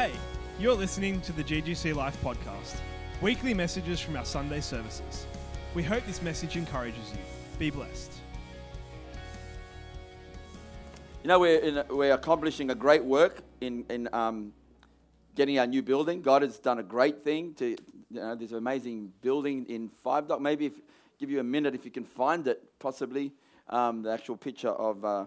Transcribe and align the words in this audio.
Hey, 0.00 0.12
you're 0.58 0.72
listening 0.74 1.20
to 1.20 1.32
the 1.32 1.44
GGC 1.44 1.94
Life 1.94 2.18
podcast, 2.24 2.76
weekly 3.20 3.52
messages 3.52 4.00
from 4.00 4.16
our 4.16 4.24
Sunday 4.24 4.62
services. 4.62 5.26
We 5.74 5.82
hope 5.82 6.06
this 6.06 6.22
message 6.22 6.56
encourages 6.56 7.12
you. 7.12 7.18
Be 7.58 7.68
blessed. 7.68 8.10
You 11.22 11.28
know, 11.28 11.38
we're, 11.38 11.58
in, 11.58 11.84
we're 11.90 12.14
accomplishing 12.14 12.70
a 12.70 12.74
great 12.74 13.04
work 13.04 13.42
in, 13.60 13.84
in 13.90 14.08
um, 14.14 14.54
getting 15.34 15.58
our 15.58 15.66
new 15.66 15.82
building. 15.82 16.22
God 16.22 16.40
has 16.40 16.58
done 16.58 16.78
a 16.78 16.82
great 16.82 17.20
thing 17.20 17.52
to, 17.56 17.66
you 17.66 17.76
know, 18.08 18.34
this 18.34 18.52
amazing 18.52 19.12
building 19.20 19.66
in 19.68 19.90
Five 19.90 20.28
Dock. 20.28 20.40
Maybe 20.40 20.64
if, 20.64 20.80
give 21.18 21.28
you 21.28 21.40
a 21.40 21.44
minute 21.44 21.74
if 21.74 21.84
you 21.84 21.90
can 21.90 22.04
find 22.04 22.48
it, 22.48 22.62
possibly, 22.78 23.32
um, 23.68 24.00
the 24.00 24.10
actual 24.10 24.38
picture 24.38 24.70
of 24.70 25.04
uh, 25.04 25.26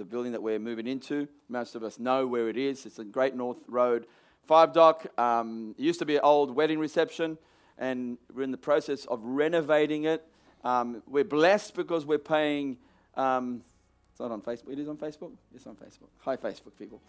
the 0.00 0.04
building 0.06 0.32
that 0.32 0.42
we're 0.42 0.58
moving 0.58 0.86
into. 0.86 1.28
Most 1.50 1.74
of 1.74 1.82
us 1.82 1.98
know 1.98 2.26
where 2.26 2.48
it 2.48 2.56
is. 2.56 2.86
It's 2.86 2.98
a 2.98 3.04
Great 3.04 3.34
North 3.34 3.62
Road, 3.68 4.06
Five 4.50 4.72
Dock. 4.72 5.06
Um, 5.16 5.76
used 5.78 6.00
to 6.00 6.04
be 6.04 6.16
an 6.16 6.22
old 6.24 6.50
wedding 6.50 6.80
reception, 6.80 7.38
and 7.78 8.18
we're 8.34 8.42
in 8.42 8.50
the 8.50 8.56
process 8.56 9.04
of 9.04 9.20
renovating 9.22 10.06
it. 10.06 10.26
Um, 10.64 11.04
we're 11.06 11.22
blessed 11.22 11.76
because 11.76 12.04
we're 12.04 12.18
paying. 12.18 12.76
Um, 13.16 13.62
it's 14.10 14.18
not 14.18 14.32
on 14.32 14.42
Facebook. 14.42 14.72
It 14.72 14.80
is 14.80 14.88
on 14.88 14.96
Facebook. 14.96 15.30
It's 15.54 15.68
on 15.68 15.76
Facebook. 15.76 16.08
Hi, 16.22 16.36
Facebook 16.36 16.76
people. 16.76 17.00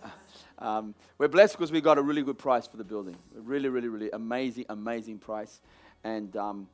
um, 0.60 0.94
we're 1.18 1.26
blessed 1.26 1.54
because 1.54 1.72
we 1.72 1.80
got 1.80 1.98
a 1.98 2.02
really 2.02 2.22
good 2.22 2.38
price 2.38 2.68
for 2.68 2.76
the 2.76 2.84
building. 2.84 3.16
A 3.36 3.40
really, 3.40 3.68
really, 3.68 3.88
really 3.88 4.10
amazing, 4.12 4.66
amazing 4.68 5.18
price, 5.18 5.60
and 6.04 6.36
um, 6.36 6.68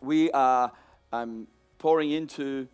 we 0.00 0.30
are 0.30 0.70
um, 1.12 1.48
pouring 1.78 2.12
into 2.12 2.68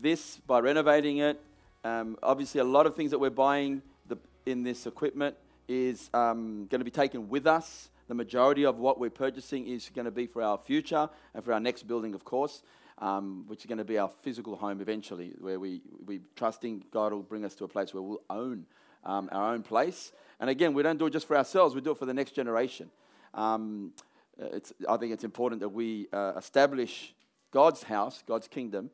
this 0.00 0.36
by 0.46 0.60
renovating 0.60 1.18
it. 1.18 1.40
Um, 1.82 2.16
obviously, 2.22 2.60
a 2.60 2.64
lot 2.64 2.86
of 2.86 2.94
things 2.94 3.10
that 3.10 3.18
we're 3.18 3.28
buying 3.30 3.82
the, 4.06 4.18
in 4.46 4.62
this 4.62 4.86
equipment 4.86 5.34
is 5.68 6.10
um, 6.14 6.66
going 6.70 6.80
to 6.80 6.84
be 6.84 6.90
taken 6.90 7.28
with 7.28 7.46
us. 7.46 7.90
The 8.08 8.14
majority 8.14 8.64
of 8.64 8.78
what 8.78 9.00
we're 9.00 9.10
purchasing 9.10 9.66
is 9.66 9.90
going 9.94 10.04
to 10.04 10.10
be 10.10 10.26
for 10.26 10.42
our 10.42 10.58
future 10.58 11.08
and 11.34 11.42
for 11.42 11.52
our 11.52 11.60
next 11.60 11.88
building, 11.88 12.14
of 12.14 12.24
course, 12.24 12.62
um, 12.98 13.44
which 13.48 13.60
is 13.60 13.66
going 13.66 13.78
to 13.78 13.84
be 13.84 13.98
our 13.98 14.08
physical 14.22 14.56
home 14.56 14.80
eventually, 14.80 15.34
where 15.38 15.58
we, 15.58 15.82
we 16.04 16.20
trusting 16.36 16.84
God 16.92 17.12
will 17.12 17.22
bring 17.22 17.44
us 17.44 17.54
to 17.56 17.64
a 17.64 17.68
place 17.68 17.92
where 17.92 18.02
we'll 18.02 18.22
own 18.30 18.66
um, 19.04 19.28
our 19.32 19.52
own 19.52 19.62
place. 19.62 20.12
And 20.40 20.50
again, 20.50 20.74
we 20.74 20.82
don't 20.82 20.98
do 20.98 21.06
it 21.06 21.12
just 21.12 21.26
for 21.26 21.36
ourselves, 21.36 21.74
we 21.74 21.80
do 21.80 21.92
it 21.92 21.98
for 21.98 22.06
the 22.06 22.14
next 22.14 22.32
generation. 22.32 22.90
Um, 23.34 23.92
it's, 24.38 24.72
I 24.88 24.96
think 24.96 25.12
it's 25.12 25.24
important 25.24 25.60
that 25.60 25.70
we 25.70 26.08
uh, 26.12 26.32
establish 26.36 27.14
God's 27.50 27.82
house, 27.84 28.22
God's 28.26 28.48
kingdom, 28.48 28.90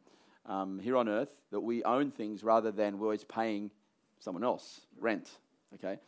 um, 0.47 0.79
here 0.79 0.97
on 0.97 1.09
earth, 1.09 1.33
that 1.51 1.61
we 1.61 1.83
own 1.85 2.11
things 2.11 2.43
rather 2.45 2.71
than 2.71 2.99
we're 2.99 3.07
always 3.07 3.25
paying 3.25 3.71
someone 4.21 4.45
else 4.45 4.83
rent. 5.01 5.31
Okay? 5.75 5.99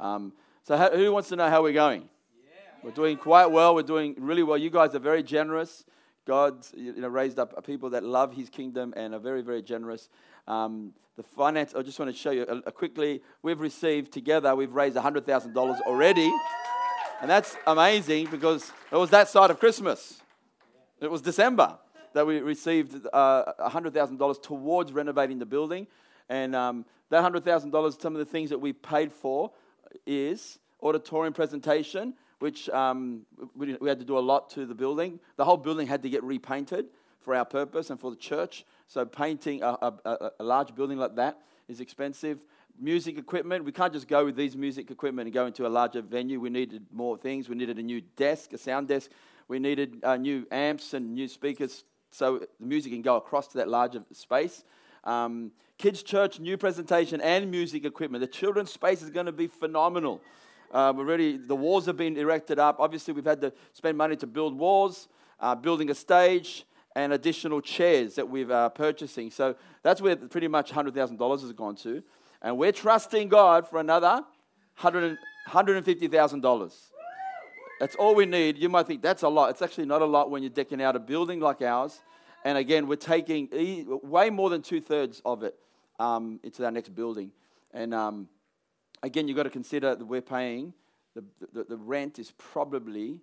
Um, 0.00 0.32
so, 0.64 0.76
how, 0.76 0.90
who 0.90 1.12
wants 1.12 1.28
to 1.28 1.36
know 1.36 1.48
how 1.48 1.62
we're 1.62 1.72
going? 1.72 2.02
Yeah. 2.02 2.60
We're 2.82 2.90
doing 2.90 3.16
quite 3.16 3.46
well. 3.46 3.74
We're 3.74 3.82
doing 3.82 4.16
really 4.18 4.42
well. 4.42 4.58
You 4.58 4.70
guys 4.70 4.94
are 4.94 5.00
very 5.00 5.22
generous. 5.22 5.84
God 6.26 6.66
you 6.74 6.92
know, 6.94 7.08
raised 7.08 7.38
up 7.38 7.64
people 7.64 7.90
that 7.90 8.04
love 8.04 8.34
his 8.34 8.48
kingdom 8.48 8.94
and 8.96 9.14
are 9.14 9.18
very, 9.18 9.42
very 9.42 9.62
generous. 9.62 10.08
Um, 10.46 10.92
the 11.16 11.22
finance, 11.22 11.74
I 11.74 11.82
just 11.82 11.98
want 11.98 12.10
to 12.10 12.16
show 12.16 12.30
you 12.30 12.42
uh, 12.42 12.70
quickly. 12.70 13.22
We've 13.42 13.60
received 13.60 14.12
together, 14.12 14.54
we've 14.54 14.72
raised 14.72 14.96
$100,000 14.96 15.80
already. 15.82 16.32
And 17.20 17.28
that's 17.28 17.56
amazing 17.66 18.28
because 18.30 18.72
it 18.90 18.96
was 18.96 19.10
that 19.10 19.28
side 19.28 19.50
of 19.50 19.58
Christmas. 19.58 20.22
It 21.00 21.10
was 21.10 21.20
December 21.20 21.78
that 22.14 22.26
we 22.26 22.40
received 22.40 23.06
uh, 23.12 23.52
$100,000 23.60 24.42
towards 24.42 24.92
renovating 24.92 25.38
the 25.38 25.46
building. 25.46 25.86
And 26.28 26.54
um, 26.54 26.84
that 27.10 27.22
$100,000, 27.22 28.00
some 28.00 28.14
of 28.14 28.18
the 28.18 28.24
things 28.24 28.50
that 28.50 28.58
we 28.58 28.72
paid 28.72 29.12
for 29.12 29.50
is 30.06 30.58
auditorium 30.82 31.32
presentation, 31.32 32.14
which 32.38 32.68
um, 32.70 33.22
we, 33.54 33.74
we, 33.80 33.88
had 33.88 33.98
to 33.98 34.04
do 34.04 34.18
a 34.18 34.20
lot 34.20 34.50
to 34.50 34.64
the 34.66 34.74
building. 34.74 35.20
The 35.36 35.44
whole 35.44 35.56
building 35.56 35.86
had 35.86 36.02
to 36.02 36.10
get 36.10 36.24
repainted 36.24 36.86
for 37.20 37.34
our 37.34 37.44
purpose 37.44 37.90
and 37.90 38.00
for 38.00 38.10
the 38.10 38.16
church. 38.16 38.64
So 38.86 39.04
painting 39.04 39.62
a, 39.62 39.76
a, 39.82 40.30
a 40.40 40.44
large 40.44 40.74
building 40.74 40.98
like 40.98 41.16
that 41.16 41.38
is 41.68 41.80
expensive. 41.80 42.44
Music 42.78 43.18
equipment, 43.18 43.64
we 43.64 43.72
can't 43.72 43.92
just 43.92 44.08
go 44.08 44.24
with 44.24 44.36
these 44.36 44.56
music 44.56 44.90
equipment 44.90 45.26
and 45.26 45.34
go 45.34 45.46
into 45.46 45.66
a 45.66 45.68
larger 45.68 46.00
venue. 46.00 46.40
We 46.40 46.48
needed 46.48 46.86
more 46.92 47.18
things. 47.18 47.48
We 47.48 47.56
needed 47.56 47.78
a 47.78 47.82
new 47.82 48.00
desk, 48.00 48.54
a 48.54 48.58
sound 48.58 48.88
desk. 48.88 49.10
We 49.48 49.58
needed 49.58 50.02
uh, 50.02 50.16
new 50.16 50.46
amps 50.50 50.94
and 50.94 51.14
new 51.14 51.28
speakers 51.28 51.84
so 52.10 52.38
the 52.38 52.66
music 52.66 52.92
can 52.92 53.02
go 53.02 53.16
across 53.16 53.48
to 53.48 53.58
that 53.58 53.68
larger 53.68 54.02
space. 54.12 54.64
Um, 55.04 55.52
kids' 55.80 56.02
church, 56.02 56.38
new 56.38 56.58
presentation, 56.58 57.22
and 57.22 57.50
music 57.50 57.86
equipment. 57.86 58.20
The 58.20 58.26
children's 58.26 58.70
space 58.70 59.00
is 59.00 59.08
going 59.08 59.24
to 59.24 59.32
be 59.32 59.46
phenomenal. 59.46 60.20
Uh, 60.70 60.92
we're 60.94 61.06
ready. 61.06 61.38
The 61.38 61.56
walls 61.56 61.86
have 61.86 61.96
been 61.96 62.18
erected 62.18 62.58
up. 62.58 62.76
Obviously, 62.78 63.14
we've 63.14 63.24
had 63.24 63.40
to 63.40 63.50
spend 63.72 63.96
money 63.96 64.14
to 64.16 64.26
build 64.26 64.58
walls, 64.58 65.08
uh, 65.40 65.54
building 65.54 65.88
a 65.88 65.94
stage, 65.94 66.66
and 66.94 67.14
additional 67.14 67.62
chairs 67.62 68.16
that 68.16 68.28
we're 68.28 68.52
uh, 68.52 68.68
purchasing. 68.68 69.30
So 69.30 69.54
that's 69.82 70.02
where 70.02 70.16
pretty 70.16 70.48
much 70.48 70.70
$100,000 70.70 71.40
has 71.40 71.52
gone 71.52 71.76
to. 71.76 72.02
And 72.42 72.58
we're 72.58 72.72
trusting 72.72 73.30
God 73.30 73.66
for 73.66 73.80
another 73.80 74.22
$150,000. 74.78 76.74
That's 77.80 77.94
all 77.96 78.14
we 78.14 78.26
need. 78.26 78.58
You 78.58 78.68
might 78.68 78.86
think 78.86 79.00
that's 79.00 79.22
a 79.22 79.28
lot. 79.28 79.48
It's 79.48 79.62
actually 79.62 79.86
not 79.86 80.02
a 80.02 80.06
lot 80.06 80.30
when 80.30 80.42
you're 80.42 80.50
decking 80.50 80.82
out 80.82 80.94
a 80.94 80.98
building 80.98 81.40
like 81.40 81.62
ours. 81.62 82.02
And 82.44 82.58
again, 82.58 82.86
we're 82.86 82.96
taking 82.96 83.48
way 84.02 84.28
more 84.28 84.50
than 84.50 84.60
two 84.60 84.82
thirds 84.82 85.22
of 85.24 85.42
it 85.42 85.56
um, 86.00 86.40
into 86.42 86.64
our 86.64 86.70
next 86.70 86.94
building. 86.94 87.30
And 87.72 87.94
um, 87.94 88.28
again, 89.02 89.28
you've 89.28 89.36
got 89.36 89.44
to 89.44 89.50
consider 89.50 89.94
that 89.94 90.04
we're 90.04 90.22
paying, 90.22 90.72
the, 91.14 91.22
the, 91.52 91.64
the 91.64 91.76
rent 91.76 92.18
is 92.18 92.32
probably, 92.32 93.10
I'm 93.10 93.20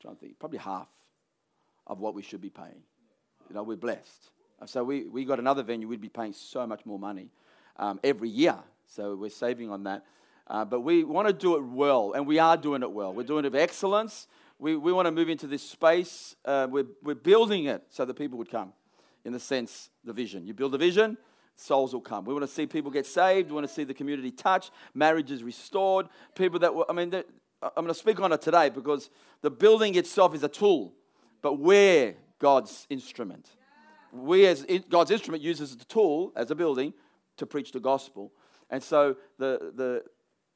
trying 0.00 0.14
to 0.16 0.20
think, 0.20 0.38
probably 0.38 0.58
half 0.58 0.88
of 1.86 2.00
what 2.00 2.14
we 2.14 2.22
should 2.22 2.40
be 2.40 2.50
paying. 2.50 2.82
You 3.48 3.54
know, 3.54 3.62
we're 3.62 3.76
blessed. 3.76 4.30
So 4.66 4.84
we, 4.84 5.04
we 5.04 5.24
got 5.24 5.38
another 5.38 5.62
venue, 5.62 5.88
we'd 5.88 6.00
be 6.00 6.08
paying 6.08 6.32
so 6.32 6.66
much 6.66 6.84
more 6.84 6.98
money 6.98 7.30
um, 7.76 8.00
every 8.04 8.28
year. 8.28 8.56
So 8.86 9.14
we're 9.14 9.30
saving 9.30 9.70
on 9.70 9.84
that. 9.84 10.04
Uh, 10.48 10.64
but 10.64 10.80
we 10.80 11.04
want 11.04 11.28
to 11.28 11.32
do 11.32 11.56
it 11.56 11.64
well, 11.64 12.12
and 12.12 12.26
we 12.26 12.38
are 12.38 12.56
doing 12.56 12.82
it 12.82 12.90
well. 12.90 13.14
We're 13.14 13.22
doing 13.22 13.44
it 13.44 13.52
with 13.52 13.60
excellence. 13.60 14.26
We, 14.58 14.76
we 14.76 14.92
want 14.92 15.06
to 15.06 15.12
move 15.12 15.28
into 15.28 15.46
this 15.46 15.62
space. 15.62 16.36
Uh, 16.44 16.66
we're, 16.70 16.86
we're 17.02 17.14
building 17.14 17.66
it 17.66 17.84
so 17.90 18.04
that 18.04 18.14
people 18.14 18.38
would 18.38 18.50
come, 18.50 18.72
in 19.24 19.32
the 19.32 19.40
sense, 19.40 19.90
the 20.04 20.12
vision. 20.12 20.46
You 20.46 20.54
build 20.54 20.74
a 20.74 20.78
vision, 20.78 21.16
souls 21.54 21.92
will 21.92 22.00
come. 22.00 22.24
We 22.24 22.32
want 22.32 22.46
to 22.46 22.52
see 22.52 22.66
people 22.66 22.90
get 22.90 23.06
saved. 23.06 23.50
We 23.50 23.54
want 23.54 23.66
to 23.66 23.72
see 23.72 23.84
the 23.84 23.94
community 23.94 24.30
touched, 24.30 24.70
marriages 24.94 25.42
restored. 25.42 26.08
People 26.34 26.58
that, 26.60 26.72
I 26.88 26.92
mean, 26.92 27.14
I'm 27.14 27.70
going 27.76 27.88
to 27.88 27.94
speak 27.94 28.20
on 28.20 28.32
it 28.32 28.42
today 28.42 28.68
because 28.68 29.10
the 29.40 29.50
building 29.50 29.94
itself 29.94 30.34
is 30.34 30.42
a 30.42 30.48
tool, 30.48 30.92
but 31.40 31.58
we're 31.58 32.14
God's 32.38 32.86
instrument. 32.90 33.50
We, 34.12 34.46
as 34.46 34.66
God's 34.90 35.10
instrument, 35.10 35.42
uses 35.42 35.76
the 35.76 35.84
tool 35.84 36.32
as 36.36 36.50
a 36.50 36.54
building 36.54 36.92
to 37.36 37.46
preach 37.46 37.72
the 37.72 37.80
gospel. 37.80 38.32
And 38.68 38.82
so 38.82 39.16
the, 39.38 39.72
the, 39.74 40.02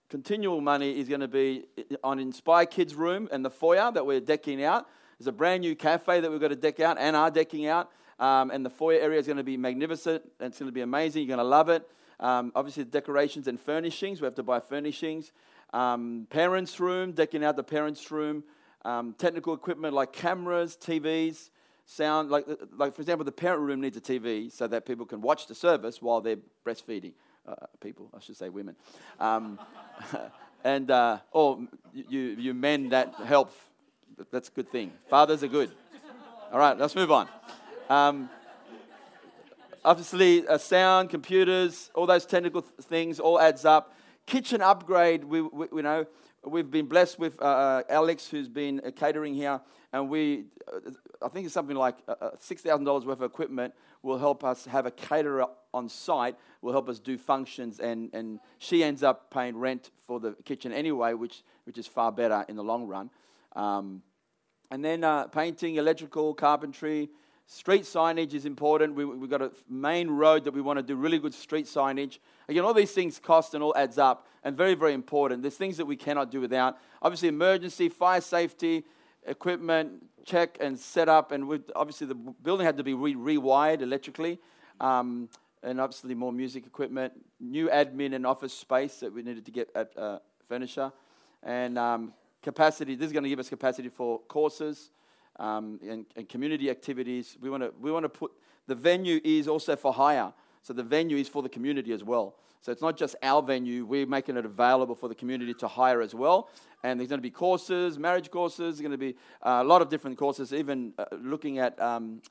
continual 0.09 0.61
money 0.61 0.99
is 1.01 1.09
going 1.09 1.21
to 1.21 1.29
be 1.29 1.65
on 2.05 2.19
Inspire 2.19 2.67
Kids 2.67 2.95
Room 2.95 3.29
and 3.33 3.45
the 3.45 3.51
foyer 3.51 3.91
that 3.91 4.07
we're 4.07 4.21
decking 4.21 4.63
out. 4.63 4.87
There's 5.19 5.27
a 5.27 5.33
brand 5.33 5.63
new 5.63 5.75
cafe 5.75 6.21
that 6.21 6.31
we've 6.31 6.41
got 6.41 6.49
to 6.49 6.57
deck 6.57 6.79
out 6.81 6.97
and 6.99 7.17
are 7.17 7.31
decking 7.31 7.67
out. 7.67 7.91
Um, 8.19 8.51
and 8.51 8.65
the 8.65 8.71
foyer 8.71 8.99
area 8.99 9.19
is 9.19 9.27
going 9.27 9.37
to 9.37 9.45
be 9.45 9.57
magnificent. 9.57 10.23
It's 10.41 10.59
going 10.59 10.69
to 10.69 10.73
be 10.73 10.81
amazing. 10.81 11.23
You're 11.23 11.37
going 11.37 11.45
to 11.45 11.49
love 11.49 11.69
it. 11.69 11.89
Um, 12.19 12.51
obviously, 12.55 12.85
the 12.85 12.91
decorations 12.91 13.47
and 13.47 13.61
furnishings. 13.61 14.21
We 14.21 14.25
have 14.25 14.35
to 14.37 14.43
buy 14.43 14.61
furnishings. 14.61 15.33
Um, 15.75 16.27
parents' 16.31 16.81
room, 16.81 17.13
decking 17.13 17.45
out 17.45 17.57
the 17.57 17.65
parents' 17.65 18.11
room. 18.11 18.45
Um, 18.85 19.15
technical 19.19 19.53
equipment 19.53 19.95
like 19.95 20.13
cameras, 20.13 20.79
TVs, 20.81 21.51
sound. 21.85 22.31
Like, 22.31 22.47
like, 22.77 22.95
for 22.95 23.03
example, 23.03 23.25
the 23.25 23.33
parent 23.33 23.63
room 23.63 23.81
needs 23.81 23.97
a 23.97 24.01
TV 24.01 24.51
so 24.51 24.67
that 24.67 24.87
people 24.87 25.05
can 25.05 25.21
watch 25.21 25.47
the 25.47 25.55
service 25.55 26.01
while 26.01 26.21
they're 26.21 26.39
breastfeeding 26.65 27.13
uh, 27.47 27.55
people, 27.81 28.11
I 28.17 28.21
should 28.21 28.37
say 28.37 28.49
women. 28.49 28.77
Um, 29.21 29.59
and, 30.65 30.91
uh, 30.91 31.19
or 31.33 31.61
you, 31.93 32.21
you 32.21 32.55
men 32.55 32.91
that 32.91 33.15
help, 33.15 33.53
that's 34.31 34.49
a 34.49 34.53
good 34.53 34.69
thing. 34.69 34.93
Fathers 35.09 35.43
are 35.43 35.49
good. 35.49 35.71
All 36.53 36.59
right, 36.59 36.79
let's 36.79 36.95
move 36.95 37.11
on. 37.11 37.29
Um, 37.89 38.29
obviously, 39.85 40.47
uh, 40.49 40.59
sound, 40.59 41.09
computers, 41.09 41.91
all 41.95 42.07
those 42.07 42.27
technical 42.27 42.63
th- 42.63 42.75
things 42.83 43.21
all 43.21 43.41
adds 43.41 43.65
up. 43.65 43.95
Kitchen 44.27 44.61
upgrade, 44.61 45.23
we, 45.23 45.43
we, 45.43 45.67
you 45.73 45.83
know, 45.83 46.05
we've 46.45 46.69
been 46.71 46.87
blessed 46.87 47.17
with 47.21 47.41
uh, 47.41 47.45
uh 47.45 47.83
Alex, 47.89 48.27
who's 48.27 48.49
been 48.49 48.81
uh, 48.85 48.91
catering 48.91 49.35
here, 49.35 49.61
and 49.93 50.11
we, 50.11 50.47
uh, 50.67 50.91
I 51.23 51.29
think 51.29 51.45
it's 51.45 51.55
something 51.55 51.77
like 51.77 52.05
$6,000 52.07 53.05
worth 53.05 53.09
of 53.09 53.23
equipment 53.23 53.73
will 54.03 54.19
help 54.19 54.43
us 54.43 54.65
have 54.67 54.87
a 54.87 54.91
caterer 54.91 55.47
on 55.73 55.89
site, 55.89 56.35
will 56.63 56.73
help 56.73 56.89
us 56.89 56.99
do 56.99 57.17
functions, 57.17 57.79
and, 57.79 58.11
and 58.13 58.41
she 58.59 58.83
ends 58.83 59.05
up 59.05 59.31
paying 59.31 59.57
rent 59.57 59.91
for 60.07 60.19
the 60.19 60.35
kitchen 60.45 60.73
anyway, 60.73 61.13
which, 61.15 61.45
which 61.65 61.79
is 61.79 61.87
far 61.87 62.11
better 62.11 62.45
in 62.49 62.57
the 62.57 62.65
long 62.65 62.89
run. 62.89 63.11
Um, 63.55 64.03
and 64.73 64.85
then 64.85 65.05
uh, 65.05 65.29
painting, 65.29 65.77
electrical, 65.77 66.35
carpentry, 66.35 67.11
Street 67.49 67.83
signage 67.83 68.35
is 68.35 68.45
important. 68.45 68.95
We, 68.95 69.05
we've 69.05 69.31
got 69.31 69.41
a 69.41 69.53
main 69.69 70.11
road 70.11 70.45
that 70.45 70.53
we 70.53 70.61
want 70.61 70.79
to 70.79 70.83
do 70.83 70.97
really 70.97 71.19
good 71.19 71.33
street 71.33 71.67
signage. 71.67 72.19
Again, 72.49 72.65
all 72.65 72.75
these 72.75 72.91
things 72.91 73.21
cost 73.21 73.55
and 73.55 73.63
all 73.63 73.73
adds 73.77 73.99
up, 73.99 74.27
and 74.43 74.57
very, 74.57 74.75
very 74.75 74.95
important. 74.95 75.43
There's 75.43 75.57
things 75.57 75.77
that 75.77 75.87
we 75.87 75.97
cannot 75.97 76.33
do 76.33 76.41
without. 76.41 76.77
Obviously, 77.03 77.29
emergency, 77.29 77.89
fire 77.89 78.21
safety, 78.21 78.85
equipment, 79.27 80.05
check 80.25 80.59
and 80.61 80.77
set 80.77 81.09
up. 81.09 81.31
And 81.31 81.63
obviously, 81.77 82.09
the 82.09 82.17
building 82.17 82.67
had 82.67 82.77
to 82.79 82.85
be 82.85 82.95
re- 82.95 83.15
rewired 83.15 83.81
electrically. 83.81 84.41
Um, 84.81 85.29
and 85.63 85.81
obviously, 85.81 86.15
more 86.17 86.33
music 86.33 86.67
equipment, 86.67 87.13
new 87.39 87.69
admin 87.69 88.15
and 88.15 88.27
office 88.27 88.53
space 88.53 88.99
that 89.01 89.13
we 89.13 89.23
needed 89.23 89.45
to 89.45 89.53
get 89.53 89.71
at 89.77 89.97
uh, 89.97 90.19
furniture. 90.49 90.91
And 91.45 91.79
um, 91.79 92.13
capacity, 92.43 92.97
this 92.97 93.07
is 93.07 93.13
going 93.13 93.23
to 93.23 93.29
give 93.29 93.39
us 93.39 93.49
capacity 93.49 93.89
for 93.89 94.19
courses 94.23 94.91
um, 95.39 95.81
and, 95.89 96.07
and, 96.17 96.29
community 96.29 96.71
activities. 96.71 97.37
We 97.41 97.51
want 97.51 97.63
to 97.63 97.73
we 97.81 97.91
want 97.93 98.05
to 98.05 98.09
put 98.09 98.33
the 98.67 98.75
venue 98.75 99.21
is 99.25 99.49
also 99.49 99.77
for 99.77 99.93
hire, 99.93 100.33
so 100.63 100.73
the 100.73 100.83
venue 100.83 101.17
is 101.17 101.29
for 101.29 101.43
the 101.43 101.49
community 101.49 101.93
as 101.93 102.03
well. 102.03 102.37
So 102.61 102.73
it's 102.73 102.83
not 102.83 102.97
just 102.97 103.17
our 103.23 103.43
venue; 103.43 103.85
we're 103.85 104.07
making 104.07 104.37
it 104.37 104.45
available 104.45 104.95
for 104.95 105.09
the 105.09 105.15
community 105.15 105.55
to 105.55 105.69
hire 105.69 106.01
as 106.01 106.15
well. 106.15 106.51
And 106.83 107.01
there's 107.01 107.09
going 107.09 107.19
to 107.19 107.23
be 107.23 107.31
courses, 107.31 107.99
marriage 107.99 108.31
courses. 108.31 108.59
There's 108.59 108.81
going 108.81 108.93
to 108.93 108.99
be 108.99 109.17
uh, 109.43 109.61
a 109.63 109.65
lot 109.65 109.83
of 109.83 109.89
different 109.89 110.19
courses, 110.19 110.53
even 110.53 110.93
uh, 110.99 111.05
looking 111.21 111.59
at 111.59 111.81
um, 111.81 112.23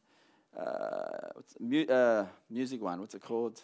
uh, 0.57 1.29
mu- 1.59 1.85
uh, 1.85 2.25
music 2.49 2.81
one. 2.81 2.99
What's 2.99 3.15
it 3.15 3.21
called? 3.21 3.61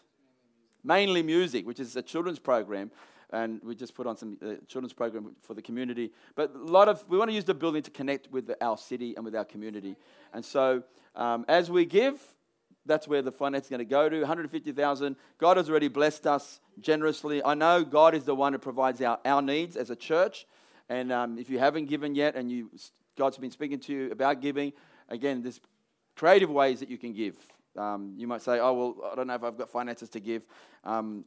Mainly 0.84 1.22
music, 1.22 1.68
which 1.68 1.80
is 1.80 1.96
a 1.96 2.02
children's 2.02 2.40
program 2.40 2.92
and 3.32 3.62
we 3.64 3.76
just 3.76 3.96
put 3.96 4.08
on 4.08 4.16
some 4.16 4.38
uh, 4.42 4.56
children's 4.68 4.94
program 4.94 5.36
for 5.42 5.54
the 5.54 5.62
community. 5.62 6.12
But 6.36 6.54
a 6.54 6.58
lot 6.58 6.88
of 6.88 7.08
we 7.10 7.18
want 7.18 7.30
to 7.30 7.36
use 7.36 7.46
the 7.46 7.54
building 7.54 7.82
to 7.84 7.92
connect 7.92 8.32
with 8.32 8.48
the, 8.48 8.64
our 8.64 8.78
city 8.78 9.16
and 9.16 9.24
with 9.24 9.36
our 9.36 9.46
community. 9.46 9.96
And 10.34 10.44
so 10.44 10.84
um, 11.16 11.46
as 11.48 11.70
we 11.72 11.86
give, 11.86 12.20
that's 12.86 13.08
where 13.08 13.22
the 13.22 13.32
finance 13.32 13.66
is 13.66 13.70
going 13.70 13.80
to 13.80 13.86
go 13.86 14.10
to 14.10 14.20
150,000. 14.20 15.16
God 15.38 15.58
has 15.58 15.70
already 15.70 15.88
blessed 15.88 16.26
us 16.26 16.60
generously. 16.80 17.44
I 17.44 17.54
know 17.54 17.84
God 17.84 18.16
is 18.16 18.26
the 18.26 18.36
one 18.36 18.54
who 18.54 18.60
provides 18.60 19.02
our, 19.02 19.20
our 19.24 19.42
needs 19.42 19.78
as 19.78 19.90
a 19.90 19.96
church. 19.96 20.46
And 20.90 21.12
um, 21.12 21.38
if 21.38 21.50
you 21.50 21.60
haven't 21.60 21.86
given 21.86 22.16
yet 22.16 22.36
and 22.36 22.52
you, 22.52 22.70
God's 23.18 23.38
been 23.38 23.52
speaking 23.52 23.80
to 23.82 23.94
you 23.94 24.12
about 24.12 24.42
giving, 24.42 24.74
again, 25.10 25.44
there's 25.44 25.62
creative 26.16 26.50
ways 26.50 26.80
that 26.80 26.90
you 26.90 26.98
can 26.98 27.14
give. 27.14 27.36
Um, 27.78 28.16
you 28.18 28.28
might 28.28 28.42
say, 28.42 28.60
oh, 28.60 28.74
well, 28.74 29.12
I 29.12 29.16
don't 29.16 29.28
know 29.28 29.36
if 29.36 29.44
I've 29.44 29.58
got 29.58 29.70
finances 29.70 30.10
to 30.10 30.20
give. 30.20 30.46
Um, 30.84 31.24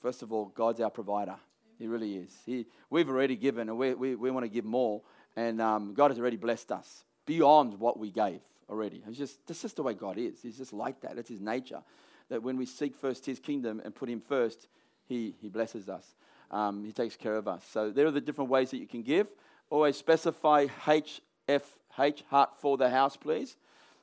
First 0.00 0.22
of 0.22 0.32
all, 0.32 0.46
God's 0.46 0.80
our 0.80 0.90
provider. 0.90 1.36
He 1.78 1.86
really 1.86 2.16
is. 2.16 2.32
He, 2.44 2.66
we've 2.90 3.08
already 3.08 3.36
given, 3.36 3.68
and 3.68 3.78
we, 3.78 3.94
we, 3.94 4.14
we 4.14 4.30
want 4.30 4.44
to 4.44 4.50
give 4.50 4.64
more. 4.64 5.02
And 5.36 5.60
um, 5.60 5.94
God 5.94 6.10
has 6.10 6.18
already 6.18 6.36
blessed 6.36 6.72
us 6.72 7.04
beyond 7.26 7.78
what 7.78 7.98
we 7.98 8.10
gave 8.10 8.40
already. 8.68 9.02
It's 9.06 9.18
just, 9.18 9.46
that's 9.46 9.62
just 9.62 9.76
the 9.76 9.82
way 9.82 9.94
God 9.94 10.18
is. 10.18 10.42
He's 10.42 10.58
just 10.58 10.72
like 10.72 11.00
that. 11.02 11.16
That's 11.16 11.28
His 11.28 11.40
nature. 11.40 11.82
That 12.28 12.42
when 12.42 12.56
we 12.56 12.66
seek 12.66 12.96
first 12.96 13.24
His 13.24 13.38
kingdom 13.38 13.80
and 13.84 13.94
put 13.94 14.08
Him 14.08 14.20
first, 14.20 14.66
He, 15.06 15.34
he 15.40 15.48
blesses 15.48 15.88
us. 15.88 16.14
Um, 16.50 16.84
he 16.84 16.92
takes 16.92 17.16
care 17.16 17.36
of 17.36 17.46
us. 17.46 17.64
So 17.70 17.90
there 17.90 18.06
are 18.06 18.10
the 18.10 18.20
different 18.20 18.50
ways 18.50 18.70
that 18.70 18.78
you 18.78 18.86
can 18.86 19.02
give. 19.02 19.28
Always 19.70 19.96
specify 19.96 20.66
HFH, 20.66 22.22
heart 22.28 22.56
for 22.58 22.78
the 22.78 22.88
house, 22.88 23.16
please. 23.16 23.56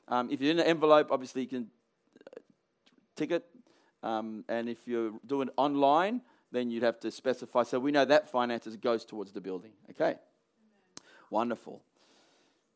Um, 0.08 0.30
if 0.30 0.40
you're 0.40 0.52
in 0.52 0.60
an 0.60 0.66
envelope, 0.66 1.08
obviously 1.10 1.42
you 1.42 1.48
can 1.48 1.66
uh, 2.24 2.40
tick 3.16 3.32
it, 3.32 3.44
um, 4.06 4.44
and 4.48 4.68
if 4.68 4.86
you're 4.86 5.12
doing 5.26 5.50
online, 5.56 6.20
then 6.52 6.70
you'd 6.70 6.84
have 6.84 7.00
to 7.00 7.10
specify. 7.10 7.64
So 7.64 7.80
we 7.80 7.90
know 7.90 8.04
that 8.04 8.30
finances 8.30 8.76
goes 8.76 9.04
towards 9.04 9.32
the 9.32 9.40
building. 9.40 9.72
Okay? 9.90 10.04
Amen. 10.04 10.18
Wonderful. 11.28 11.82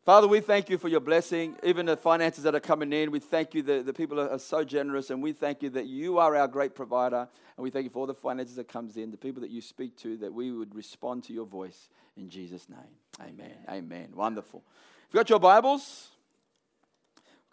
Father, 0.04 0.26
we 0.26 0.40
thank 0.40 0.68
you 0.68 0.76
for 0.76 0.88
your 0.88 0.98
blessing, 0.98 1.56
even 1.62 1.86
the 1.86 1.96
finances 1.96 2.42
that 2.44 2.54
are 2.54 2.60
coming 2.60 2.92
in. 2.92 3.12
We 3.12 3.20
thank 3.20 3.54
you 3.54 3.62
that 3.62 3.86
the 3.86 3.92
people 3.92 4.18
are, 4.18 4.38
so 4.38 4.64
generous, 4.64 5.10
and 5.10 5.22
we 5.22 5.32
thank 5.32 5.62
you 5.62 5.70
that 5.70 5.86
you 5.86 6.18
are 6.18 6.34
our 6.34 6.48
great 6.48 6.74
provider. 6.74 7.28
And 7.56 7.62
we 7.62 7.70
thank 7.70 7.84
you 7.84 7.90
for 7.90 8.00
all 8.00 8.06
the 8.06 8.14
finances 8.14 8.56
that 8.56 8.66
comes 8.66 8.96
in, 8.96 9.12
the 9.12 9.16
people 9.16 9.40
that 9.42 9.50
you 9.50 9.60
speak 9.60 9.96
to, 9.98 10.16
that 10.16 10.32
we 10.32 10.50
would 10.50 10.74
respond 10.74 11.22
to 11.24 11.32
your 11.32 11.46
voice 11.46 11.90
in 12.16 12.28
Jesus' 12.28 12.68
name. 12.68 12.80
Amen. 13.20 13.52
Amen. 13.68 13.84
Amen. 13.84 14.08
Wonderful. 14.16 14.64
If 15.06 15.14
you've 15.14 15.20
got 15.20 15.30
your 15.30 15.38
Bibles, 15.38 16.08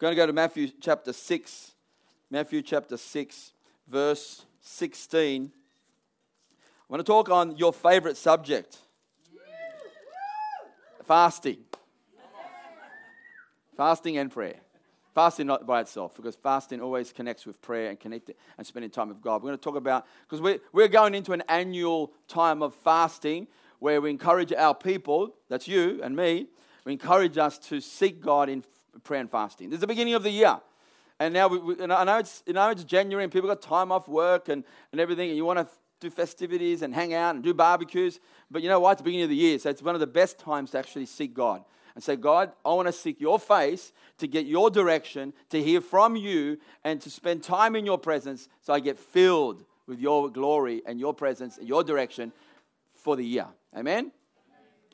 we're 0.00 0.06
going 0.06 0.12
to 0.12 0.16
go 0.16 0.26
to 0.26 0.32
Matthew 0.32 0.68
chapter 0.80 1.12
6. 1.12 1.72
Matthew 2.30 2.60
chapter 2.62 2.96
6 2.96 3.52
verse 3.88 4.44
16. 4.60 5.42
I'm 5.42 5.50
going 6.88 6.98
to 6.98 7.04
talk 7.04 7.30
on 7.30 7.56
your 7.56 7.72
favorite 7.72 8.16
subject 8.16 8.78
fasting. 11.04 11.58
Fasting 13.76 14.18
and 14.18 14.30
prayer. 14.30 14.56
Fasting 15.14 15.46
not 15.46 15.66
by 15.66 15.80
itself, 15.80 16.14
because 16.14 16.36
fasting 16.36 16.80
always 16.80 17.12
connects 17.12 17.46
with 17.46 17.60
prayer 17.62 17.88
and 17.90 17.98
connecting 17.98 18.34
and 18.58 18.66
spending 18.66 18.90
time 18.90 19.08
with 19.08 19.20
God. 19.22 19.42
We're 19.42 19.48
going 19.48 19.58
to 19.58 19.64
talk 19.64 19.76
about, 19.76 20.06
because 20.22 20.40
we're, 20.40 20.58
we're 20.72 20.88
going 20.88 21.14
into 21.14 21.32
an 21.32 21.42
annual 21.48 22.12
time 22.28 22.62
of 22.62 22.74
fasting 22.74 23.48
where 23.78 24.00
we 24.00 24.10
encourage 24.10 24.52
our 24.52 24.74
people, 24.74 25.34
that's 25.48 25.66
you 25.66 26.00
and 26.02 26.14
me, 26.14 26.48
we 26.84 26.92
encourage 26.92 27.38
us 27.38 27.58
to 27.58 27.80
seek 27.80 28.20
God 28.20 28.48
in 28.48 28.62
prayer 29.02 29.20
and 29.20 29.30
fasting. 29.30 29.70
This 29.70 29.78
is 29.78 29.80
the 29.80 29.86
beginning 29.86 30.14
of 30.14 30.22
the 30.22 30.30
year. 30.30 30.60
And 31.20 31.34
now, 31.34 31.48
we, 31.48 31.58
we, 31.58 31.82
I, 31.82 32.04
know 32.04 32.18
it's, 32.18 32.42
you 32.46 32.52
know 32.52 32.70
it's 32.70 32.84
January 32.84 33.24
and 33.24 33.32
people 33.32 33.48
got 33.48 33.60
time 33.60 33.90
off 33.90 34.08
work 34.08 34.48
and, 34.48 34.62
and 34.92 35.00
everything, 35.00 35.28
and 35.28 35.36
you 35.36 35.44
want 35.44 35.58
to 35.58 35.66
do 36.00 36.10
festivities 36.10 36.82
and 36.82 36.94
hang 36.94 37.12
out 37.12 37.34
and 37.34 37.42
do 37.42 37.52
barbecues. 37.52 38.20
But 38.50 38.62
you 38.62 38.68
know 38.68 38.78
what? 38.78 38.92
It's 38.92 39.00
the 39.00 39.04
beginning 39.04 39.24
of 39.24 39.30
the 39.30 39.36
year, 39.36 39.58
so 39.58 39.70
it's 39.70 39.82
one 39.82 39.94
of 39.94 40.00
the 40.00 40.06
best 40.06 40.38
times 40.38 40.70
to 40.70 40.78
actually 40.78 41.06
seek 41.06 41.34
God 41.34 41.64
and 41.94 42.04
say, 42.04 42.14
God, 42.14 42.52
I 42.64 42.72
want 42.74 42.86
to 42.86 42.92
seek 42.92 43.20
your 43.20 43.40
face 43.40 43.92
to 44.18 44.28
get 44.28 44.46
your 44.46 44.70
direction, 44.70 45.32
to 45.50 45.60
hear 45.60 45.80
from 45.80 46.14
you, 46.14 46.58
and 46.84 47.00
to 47.00 47.10
spend 47.10 47.42
time 47.42 47.74
in 47.74 47.84
your 47.84 47.98
presence 47.98 48.48
so 48.60 48.72
I 48.72 48.78
get 48.78 48.96
filled 48.96 49.64
with 49.88 49.98
your 49.98 50.30
glory 50.30 50.82
and 50.86 51.00
your 51.00 51.12
presence 51.12 51.58
and 51.58 51.66
your 51.66 51.82
direction 51.82 52.32
for 53.02 53.16
the 53.16 53.24
year. 53.24 53.46
Amen? 53.76 53.98
Amen. 53.98 54.12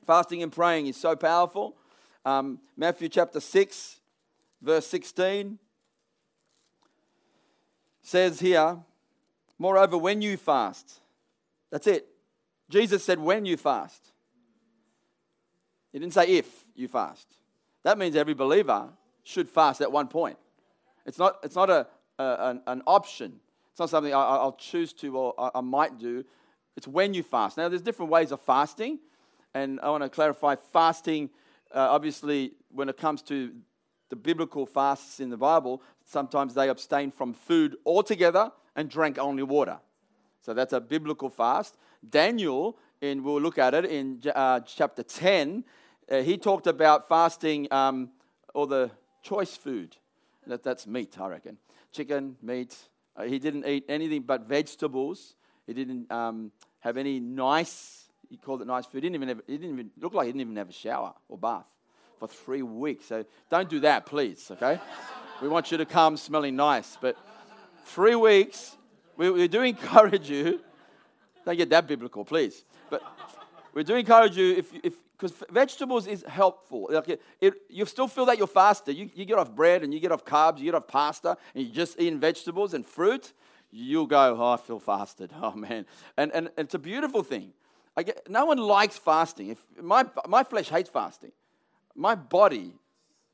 Fasting 0.07 0.43
and 0.43 0.51
praying 0.51 0.87
is 0.87 0.97
so 0.97 1.15
powerful. 1.15 1.77
Um, 2.25 2.61
Matthew 2.79 3.11
chapter 3.11 3.41
6, 3.41 4.01
verse 4.63 4.87
16 4.87 5.59
says 8.05 8.39
here, 8.39 8.79
moreover, 9.59 9.97
when 9.97 10.21
you 10.21 10.37
fast, 10.37 11.01
that's 11.71 11.87
it. 11.87 12.07
Jesus 12.69 13.03
said, 13.03 13.19
when 13.19 13.47
you 13.47 13.57
fast. 13.57 14.13
He 15.91 15.99
didn't 15.99 16.13
say 16.13 16.27
if 16.27 16.47
you 16.75 16.87
fast. 16.87 17.27
That 17.83 17.99
means 17.99 18.15
every 18.15 18.35
believer 18.35 18.89
should 19.23 19.49
fast 19.49 19.81
at 19.81 19.91
one 19.91 20.09
point. 20.09 20.37
It's 21.07 21.19
not, 21.19 21.39
it's 21.43 21.57
not 21.57 21.71
a, 21.71 21.87
a 22.19 22.37
an, 22.51 22.63
an, 22.67 22.83
option. 22.87 23.41
It's 23.71 23.81
not 23.81 23.91
something 23.91 24.13
I, 24.13 24.45
will 24.45 24.53
choose 24.53 24.93
to 24.95 25.17
or 25.17 25.35
I, 25.39 25.51
I 25.57 25.61
might 25.63 25.99
do. 25.99 26.25
It's 26.77 26.87
when 26.87 27.15
you 27.15 27.23
fast. 27.23 27.57
Now, 27.57 27.69
there's 27.69 27.83
different 27.83 28.11
ways 28.11 28.33
of 28.33 28.41
fasting, 28.41 28.99
and 29.55 29.81
I 29.81 29.91
want 29.91 30.03
to 30.03 30.11
clarify 30.11 30.57
fasting, 30.57 31.31
uh, 31.75 31.89
obviously, 31.91 32.53
when 32.71 32.89
it 32.89 32.97
comes 32.99 33.23
to 33.23 33.53
the 34.15 34.21
biblical 34.21 34.65
fasts 34.65 35.19
in 35.19 35.29
the 35.29 35.37
Bible, 35.37 35.83
sometimes 36.05 36.55
they 36.55 36.69
abstain 36.69 37.11
from 37.11 37.35
food 37.35 37.77
altogether 37.85 38.53
and 38.77 38.89
drank 38.89 39.19
only 39.19 39.43
water. 39.43 39.81
So 40.41 40.55
that's 40.55 40.73
a 40.73 40.81
biblical 40.81 41.29
fast. 41.29 41.77
Daniel, 42.09 42.79
and 43.03 43.25
we'll 43.25 43.41
look 43.41 43.59
at 43.59 43.75
it 43.75 43.87
in 43.87 44.23
uh, 44.33 44.61
chapter 44.61 45.03
10, 45.03 45.65
uh, 46.09 46.23
he 46.23 46.39
talked 46.39 46.69
about 46.69 47.09
fasting 47.09 47.67
um, 47.73 48.11
or 48.55 48.69
the 48.69 48.93
choice 49.25 49.57
food. 49.57 49.97
That, 50.47 50.63
that's 50.63 50.87
meat, 50.87 51.19
I 51.19 51.27
reckon. 51.27 51.59
Chicken, 51.91 52.37
meat. 52.41 52.77
Uh, 53.17 53.25
he 53.25 53.41
didn't 53.41 53.67
eat 53.67 53.85
anything 53.89 54.23
but 54.23 54.43
vegetables. 54.47 55.35
He 55.67 55.75
didn't 55.75 56.09
um, 56.13 56.53
have 56.79 56.99
any 56.99 57.19
nice, 57.19 58.11
he 58.31 58.37
called 58.37 58.63
it 58.63 58.69
nice 58.69 58.87
food. 58.87 59.03
He 59.03 59.09
didn't 59.09 59.17
even 59.17 59.29
have, 59.29 59.41
he 59.49 59.59
didn't 59.59 59.75
even 59.75 59.91
look 59.99 60.15
like 60.15 60.27
he 60.27 60.33
didn't 60.33 60.43
even 60.43 60.57
have 60.57 60.69
a 60.69 60.73
shower 60.73 61.15
or 61.29 61.37
bath 61.37 61.74
for 62.19 62.29
three 62.29 62.63
weeks. 62.63 63.07
So 63.07 63.25
don't 63.51 63.69
do 63.69 63.81
that, 63.81 64.07
please, 64.07 64.51
okay? 64.51 64.81
we 65.43 65.49
want 65.49 65.71
you 65.71 65.79
to 65.79 65.87
come 65.87 66.17
smelling 66.17 66.57
nice. 66.57 66.97
But 67.01 67.17
three 67.87 68.15
weeks, 68.15 68.77
we, 69.17 69.31
we 69.31 69.49
do 69.49 69.63
encourage 69.63 70.31
you. 70.31 70.61
Don't 71.45 71.57
get 71.57 71.71
that 71.71 71.87
biblical, 71.87 72.25
please. 72.25 72.65
But 72.91 73.03
we 73.75 73.85
do 73.85 73.95
encourage 73.97 74.37
you 74.37 74.55
if, 74.57 74.73
if 74.83 74.95
because 75.17 75.35
vegetables 75.51 76.07
is 76.07 76.25
helpful. 76.27 76.89
Like 76.91 77.09
it, 77.09 77.23
it, 77.41 77.55
you 77.69 77.87
still 77.87 78.09
feel 78.09 78.27
that 78.27 78.37
you're 78.37 78.47
fasted. 78.47 78.97
You, 78.97 79.11
you 79.15 79.25
get 79.25 79.39
off 79.39 79.55
bread 79.55 79.83
and 79.83 79.95
you 79.95 80.01
get 80.01 80.11
off 80.13 80.25
carbs, 80.25 80.59
you 80.59 80.65
get 80.65 80.75
off 80.75 80.89
pasta, 80.89 81.37
and 81.55 81.65
you 81.65 81.71
just 81.71 82.01
eating 82.01 82.19
vegetables 82.19 82.75
and 82.75 82.85
fruit. 82.85 83.33
You'll 83.71 84.07
go, 84.07 84.37
oh, 84.39 84.53
I 84.53 84.57
feel 84.57 84.81
fasted. 84.81 85.31
Oh 85.41 85.53
man, 85.53 85.87
and 86.17 86.33
and, 86.33 86.51
and 86.57 86.65
it's 86.67 86.75
a 86.75 86.79
beautiful 86.79 87.23
thing. 87.23 87.53
I 87.97 88.03
get, 88.03 88.29
no 88.29 88.45
one 88.47 88.59
likes 88.59 88.99
fasting. 88.99 89.49
If 89.49 89.59
my 89.81 90.05
my 90.27 90.43
flesh 90.43 90.69
hates 90.69 90.91
fasting 90.91 91.33
my 91.95 92.15
body 92.15 92.73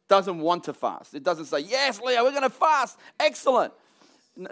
doesn't 0.08 0.40
want 0.40 0.64
to 0.64 0.74
fast. 0.74 1.14
It 1.14 1.22
doesn't 1.22 1.46
say, 1.46 1.60
Yes, 1.60 2.00
Leo, 2.00 2.24
we're 2.24 2.30
going 2.30 2.42
to 2.42 2.50
fast. 2.50 2.98
Excellent. 3.18 3.72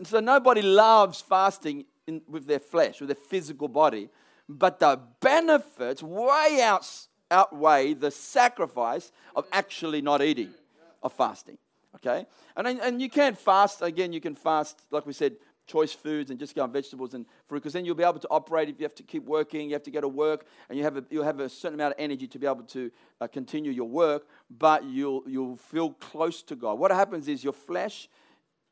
So 0.05 0.21
nobody 0.21 0.63
loves 0.63 1.21
fasting 1.21 1.85
in, 2.07 2.23
with 2.29 2.47
their 2.47 2.59
flesh, 2.59 3.01
with 3.01 3.09
their 3.09 3.17
physical 3.17 3.69
body. 3.69 4.09
But 4.49 4.81
the 4.81 5.01
benefits 5.21 6.03
way 6.03 6.61
out, 6.63 6.89
outweigh 7.31 7.95
the 7.95 8.11
sacrifice 8.11 9.13
of 9.37 9.47
actually 9.53 10.01
not 10.01 10.23
eating, 10.23 10.55
of 11.03 11.13
fasting. 11.13 11.59
Okay? 11.97 12.27
And, 12.57 12.67
and 12.67 13.03
you 13.03 13.11
can't 13.11 13.39
fast, 13.39 13.83
again, 13.83 14.13
you 14.13 14.21
can 14.21 14.35
fast, 14.35 14.81
like 14.91 15.07
we 15.07 15.13
said, 15.13 15.37
choice 15.69 15.93
foods 15.93 16.31
and 16.31 16.41
just 16.41 16.55
go 16.55 16.65
on 16.65 16.73
vegetables 16.73 17.15
and 17.15 17.27
fruit 17.47 17.61
because 17.61 17.75
then 17.75 17.85
you'll 17.85 17.95
be 17.95 18.03
able 18.03 18.19
to 18.19 18.29
operate 18.31 18.69
if 18.69 18.81
you 18.81 18.85
have 18.85 18.95
to 18.97 19.03
keep 19.05 19.25
working, 19.25 19.69
you 19.69 19.75
have 19.75 19.83
to 19.85 19.91
go 19.91 20.01
to 20.01 20.09
work, 20.09 20.47
and 20.69 20.77
you 20.77 20.83
have 20.83 20.97
a, 20.97 21.05
you'll 21.11 21.25
have 21.25 21.39
a 21.39 21.49
certain 21.49 21.75
amount 21.75 21.93
of 21.93 22.01
energy 22.01 22.27
to 22.27 22.39
be 22.39 22.47
able 22.47 22.63
to 22.63 22.91
uh, 23.21 23.29
continue 23.29 23.71
your 23.71 23.89
work, 23.89 24.27
but 24.51 24.85
you'll, 24.85 25.23
you'll 25.27 25.57
feel 25.57 25.91
close 25.91 26.43
to 26.43 26.57
God. 26.57 26.79
What 26.79 26.91
happens 26.91 27.29
is 27.29 27.45
your 27.45 27.53
flesh, 27.53 28.09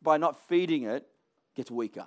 by 0.02 0.16
not 0.16 0.48
feeding 0.48 0.84
it, 0.84 1.06
gets 1.54 1.70
weaker. 1.70 2.06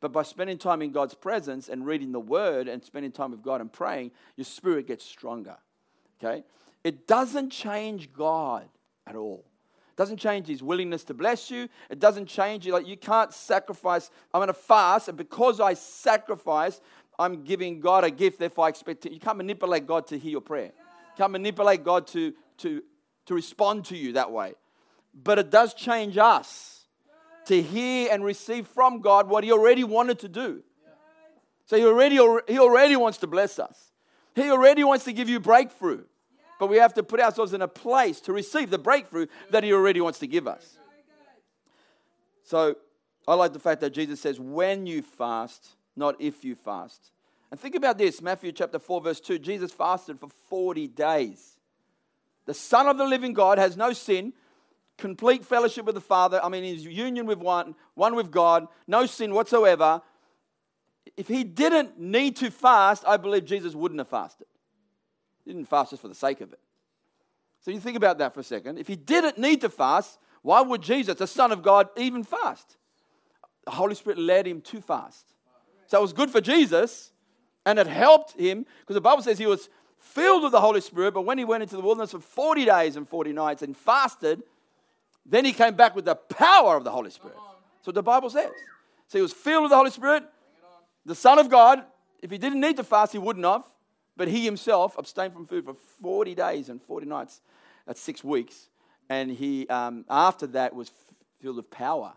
But 0.00 0.12
by 0.12 0.22
spending 0.22 0.58
time 0.58 0.82
in 0.82 0.92
God's 0.92 1.14
presence 1.14 1.68
and 1.68 1.86
reading 1.86 2.12
the 2.12 2.20
word 2.20 2.68
and 2.68 2.82
spending 2.82 3.12
time 3.12 3.30
with 3.30 3.42
God 3.42 3.60
and 3.60 3.72
praying, 3.72 4.10
your 4.36 4.44
spirit 4.44 4.86
gets 4.86 5.04
stronger. 5.04 5.56
Okay? 6.22 6.44
It 6.84 7.06
doesn't 7.06 7.50
change 7.50 8.12
God 8.12 8.68
at 9.06 9.16
all. 9.16 9.44
It 9.96 10.00
doesn't 10.02 10.18
change 10.18 10.46
his 10.46 10.62
willingness 10.62 11.04
to 11.04 11.14
bless 11.14 11.50
you. 11.50 11.70
It 11.88 11.98
doesn't 11.98 12.26
change 12.26 12.66
you. 12.66 12.74
Like 12.74 12.86
you 12.86 12.98
can't 12.98 13.32
sacrifice. 13.32 14.10
I'm 14.34 14.40
going 14.40 14.48
to 14.48 14.52
fast, 14.52 15.08
and 15.08 15.16
because 15.16 15.58
I 15.58 15.72
sacrifice, 15.72 16.82
I'm 17.18 17.44
giving 17.44 17.80
God 17.80 18.04
a 18.04 18.10
gift. 18.10 18.38
Therefore, 18.38 18.66
I 18.66 18.68
expect. 18.68 19.06
You 19.06 19.18
can't 19.18 19.38
manipulate 19.38 19.86
God 19.86 20.06
to 20.08 20.18
hear 20.18 20.32
your 20.32 20.42
prayer. 20.42 20.66
You 20.66 21.16
can't 21.16 21.32
manipulate 21.32 21.82
God 21.82 22.06
to, 22.08 22.34
to, 22.58 22.82
to 23.24 23.34
respond 23.34 23.86
to 23.86 23.96
you 23.96 24.12
that 24.12 24.30
way. 24.30 24.52
But 25.14 25.38
it 25.38 25.50
does 25.50 25.72
change 25.72 26.18
us 26.18 26.84
to 27.46 27.62
hear 27.62 28.10
and 28.12 28.22
receive 28.22 28.66
from 28.66 29.00
God 29.00 29.30
what 29.30 29.44
He 29.44 29.50
already 29.52 29.82
wanted 29.82 30.18
to 30.18 30.28
do. 30.28 30.62
So 31.64 31.78
He 31.78 31.86
already, 31.86 32.16
he 32.16 32.58
already 32.58 32.96
wants 32.96 33.16
to 33.18 33.26
bless 33.26 33.58
us, 33.58 33.92
He 34.34 34.50
already 34.50 34.84
wants 34.84 35.06
to 35.06 35.14
give 35.14 35.30
you 35.30 35.40
breakthrough. 35.40 36.04
But 36.58 36.68
we 36.68 36.78
have 36.78 36.94
to 36.94 37.02
put 37.02 37.20
ourselves 37.20 37.52
in 37.52 37.62
a 37.62 37.68
place 37.68 38.20
to 38.22 38.32
receive 38.32 38.70
the 38.70 38.78
breakthrough 38.78 39.26
that 39.50 39.64
He 39.64 39.72
already 39.72 40.00
wants 40.00 40.18
to 40.20 40.26
give 40.26 40.46
us. 40.46 40.78
So 42.42 42.76
I 43.26 43.34
like 43.34 43.52
the 43.52 43.58
fact 43.58 43.80
that 43.80 43.90
Jesus 43.90 44.20
says, 44.20 44.38
when 44.38 44.86
you 44.86 45.02
fast, 45.02 45.76
not 45.96 46.20
if 46.20 46.44
you 46.44 46.54
fast. 46.54 47.10
And 47.50 47.58
think 47.58 47.74
about 47.74 47.98
this 47.98 48.22
Matthew 48.22 48.52
chapter 48.52 48.78
4, 48.78 49.00
verse 49.00 49.20
2 49.20 49.38
Jesus 49.38 49.72
fasted 49.72 50.18
for 50.18 50.28
40 50.48 50.88
days. 50.88 51.56
The 52.46 52.54
Son 52.54 52.86
of 52.86 52.98
the 52.98 53.04
living 53.04 53.32
God 53.32 53.58
has 53.58 53.76
no 53.76 53.92
sin, 53.92 54.32
complete 54.96 55.44
fellowship 55.44 55.84
with 55.84 55.94
the 55.94 56.00
Father. 56.00 56.40
I 56.42 56.48
mean, 56.48 56.64
his 56.64 56.84
union 56.84 57.26
with 57.26 57.38
one, 57.38 57.74
one 57.94 58.14
with 58.14 58.30
God, 58.30 58.68
no 58.86 59.06
sin 59.06 59.34
whatsoever. 59.34 60.00
If 61.16 61.28
he 61.28 61.44
didn't 61.44 61.98
need 61.98 62.36
to 62.36 62.50
fast, 62.50 63.04
I 63.06 63.16
believe 63.16 63.44
Jesus 63.44 63.74
wouldn't 63.74 64.00
have 64.00 64.08
fasted. 64.08 64.46
He 65.46 65.52
didn't 65.52 65.68
fast 65.68 65.90
just 65.90 66.02
for 66.02 66.08
the 66.08 66.14
sake 66.14 66.42
of 66.42 66.52
it. 66.52 66.60
So 67.62 67.70
you 67.70 67.80
think 67.80 67.96
about 67.96 68.18
that 68.18 68.34
for 68.34 68.40
a 68.40 68.44
second. 68.44 68.78
If 68.78 68.88
he 68.88 68.96
didn't 68.96 69.38
need 69.38 69.62
to 69.62 69.70
fast, 69.70 70.18
why 70.42 70.60
would 70.60 70.82
Jesus, 70.82 71.16
the 71.16 71.26
Son 71.26 71.50
of 71.52 71.62
God, 71.62 71.88
even 71.96 72.22
fast? 72.22 72.76
The 73.64 73.70
Holy 73.70 73.94
Spirit 73.94 74.18
led 74.18 74.46
him 74.46 74.60
to 74.60 74.80
fast. 74.80 75.32
So 75.86 75.98
it 75.98 76.02
was 76.02 76.12
good 76.12 76.30
for 76.30 76.40
Jesus 76.40 77.12
and 77.64 77.78
it 77.78 77.86
helped 77.86 78.38
him 78.38 78.66
because 78.80 78.94
the 78.94 79.00
Bible 79.00 79.22
says 79.22 79.38
he 79.38 79.46
was 79.46 79.68
filled 79.96 80.42
with 80.42 80.52
the 80.52 80.60
Holy 80.60 80.80
Spirit, 80.80 81.14
but 81.14 81.22
when 81.22 81.38
he 81.38 81.44
went 81.44 81.62
into 81.62 81.76
the 81.76 81.82
wilderness 81.82 82.12
for 82.12 82.20
40 82.20 82.64
days 82.64 82.96
and 82.96 83.08
40 83.08 83.32
nights 83.32 83.62
and 83.62 83.76
fasted, 83.76 84.42
then 85.24 85.44
he 85.44 85.52
came 85.52 85.74
back 85.74 85.96
with 85.96 86.04
the 86.04 86.14
power 86.14 86.76
of 86.76 86.84
the 86.84 86.90
Holy 86.90 87.10
Spirit. 87.10 87.36
So 87.82 87.90
the 87.92 88.02
Bible 88.02 88.30
says. 88.30 88.50
So 89.08 89.18
he 89.18 89.22
was 89.22 89.32
filled 89.32 89.64
with 89.64 89.70
the 89.70 89.76
Holy 89.76 89.90
Spirit, 89.90 90.24
the 91.04 91.14
Son 91.14 91.38
of 91.38 91.50
God. 91.50 91.82
If 92.22 92.30
he 92.30 92.38
didn't 92.38 92.60
need 92.60 92.76
to 92.76 92.84
fast, 92.84 93.12
he 93.12 93.18
wouldn't 93.18 93.44
have. 93.44 93.64
But 94.16 94.28
he 94.28 94.44
himself 94.44 94.96
abstained 94.98 95.32
from 95.32 95.46
food 95.46 95.64
for 95.64 95.74
40 96.00 96.34
days 96.34 96.68
and 96.68 96.80
40 96.80 97.06
nights. 97.06 97.40
That's 97.86 98.00
six 98.00 98.24
weeks. 98.24 98.68
And 99.08 99.30
he, 99.30 99.68
um, 99.68 100.04
after 100.08 100.46
that, 100.48 100.74
was 100.74 100.90
filled 101.40 101.56
with 101.56 101.70
power. 101.70 102.14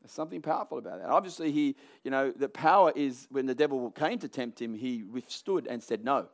There's 0.00 0.12
something 0.12 0.42
powerful 0.42 0.78
about 0.78 1.00
that. 1.00 1.08
Obviously, 1.08 1.50
he, 1.50 1.74
you 2.04 2.10
know, 2.10 2.30
the 2.30 2.48
power 2.48 2.92
is 2.94 3.26
when 3.30 3.46
the 3.46 3.54
devil 3.54 3.90
came 3.90 4.18
to 4.20 4.28
tempt 4.28 4.60
him, 4.60 4.74
he 4.74 5.02
withstood 5.02 5.66
and 5.66 5.82
said 5.82 6.04
no. 6.04 6.28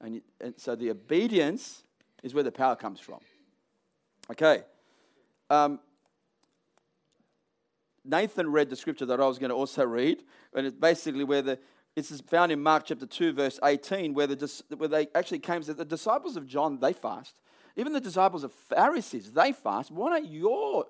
And, 0.00 0.22
and 0.40 0.54
so 0.56 0.74
the 0.74 0.90
obedience 0.90 1.82
is 2.22 2.32
where 2.32 2.44
the 2.44 2.52
power 2.52 2.76
comes 2.76 3.00
from. 3.00 3.20
Okay. 4.30 4.62
Um, 5.50 5.80
Nathan 8.04 8.50
read 8.50 8.70
the 8.70 8.76
scripture 8.76 9.06
that 9.06 9.20
I 9.20 9.26
was 9.26 9.38
going 9.38 9.50
to 9.50 9.56
also 9.56 9.84
read, 9.84 10.22
and 10.54 10.66
it's 10.66 10.76
basically 10.76 11.24
where 11.24 11.42
the 11.42 11.58
it's 11.96 12.20
found 12.22 12.52
in 12.52 12.62
Mark 12.62 12.84
chapter 12.86 13.06
2, 13.06 13.32
verse 13.32 13.58
18, 13.62 14.14
where, 14.14 14.26
the, 14.26 14.62
where 14.76 14.88
they 14.88 15.08
actually 15.14 15.40
came 15.40 15.62
to 15.62 15.74
the 15.74 15.84
disciples 15.84 16.36
of 16.36 16.46
John, 16.46 16.78
they 16.78 16.92
fast. 16.92 17.36
Even 17.76 17.92
the 17.92 18.00
disciples 18.00 18.44
of 18.44 18.52
Pharisees, 18.52 19.32
they 19.32 19.52
fast. 19.52 19.90
Why 19.90 20.20
don't 20.20 20.30
your 20.30 20.86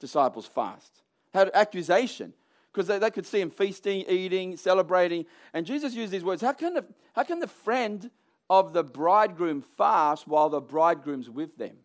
disciples 0.00 0.46
fast? 0.46 1.02
Had 1.32 1.50
accusation. 1.54 2.34
Because 2.72 2.86
they, 2.86 2.98
they 2.98 3.10
could 3.10 3.26
see 3.26 3.40
him 3.40 3.50
feasting, 3.50 4.04
eating, 4.08 4.56
celebrating. 4.56 5.26
And 5.52 5.66
Jesus 5.66 5.94
used 5.94 6.12
these 6.12 6.24
words 6.24 6.42
How 6.42 6.52
can, 6.52 6.74
the, 6.74 6.86
how 7.14 7.22
can 7.22 7.38
the 7.38 7.46
friend 7.46 8.10
of 8.48 8.72
the 8.72 8.82
bridegroom 8.82 9.62
fast 9.62 10.26
while 10.26 10.48
the 10.48 10.60
bridegroom's 10.60 11.30
with 11.30 11.56
them? 11.56 11.76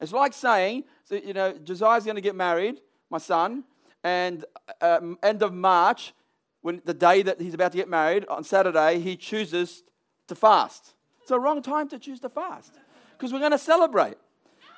It's 0.00 0.12
like 0.12 0.32
saying, 0.32 0.84
so, 1.04 1.16
you 1.16 1.32
know, 1.32 1.52
Josiah's 1.52 2.04
going 2.04 2.16
to 2.16 2.22
get 2.22 2.36
married, 2.36 2.80
my 3.10 3.18
son, 3.18 3.64
and 4.04 4.44
uh, 4.80 5.00
end 5.22 5.42
of 5.42 5.52
March, 5.52 6.14
when 6.62 6.82
the 6.84 6.94
day 6.94 7.22
that 7.22 7.40
he's 7.40 7.54
about 7.54 7.72
to 7.72 7.78
get 7.78 7.88
married, 7.88 8.26
on 8.28 8.44
Saturday, 8.44 8.98
he 9.00 9.16
chooses 9.16 9.82
to 10.26 10.34
fast. 10.34 10.94
It's 11.22 11.30
a 11.30 11.38
wrong 11.38 11.62
time 11.62 11.88
to 11.90 11.98
choose 11.98 12.20
to 12.20 12.28
fast 12.28 12.74
because 13.16 13.32
we're 13.32 13.38
going 13.38 13.52
to 13.52 13.58
celebrate. 13.58 14.16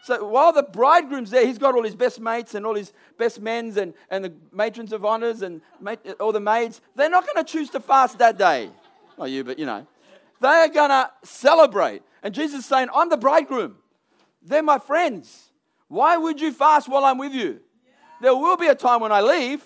So 0.03 0.27
while 0.27 0.53
the 0.53 0.63
bridegroom's 0.63 1.31
there, 1.31 1.47
he's 1.47 1.59
got 1.59 1.75
all 1.75 1.85
his 1.85 1.95
best 1.95 2.21
mates 2.21 2.55
and 2.55 2.65
all 2.65 2.75
his 2.75 2.93
best 3.19 3.41
men's 3.41 3.77
and, 3.77 3.93
and 4.11 4.25
the 4.25 4.33
matrons 4.51 4.93
of 4.93 5.05
honors 5.05 5.43
and 5.43 5.61
all 6.19 6.33
the 6.33 6.41
maids. 6.41 6.81
They're 6.97 7.11
not 7.11 7.27
going 7.27 7.45
to 7.45 7.51
choose 7.51 7.69
to 7.71 7.81
fast 7.81 8.19
that 8.19 8.39
day. 8.39 8.71
Not 9.19 9.31
you, 9.31 9.45
but 9.45 9.59
you 9.59 9.67
know. 9.67 9.87
They 10.41 10.49
are 10.49 10.69
going 10.69 10.89
to 10.89 11.11
celebrate. 11.23 12.03
And 12.23 12.35
Jesus 12.35 12.61
is 12.61 12.67
saying, 12.67 12.89
I'm 12.95 13.11
the 13.11 13.19
bridegroom. 13.19 13.77
They're 14.43 14.63
my 14.63 14.79
friends. 14.79 15.51
Why 15.89 16.17
would 16.17 16.41
you 16.41 16.53
fast 16.53 16.89
while 16.89 17.05
I'm 17.05 17.19
with 17.19 17.35
you? 17.35 17.61
There 18.23 18.35
will 18.35 18.57
be 18.57 18.69
a 18.69 18.75
time 18.75 19.01
when 19.01 19.13
I 19.13 19.21
leave. 19.21 19.63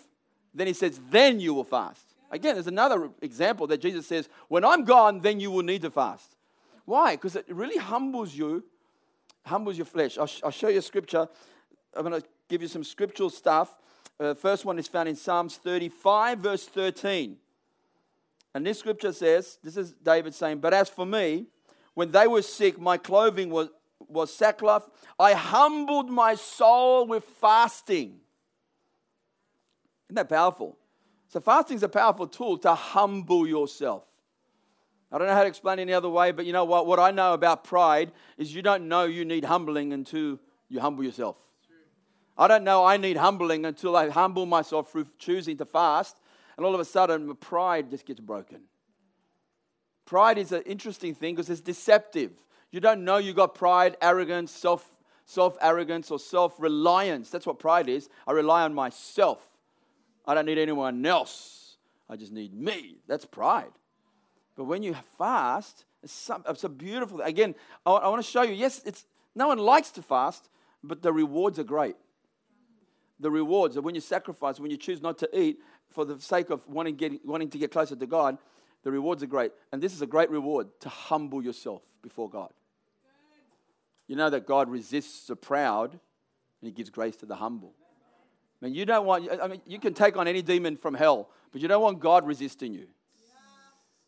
Then 0.55 0.67
he 0.67 0.73
says, 0.73 1.01
then 1.11 1.41
you 1.41 1.55
will 1.55 1.65
fast. 1.65 2.15
Again, 2.31 2.55
there's 2.55 2.67
another 2.67 3.11
example 3.21 3.67
that 3.69 3.81
Jesus 3.81 4.07
says, 4.07 4.29
when 4.49 4.65
I'm 4.65 4.85
gone, 4.85 5.21
then 5.21 5.41
you 5.41 5.51
will 5.51 5.63
need 5.63 5.83
to 5.83 5.91
fast. 5.91 6.37
Why? 6.85 7.17
Because 7.17 7.37
it 7.37 7.47
really 7.49 7.79
humbles 7.79 8.35
you, 8.35 8.65
humbles 9.45 9.77
your 9.77 9.87
flesh. 9.87 10.19
I'll, 10.19 10.27
sh- 10.27 10.41
I'll 10.45 10.51
show 10.51 10.69
you 10.69 10.79
a 10.79 10.83
scripture. 10.83 11.29
I'm 11.97 12.05
going 12.05 12.21
to 12.21 12.27
give 12.49 12.63
you 12.63 12.69
some 12.69 12.85
scriptural 12.85 13.31
stuff. 13.31 13.79
Uh, 14.19 14.35
first 14.35 14.65
one 14.65 14.79
is 14.79 14.89
found 14.89 15.09
in 15.09 15.17
Psalms 15.17 15.57
35, 15.57 16.39
verse 16.39 16.67
13. 16.67 17.37
And 18.55 18.67
this 18.67 18.79
scripture 18.79 19.13
says, 19.13 19.59
this 19.63 19.77
is 19.77 19.93
David 19.93 20.35
saying, 20.35 20.59
But 20.59 20.75
as 20.75 20.89
for 20.89 21.05
me, 21.05 21.47
when 21.95 22.13
they 22.13 22.27
were 22.27 22.43
sick, 22.43 22.81
my 22.81 22.97
clothing 22.97 23.51
was 23.51 23.69
was 24.09 24.33
sackcloth. 24.33 24.89
I 25.19 25.33
humbled 25.33 26.11
my 26.11 26.35
soul 26.35 27.07
with 27.07 27.25
fasting. 27.25 28.21
Isn't 30.15 30.29
that 30.29 30.33
powerful? 30.33 30.79
So, 31.27 31.41
fasting 31.41 31.75
is 31.75 31.83
a 31.83 31.89
powerful 31.89 32.29
tool 32.29 32.57
to 32.59 32.73
humble 32.73 33.49
yourself. 33.49 34.07
I 35.11 35.19
don't 35.19 35.27
know 35.27 35.35
how 35.35 35.43
to 35.43 35.49
explain 35.49 35.81
it 35.81 35.83
any 35.83 35.93
other 35.93 36.09
way, 36.09 36.31
but 36.31 36.47
you 36.47 36.53
know 36.53 36.65
what? 36.65 36.87
What 36.87 37.01
I 37.01 37.11
know 37.11 37.35
about 37.35 37.65
pride 37.65 38.13
is 38.39 38.55
you 38.55 38.63
don't 38.63 38.87
know 38.87 39.07
you 39.07 39.25
need 39.25 39.45
humbling 39.45 39.93
until 39.93 40.39
you 40.69 40.79
humble 40.79 41.03
yourself. 41.03 41.37
I 42.39 42.47
don't 42.47 42.63
know 42.63 42.85
I 42.85 42.97
need 42.97 43.17
humbling 43.17 43.67
until 43.67 43.97
I 43.97 44.09
humble 44.09 44.47
myself 44.47 44.93
through 44.93 45.07
choosing 45.19 45.57
to 45.57 45.65
fast, 45.65 46.21
and 46.57 46.65
all 46.65 46.75
of 46.75 46.81
a 46.81 46.85
sudden, 46.85 47.27
my 47.27 47.35
pride 47.35 47.91
just 47.91 48.07
gets 48.07 48.21
broken. 48.21 48.61
Pride 50.05 50.39
is 50.39 50.53
an 50.53 50.63
interesting 50.63 51.17
thing 51.17 51.35
because 51.35 51.51
it's 51.51 51.61
deceptive. 51.61 52.31
You 52.71 52.79
don't 52.79 53.05
know 53.05 53.17
you 53.17 53.35
got 53.35 53.57
pride, 53.57 53.97
arrogance, 54.01 54.53
self 54.53 54.87
self 55.25 55.59
arrogance, 55.61 56.13
or 56.13 56.21
self 56.21 56.55
reliance. 56.61 57.31
That's 57.31 57.49
what 57.49 57.59
pride 57.59 57.89
is. 57.89 58.09
I 58.29 58.31
rely 58.31 58.63
on 58.63 58.75
myself. 58.75 59.54
I 60.25 60.35
don't 60.35 60.47
need 60.47 60.59
anyone 60.59 61.05
else. 61.05 61.77
I 62.09 62.17
just 62.17 62.33
need 62.33 62.55
me. 62.55 62.99
That's 63.07 63.25
pride. 63.25 63.73
But 64.57 64.65
when 64.65 64.83
you 64.83 64.95
fast, 65.19 65.85
it's, 66.03 66.13
some, 66.13 66.45
it's 66.49 66.65
a 66.65 66.69
beautiful. 66.69 67.21
Again, 67.21 67.55
I, 67.85 67.93
I 67.93 68.09
want 68.09 68.25
to 68.25 68.31
show 68.31 68.43
you. 68.43 68.55
Yes, 68.55 68.83
it's 68.85 69.07
no 69.35 69.49
one 69.49 69.59
likes 69.59 69.91
to 69.93 70.03
fast, 70.03 70.49
but 70.83 71.03
the 71.03 71.13
rewards 71.13 71.59
are 71.59 71.65
great. 71.65 71.97
The 73.21 73.31
rewards 73.31 73.77
are 73.77 73.81
when 73.81 73.95
you 73.95 74.01
sacrifice, 74.01 74.61
when 74.61 74.71
you 74.71 74.77
choose 74.77 75.01
not 75.01 75.19
to 75.19 75.39
eat 75.39 75.59
for 75.89 76.05
the 76.05 76.21
sake 76.21 76.51
of 76.51 76.67
wanting, 76.69 77.21
wanting 77.25 77.49
to 77.51 77.59
get 77.59 77.71
closer 77.71 77.97
to 77.97 78.07
God, 78.07 78.39
the 78.83 78.91
rewards 78.91 79.23
are 79.23 79.27
great. 79.27 79.53
And 79.73 79.83
this 79.83 79.95
is 79.95 80.03
a 80.03 80.07
great 80.07 80.31
reward 80.31 80.69
to 80.81 80.89
humble 80.89 81.43
yourself 81.43 81.83
before 82.03 82.29
God. 82.29 82.53
You 84.07 84.17
know 84.17 84.29
that 84.31 84.47
God 84.47 84.69
resists 84.69 85.27
the 85.27 85.37
proud 85.37 85.93
and 85.93 86.01
he 86.69 86.71
gives 86.71 86.91
grace 86.91 87.17
to 87.17 87.27
the 87.27 87.37
humble. 87.37 87.75
I 88.65 88.67
mean, 88.67 88.75
you 88.77 88.87
don't 88.87 89.05
want, 89.05 89.29
I 89.43 89.47
mean, 89.47 89.61
you 89.67 89.79
can 89.79 89.93
take 89.93 90.17
on 90.17 90.27
any 90.27 90.41
demon 90.41 90.79
from 90.79 90.95
hell, 90.95 91.29
but 91.53 91.61
you 91.61 91.69
don't 91.69 91.83
want 91.83 92.01
God 92.01 92.27
resisting 92.27 92.73
you. 92.73 92.87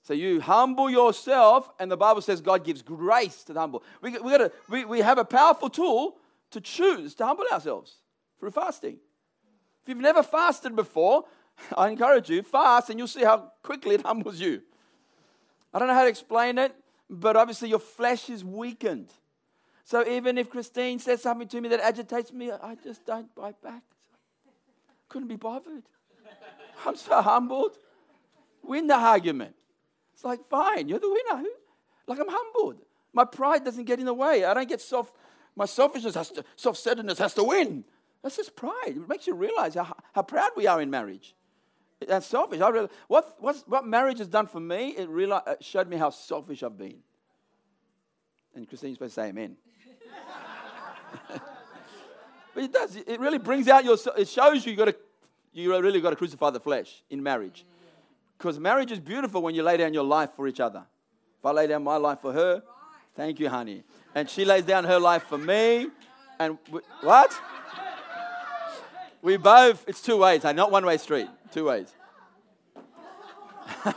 So 0.01 0.15
you 0.15 0.41
humble 0.41 0.89
yourself, 0.89 1.69
and 1.79 1.91
the 1.91 1.97
Bible 1.99 2.23
says 2.23 2.41
God 2.41 2.65
gives 2.65 2.81
grace 2.81 3.45
to 3.45 3.53
the 3.53 3.61
humble. 3.61 3.83
We, 4.01 4.13
we, 4.13 4.31
gotta, 4.31 4.51
we, 4.71 4.87
we 4.87 5.01
have 5.01 5.19
a 5.19 5.27
powerful 5.27 5.69
tool 5.69 6.17
to 6.53 6.63
choose 6.63 7.15
to 7.17 7.27
humble 7.27 7.45
ourselves 7.53 7.97
through 8.41 8.53
fasting. 8.53 8.97
If 9.83 9.91
you've 9.91 9.99
never 9.99 10.23
fasted 10.23 10.75
before, 10.75 11.25
I 11.77 11.91
encourage 11.91 12.31
you, 12.31 12.43
fast 12.43 12.89
and 12.89 12.99
you'll 12.99 13.09
see 13.09 13.25
how 13.25 13.53
quickly 13.63 13.97
it 13.97 14.03
humbles 14.07 14.41
you. 14.41 14.63
I 15.75 15.79
don't 15.79 15.89
know 15.89 15.95
how 15.95 16.05
to 16.05 16.09
explain 16.09 16.57
it, 16.57 16.75
but 17.11 17.37
obviously 17.37 17.69
your 17.69 17.79
flesh 17.79 18.31
is 18.31 18.43
weakened. 18.43 19.13
So 19.85 20.03
even 20.09 20.39
if 20.39 20.49
Christine 20.49 20.99
says 20.99 21.21
something 21.21 21.47
to 21.49 21.61
me 21.61 21.69
that 21.69 21.81
agitates 21.81 22.33
me, 22.33 22.53
I 22.53 22.75
just 22.83 23.05
don't 23.05 23.33
bite 23.35 23.61
back. 23.61 23.83
Couldn't 25.09 25.29
be 25.29 25.37
bothered. 25.37 25.85
I'm 26.85 26.97
so 26.97 27.23
humbled. 27.23 27.79
Win 28.63 28.87
the 28.87 28.95
argument. 28.95 29.55
It's 30.15 30.25
like, 30.25 30.45
fine, 30.47 30.89
you're 30.89 30.99
the 30.99 31.09
winner. 31.09 31.45
Like 32.07 32.19
I'm 32.19 32.29
humbled. 32.29 32.83
My 33.13 33.25
pride 33.25 33.65
doesn't 33.65 33.85
get 33.85 33.99
in 33.99 34.07
the 34.07 34.15
way. 34.15 34.45
I 34.45 34.55
don't 34.55 34.69
get 34.69 34.81
self, 34.81 35.13
my 35.55 35.65
selfishness 35.65 36.15
has 36.15 36.31
to, 36.31 36.45
self-centeredness 36.57 37.19
has 37.19 37.35
to 37.35 37.45
win. 37.45 37.85
That's 38.23 38.37
just 38.37 38.57
pride. 38.57 38.89
It 38.89 39.09
makes 39.09 39.27
you 39.27 39.35
realize 39.35 39.75
how, 39.75 39.97
how 40.13 40.23
proud 40.23 40.51
we 40.57 40.67
are 40.67 40.81
in 40.81 40.91
marriage. 40.91 41.35
That's 42.07 42.27
selfish. 42.27 42.61
I 42.61 42.69
really, 42.69 42.89
what, 43.09 43.37
what 43.39 43.87
marriage 43.87 44.19
has 44.19 44.29
done 44.29 44.47
for 44.47 44.61
me, 44.61 44.91
it, 44.97 45.09
realized, 45.09 45.49
it 45.49 45.65
showed 45.65 45.89
me 45.89 45.97
how 45.97 46.11
selfish 46.11 46.63
I've 46.63 46.77
been. 46.77 46.99
And 48.55 48.69
Christine's 48.69 48.97
supposed 48.97 49.15
to 49.15 49.21
say 49.21 49.29
amen. 49.29 49.57
but 52.57 52.65
it 52.65 52.73
does. 52.73 52.97
It 52.97 53.21
really 53.21 53.37
brings 53.37 53.69
out 53.69 53.85
your, 53.85 53.99
it 54.17 54.29
shows 54.29 54.65
you 54.65 54.73
you 54.73 54.79
got 54.79 54.87
to, 54.87 54.97
you 55.53 55.79
really 55.79 56.01
got 56.01 56.09
to 56.11 56.17
crucify 56.17 56.49
the 56.49 56.59
flesh 56.59 57.03
in 57.11 57.23
marriage. 57.23 57.67
Because 58.39 58.59
marriage 58.59 58.91
is 58.91 58.99
beautiful 58.99 59.43
when 59.43 59.55
you 59.55 59.63
lay 59.63 59.77
down 59.77 59.93
your 59.93 60.05
life 60.05 60.31
for 60.35 60.49
each 60.49 60.59
other. 60.59 60.87
If 61.39 61.45
I 61.45 61.51
lay 61.51 61.67
down 61.67 61.85
my 61.85 61.99
life 61.99 62.21
for 62.21 62.33
her, 62.33 62.63
thank 63.15 63.39
you, 63.41 63.51
honey. 63.51 63.85
And 64.15 64.31
she 64.31 64.47
lays 64.47 64.65
down 64.65 64.85
her 64.85 64.99
life 64.99 65.25
for 65.25 65.37
me. 65.37 65.89
And 66.39 66.57
we, 66.73 66.81
what? 67.03 67.39
We 69.21 69.37
both, 69.37 69.85
it's 69.87 70.01
two 70.01 70.17
ways, 70.17 70.43
hey, 70.43 70.55
not 70.55 70.71
one 70.71 70.87
way 70.87 70.97
street, 70.97 71.29
two 71.53 71.67
ways. 71.67 71.95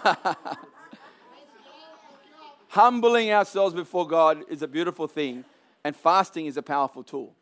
Humbling 2.68 3.32
ourselves 3.32 3.74
before 3.74 4.06
God 4.06 4.44
is 4.50 4.62
a 4.62 4.68
beautiful 4.68 5.08
thing, 5.08 5.46
and 5.86 5.96
fasting 5.96 6.46
is 6.46 6.58
a 6.58 6.62
powerful 6.62 7.06
tool. 7.06 7.38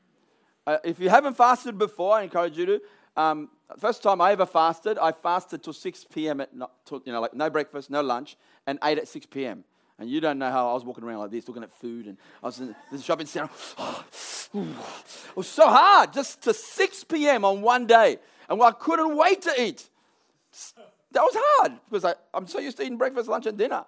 Uh, 0.67 0.77
if 0.83 0.99
you 0.99 1.09
haven't 1.09 1.37
fasted 1.37 1.77
before, 1.77 2.17
I 2.17 2.23
encourage 2.23 2.57
you 2.57 2.65
to. 2.65 2.81
Um, 3.15 3.49
first 3.79 4.03
time 4.03 4.19
I 4.19 4.33
ever 4.33 4.45
fasted, 4.45 4.97
I 4.97 5.13
fasted 5.13 5.63
till 5.63 5.71
6 5.71 6.05
p.m. 6.13 6.41
at 6.41 6.49
till, 6.85 7.01
you 7.05 7.13
know, 7.13 7.21
like 7.21 7.33
no 7.33 7.49
breakfast, 7.49 7.89
no 7.89 8.01
lunch, 8.01 8.35
and 8.67 8.77
ate 8.83 8.97
at 8.97 9.07
6 9.07 9.27
p.m. 9.27 9.63
And 9.97 10.09
you 10.09 10.19
don't 10.19 10.37
know 10.37 10.51
how 10.51 10.69
I 10.69 10.73
was 10.73 10.83
walking 10.83 11.05
around 11.05 11.19
like 11.19 11.31
this, 11.31 11.47
looking 11.47 11.63
at 11.63 11.71
food, 11.71 12.05
and 12.05 12.17
I 12.43 12.47
was 12.47 12.59
in 12.59 12.75
the 12.91 13.01
shopping 13.01 13.27
center. 13.27 13.49
it 14.53 15.35
was 15.37 15.47
so 15.47 15.67
hard, 15.69 16.11
just 16.11 16.43
to 16.43 16.53
6 16.53 17.03
p.m. 17.05 17.45
on 17.45 17.61
one 17.61 17.87
day, 17.87 18.17
and 18.49 18.61
I 18.61 18.71
couldn't 18.71 19.15
wait 19.15 19.43
to 19.43 19.53
eat. 19.57 19.89
That 21.13 21.21
was 21.21 21.33
hard 21.33 21.79
because 21.89 22.03
I, 22.03 22.15
I'm 22.33 22.45
so 22.45 22.59
used 22.59 22.75
to 22.77 22.83
eating 22.83 22.97
breakfast, 22.97 23.29
lunch, 23.29 23.45
and 23.45 23.57
dinner. 23.57 23.85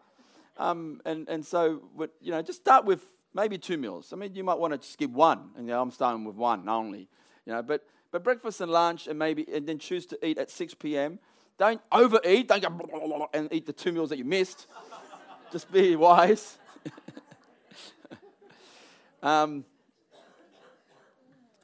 Um, 0.58 1.02
and, 1.06 1.28
and 1.28 1.46
so, 1.46 1.82
you 2.22 2.32
know, 2.32 2.42
just 2.42 2.62
start 2.62 2.86
with 2.86 3.04
maybe 3.34 3.58
two 3.58 3.78
meals. 3.78 4.14
I 4.14 4.16
mean, 4.16 4.36
you 4.36 4.44
might 4.44 4.60
want 4.60 4.80
to 4.80 4.88
skip 4.88 5.12
one, 5.12 5.50
and 5.56 5.68
you 5.68 5.74
know, 5.74 5.82
I'm 5.82 5.92
starting 5.92 6.24
with 6.24 6.36
one 6.36 6.68
only. 6.68 7.08
You 7.46 7.54
know, 7.54 7.64
but 7.64 7.86
but 8.12 8.24
breakfast 8.24 8.62
and 8.62 8.72
lunch, 8.72 9.08
and 9.08 9.18
maybe 9.18 9.46
and 9.54 9.68
then 9.68 9.80
choose 9.80 10.06
to 10.08 10.26
eat 10.26 10.38
at 10.38 10.50
6 10.50 10.76
p.m. 10.76 11.20
Don't 11.58 11.82
overeat. 11.92 12.48
Don't 12.48 12.62
go 12.62 12.70
blah, 12.70 12.88
blah, 13.00 13.18
blah, 13.18 13.28
and 13.34 13.52
eat 13.52 13.66
the 13.66 13.74
two 13.74 13.92
meals 13.92 14.10
that 14.10 14.18
you 14.18 14.26
missed. 14.26 14.68
Just 15.52 15.72
be 15.72 15.96
wise. 15.96 16.58
um, 19.24 19.66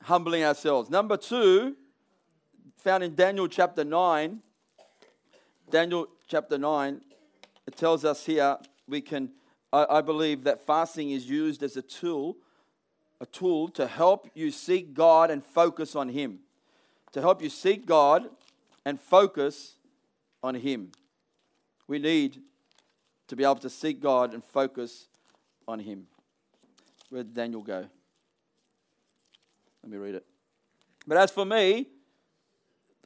humbling 0.02 0.44
ourselves. 0.44 0.90
Number 0.90 1.18
two, 1.18 1.76
found 2.78 3.04
in 3.04 3.16
Daniel 3.16 3.48
chapter 3.48 3.84
9. 3.84 4.42
Daniel 5.72 6.08
chapter 6.28 6.60
9, 6.60 7.02
it 7.66 7.76
tells 7.76 8.06
us 8.06 8.26
here 8.26 8.58
we 8.88 9.02
can, 9.02 9.32
I, 9.76 9.98
I 9.98 10.02
believe 10.02 10.44
that 10.46 10.66
fasting 10.66 11.12
is 11.12 11.30
used 11.30 11.62
as 11.62 11.76
a 11.76 11.82
tool 11.82 12.38
a 13.22 13.26
tool 13.26 13.70
to 13.70 13.88
help 13.88 14.30
you 14.34 14.52
seek 14.52 14.94
God 14.94 15.32
and 15.32 15.44
focus 15.44 15.96
on 15.96 16.10
Him. 16.10 16.40
To 17.14 17.22
help 17.22 17.42
you 17.42 17.50
seek 17.50 17.86
God 17.86 18.28
and 18.84 19.00
focus 19.00 19.76
on 20.44 20.56
Him. 20.56 20.92
We 21.88 21.98
need 21.98 22.42
to 23.28 23.36
be 23.36 23.44
able 23.44 23.56
to 23.56 23.70
seek 23.70 24.02
God 24.02 24.34
and 24.34 24.44
focus 24.44 25.08
on 25.66 25.80
Him. 25.80 26.08
Where 27.10 27.24
did 27.24 27.34
Daniel 27.34 27.62
go? 27.62 27.86
Let 29.82 29.92
me 29.92 29.98
read 29.98 30.16
it. 30.16 30.26
But 31.08 31.18
as 31.18 31.32
for 31.32 31.46
me, 31.46 31.88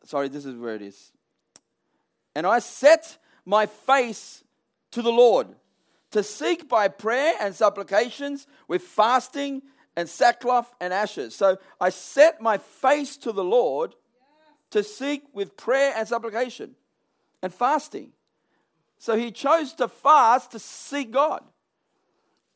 sorry, 0.05 0.27
this 0.27 0.45
is 0.45 0.55
where 0.55 0.73
it 0.73 0.81
is. 0.81 1.11
And 2.33 2.47
I 2.47 2.59
set 2.59 3.17
my 3.45 3.67
face 3.67 4.43
to 4.91 5.01
the 5.01 5.11
Lord 5.11 5.49
to 6.11 6.23
seek 6.23 6.67
by 6.67 6.87
prayer 6.87 7.33
and 7.39 7.53
supplications 7.53 8.47
with 8.67 8.81
fasting 8.81 9.61
and 9.95 10.07
sackcloth 10.07 10.73
and 10.79 10.93
ashes. 10.93 11.35
So 11.35 11.57
I 11.79 11.89
set 11.89 12.41
my 12.41 12.57
face 12.57 13.17
to 13.17 13.31
the 13.31 13.43
Lord 13.43 13.95
to 14.71 14.83
seek 14.83 15.23
with 15.33 15.57
prayer 15.57 15.93
and 15.95 16.07
supplication 16.07 16.75
and 17.41 17.53
fasting. 17.53 18.11
So 18.97 19.17
he 19.17 19.31
chose 19.31 19.73
to 19.73 19.87
fast 19.87 20.51
to 20.51 20.59
seek 20.59 21.11
God. 21.11 21.43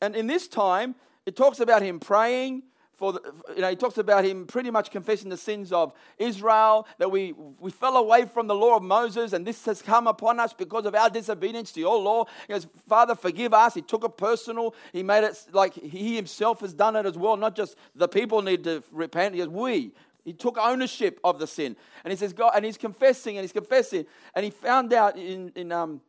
And 0.00 0.14
in 0.14 0.26
this 0.26 0.48
time, 0.48 0.94
it 1.26 1.36
talks 1.36 1.60
about 1.60 1.82
him 1.82 2.00
praying, 2.00 2.62
for 2.94 3.12
the, 3.12 3.20
you 3.54 3.60
know, 3.60 3.70
he 3.70 3.76
talks 3.76 3.98
about 3.98 4.24
him 4.24 4.46
pretty 4.46 4.70
much 4.70 4.90
confessing 4.90 5.28
the 5.28 5.36
sins 5.36 5.72
of 5.72 5.92
Israel, 6.18 6.86
that 6.98 7.10
we, 7.10 7.32
we 7.58 7.70
fell 7.70 7.96
away 7.96 8.26
from 8.26 8.46
the 8.46 8.54
law 8.54 8.76
of 8.76 8.82
Moses, 8.82 9.32
and 9.32 9.46
this 9.46 9.64
has 9.66 9.82
come 9.82 10.06
upon 10.06 10.38
us 10.38 10.52
because 10.52 10.86
of 10.86 10.94
our 10.94 11.10
disobedience 11.10 11.72
to 11.72 11.80
your 11.80 12.00
law. 12.00 12.24
He 12.46 12.52
goes, 12.52 12.66
Father, 12.88 13.14
forgive 13.14 13.52
us. 13.52 13.74
He 13.74 13.82
took 13.82 14.04
it 14.04 14.16
personal. 14.16 14.74
He 14.92 15.02
made 15.02 15.24
it 15.24 15.36
like 15.52 15.74
he 15.74 16.16
himself 16.16 16.60
has 16.60 16.72
done 16.72 16.96
it 16.96 17.06
as 17.06 17.18
well, 17.18 17.36
not 17.36 17.56
just 17.56 17.76
the 17.94 18.08
people 18.08 18.42
need 18.42 18.64
to 18.64 18.82
repent. 18.92 19.34
He 19.34 19.40
goes, 19.40 19.48
we. 19.48 19.92
He 20.24 20.32
took 20.32 20.56
ownership 20.56 21.20
of 21.22 21.38
the 21.38 21.46
sin. 21.46 21.76
And 22.02 22.10
he 22.10 22.16
says, 22.16 22.32
God, 22.32 22.52
and 22.56 22.64
he's 22.64 22.78
confessing 22.78 23.36
and 23.36 23.44
he's 23.44 23.52
confessing. 23.52 24.06
And 24.34 24.44
he 24.44 24.50
found 24.50 24.92
out 24.92 25.18
in, 25.18 25.52
in 25.54 25.70
um, 25.70 26.00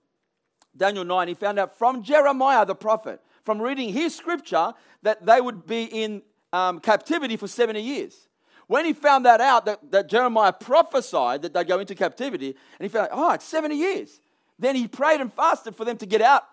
Daniel 0.76 1.04
9, 1.04 1.28
he 1.28 1.34
found 1.34 1.60
out 1.60 1.78
from 1.78 2.02
Jeremiah 2.02 2.66
the 2.66 2.76
prophet, 2.76 3.22
from 3.44 3.62
reading 3.62 3.90
his 3.90 4.16
scripture, 4.16 4.74
that 5.02 5.26
they 5.26 5.42
would 5.42 5.68
be 5.68 5.84
in 5.84 6.22
um, 6.56 6.80
captivity 6.80 7.36
for 7.36 7.48
70 7.48 7.82
years. 7.82 8.30
When 8.68 8.86
he 8.86 8.94
found 8.94 9.26
that 9.26 9.42
out, 9.42 9.66
that, 9.66 9.92
that 9.92 10.08
Jeremiah 10.08 10.54
prophesied 10.54 11.42
that 11.42 11.54
they'd 11.54 11.68
go 11.68 11.80
into 11.80 11.94
captivity, 11.96 12.56
and 12.80 12.84
he 12.84 12.88
found, 12.88 13.10
oh, 13.12 13.34
it's 13.34 13.46
70 13.46 13.76
years. 13.76 14.22
Then 14.58 14.76
he 14.76 14.88
prayed 14.88 15.22
and 15.22 15.32
fasted 15.32 15.76
for 15.76 15.84
them 15.86 15.98
to 15.98 16.06
get 16.06 16.22
out 16.22 16.44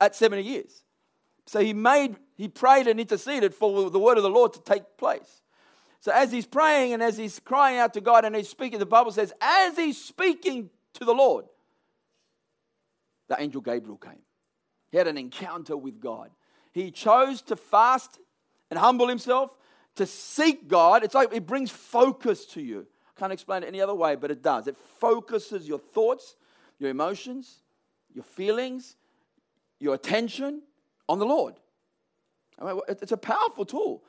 at 0.00 0.14
70 0.14 0.42
years. 0.42 0.84
So 1.46 1.60
he 1.60 1.74
made, 1.74 2.16
he 2.36 2.48
prayed 2.48 2.86
and 2.86 3.00
interceded 3.00 3.54
for 3.54 3.90
the 3.90 3.98
word 3.98 4.16
of 4.16 4.22
the 4.22 4.30
Lord 4.30 4.52
to 4.54 4.62
take 4.62 4.96
place. 4.96 5.42
So 6.00 6.12
as 6.12 6.30
he's 6.30 6.46
praying 6.46 6.92
and 6.92 7.02
as 7.02 7.16
he's 7.16 7.40
crying 7.40 7.78
out 7.78 7.92
to 7.94 8.00
God 8.00 8.24
and 8.24 8.36
he's 8.36 8.48
speaking, 8.48 8.78
the 8.78 8.86
Bible 8.86 9.10
says, 9.10 9.32
as 9.40 9.76
he's 9.76 10.00
speaking 10.00 10.70
to 10.94 11.04
the 11.04 11.12
Lord, 11.12 11.46
the 13.28 13.40
angel 13.40 13.60
Gabriel 13.60 13.96
came. 13.96 14.22
He 14.92 14.98
had 14.98 15.08
an 15.08 15.18
encounter 15.18 15.76
with 15.76 16.00
God. 16.00 16.30
He 16.72 16.92
chose 16.92 17.42
to 17.42 17.56
fast 17.56 18.20
and 18.70 18.78
humble 18.78 19.08
himself, 19.08 19.56
to 19.96 20.06
seek 20.06 20.68
God. 20.68 21.04
It's 21.04 21.14
like 21.14 21.32
it 21.32 21.46
brings 21.46 21.70
focus 21.70 22.46
to 22.46 22.60
you. 22.60 22.86
I 23.08 23.20
can't 23.20 23.32
explain 23.32 23.62
it 23.62 23.66
any 23.66 23.80
other 23.80 23.94
way, 23.94 24.14
but 24.14 24.30
it 24.30 24.42
does. 24.42 24.66
It 24.66 24.76
focuses 24.98 25.66
your 25.66 25.78
thoughts, 25.78 26.36
your 26.78 26.90
emotions, 26.90 27.62
your 28.12 28.24
feelings, 28.24 28.96
your 29.78 29.94
attention 29.94 30.62
on 31.08 31.18
the 31.18 31.26
Lord. 31.26 31.54
I 32.58 32.72
mean, 32.72 32.80
it's 32.88 33.12
a 33.12 33.16
powerful 33.16 33.64
tool. 33.64 34.02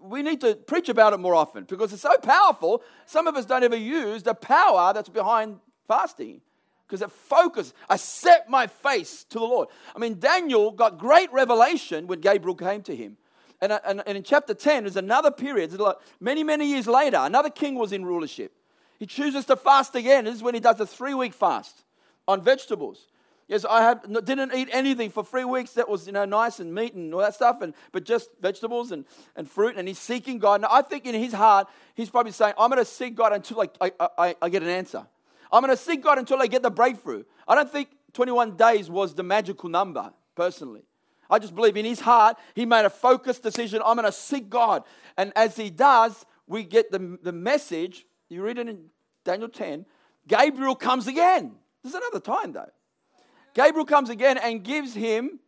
We 0.00 0.22
need 0.22 0.40
to 0.40 0.54
preach 0.54 0.88
about 0.88 1.12
it 1.12 1.18
more 1.18 1.34
often 1.34 1.64
because 1.64 1.92
it's 1.92 2.02
so 2.02 2.16
powerful. 2.18 2.82
Some 3.06 3.26
of 3.26 3.36
us 3.36 3.44
don't 3.44 3.62
ever 3.62 3.76
use 3.76 4.22
the 4.22 4.34
power 4.34 4.92
that's 4.92 5.08
behind 5.08 5.60
fasting 5.86 6.40
because 6.86 7.02
it 7.02 7.10
focused. 7.10 7.74
I 7.88 7.96
set 7.96 8.48
my 8.48 8.66
face 8.66 9.24
to 9.24 9.38
the 9.38 9.44
Lord. 9.44 9.68
I 9.94 9.98
mean, 9.98 10.18
Daniel 10.18 10.70
got 10.70 10.98
great 10.98 11.32
revelation 11.32 12.06
when 12.06 12.20
Gabriel 12.20 12.54
came 12.54 12.82
to 12.82 12.94
him. 12.94 13.16
And, 13.60 13.72
uh, 13.72 13.80
and, 13.84 14.02
and 14.06 14.18
in 14.18 14.22
chapter 14.22 14.54
10, 14.54 14.84
there's 14.84 14.96
another 14.96 15.30
period, 15.30 15.72
like 15.78 15.96
many, 16.20 16.44
many 16.44 16.66
years 16.66 16.86
later, 16.86 17.18
another 17.18 17.50
king 17.50 17.74
was 17.74 17.92
in 17.92 18.04
rulership. 18.04 18.52
He 18.98 19.06
chooses 19.06 19.44
to 19.46 19.56
fast 19.56 19.94
again. 19.94 20.24
This 20.24 20.36
is 20.36 20.42
when 20.42 20.54
he 20.54 20.60
does 20.60 20.80
a 20.80 20.86
three 20.86 21.14
week 21.14 21.34
fast 21.34 21.84
on 22.26 22.40
vegetables. 22.40 23.08
Yes, 23.48 23.64
I 23.68 23.94
didn't 23.94 24.54
eat 24.54 24.68
anything 24.72 25.10
for 25.10 25.24
three 25.24 25.44
weeks 25.44 25.72
that 25.74 25.88
was 25.88 26.06
you 26.06 26.12
know 26.12 26.24
nice 26.24 26.58
and 26.58 26.74
meat 26.74 26.94
and 26.94 27.14
all 27.14 27.20
that 27.20 27.34
stuff, 27.34 27.60
and 27.60 27.74
but 27.92 28.04
just 28.04 28.28
vegetables 28.40 28.90
and, 28.90 29.04
and 29.36 29.48
fruit. 29.48 29.76
And 29.76 29.86
he's 29.86 30.00
seeking 30.00 30.40
God. 30.40 30.62
Now 30.62 30.68
I 30.70 30.82
think 30.82 31.06
in 31.06 31.14
his 31.14 31.32
heart 31.32 31.68
he's 31.94 32.10
probably 32.10 32.32
saying, 32.32 32.54
"I'm 32.58 32.70
going 32.70 32.82
to 32.82 32.90
seek 32.90 33.14
God 33.14 33.32
until 33.32 33.60
I, 33.60 33.68
I, 33.80 34.08
I, 34.18 34.36
I 34.42 34.48
get 34.48 34.62
an 34.62 34.68
answer. 34.68 35.06
I'm 35.52 35.62
going 35.62 35.76
to 35.76 35.80
seek 35.80 36.02
God 36.02 36.18
until 36.18 36.42
I 36.42 36.48
get 36.48 36.62
the 36.62 36.70
breakthrough." 36.70 37.22
I 37.46 37.54
don't 37.54 37.70
think 37.70 37.88
21 38.14 38.56
days 38.56 38.90
was 38.90 39.14
the 39.14 39.22
magical 39.22 39.68
number 39.68 40.12
personally. 40.34 40.82
I 41.30 41.38
just 41.38 41.54
believe 41.54 41.76
in 41.76 41.84
his 41.84 42.00
heart, 42.00 42.36
he 42.54 42.66
made 42.66 42.84
a 42.84 42.90
focused 42.90 43.42
decision 43.42 43.82
I'm 43.84 43.96
going 43.96 44.06
to 44.06 44.12
seek 44.12 44.48
God. 44.48 44.84
And 45.16 45.32
as 45.36 45.56
he 45.56 45.70
does, 45.70 46.24
we 46.46 46.62
get 46.64 46.90
the, 46.90 47.18
the 47.22 47.32
message. 47.32 48.06
You 48.28 48.42
read 48.42 48.58
it 48.58 48.68
in 48.68 48.86
Daniel 49.24 49.48
10. 49.48 49.86
Gabriel 50.28 50.74
comes 50.74 51.06
again. 51.06 51.56
There's 51.82 51.94
another 51.94 52.20
time 52.20 52.52
though. 52.52 52.70
Gabriel 53.54 53.86
comes 53.86 54.10
again 54.10 54.38
and 54.38 54.62
gives 54.62 54.94
him, 54.94 55.40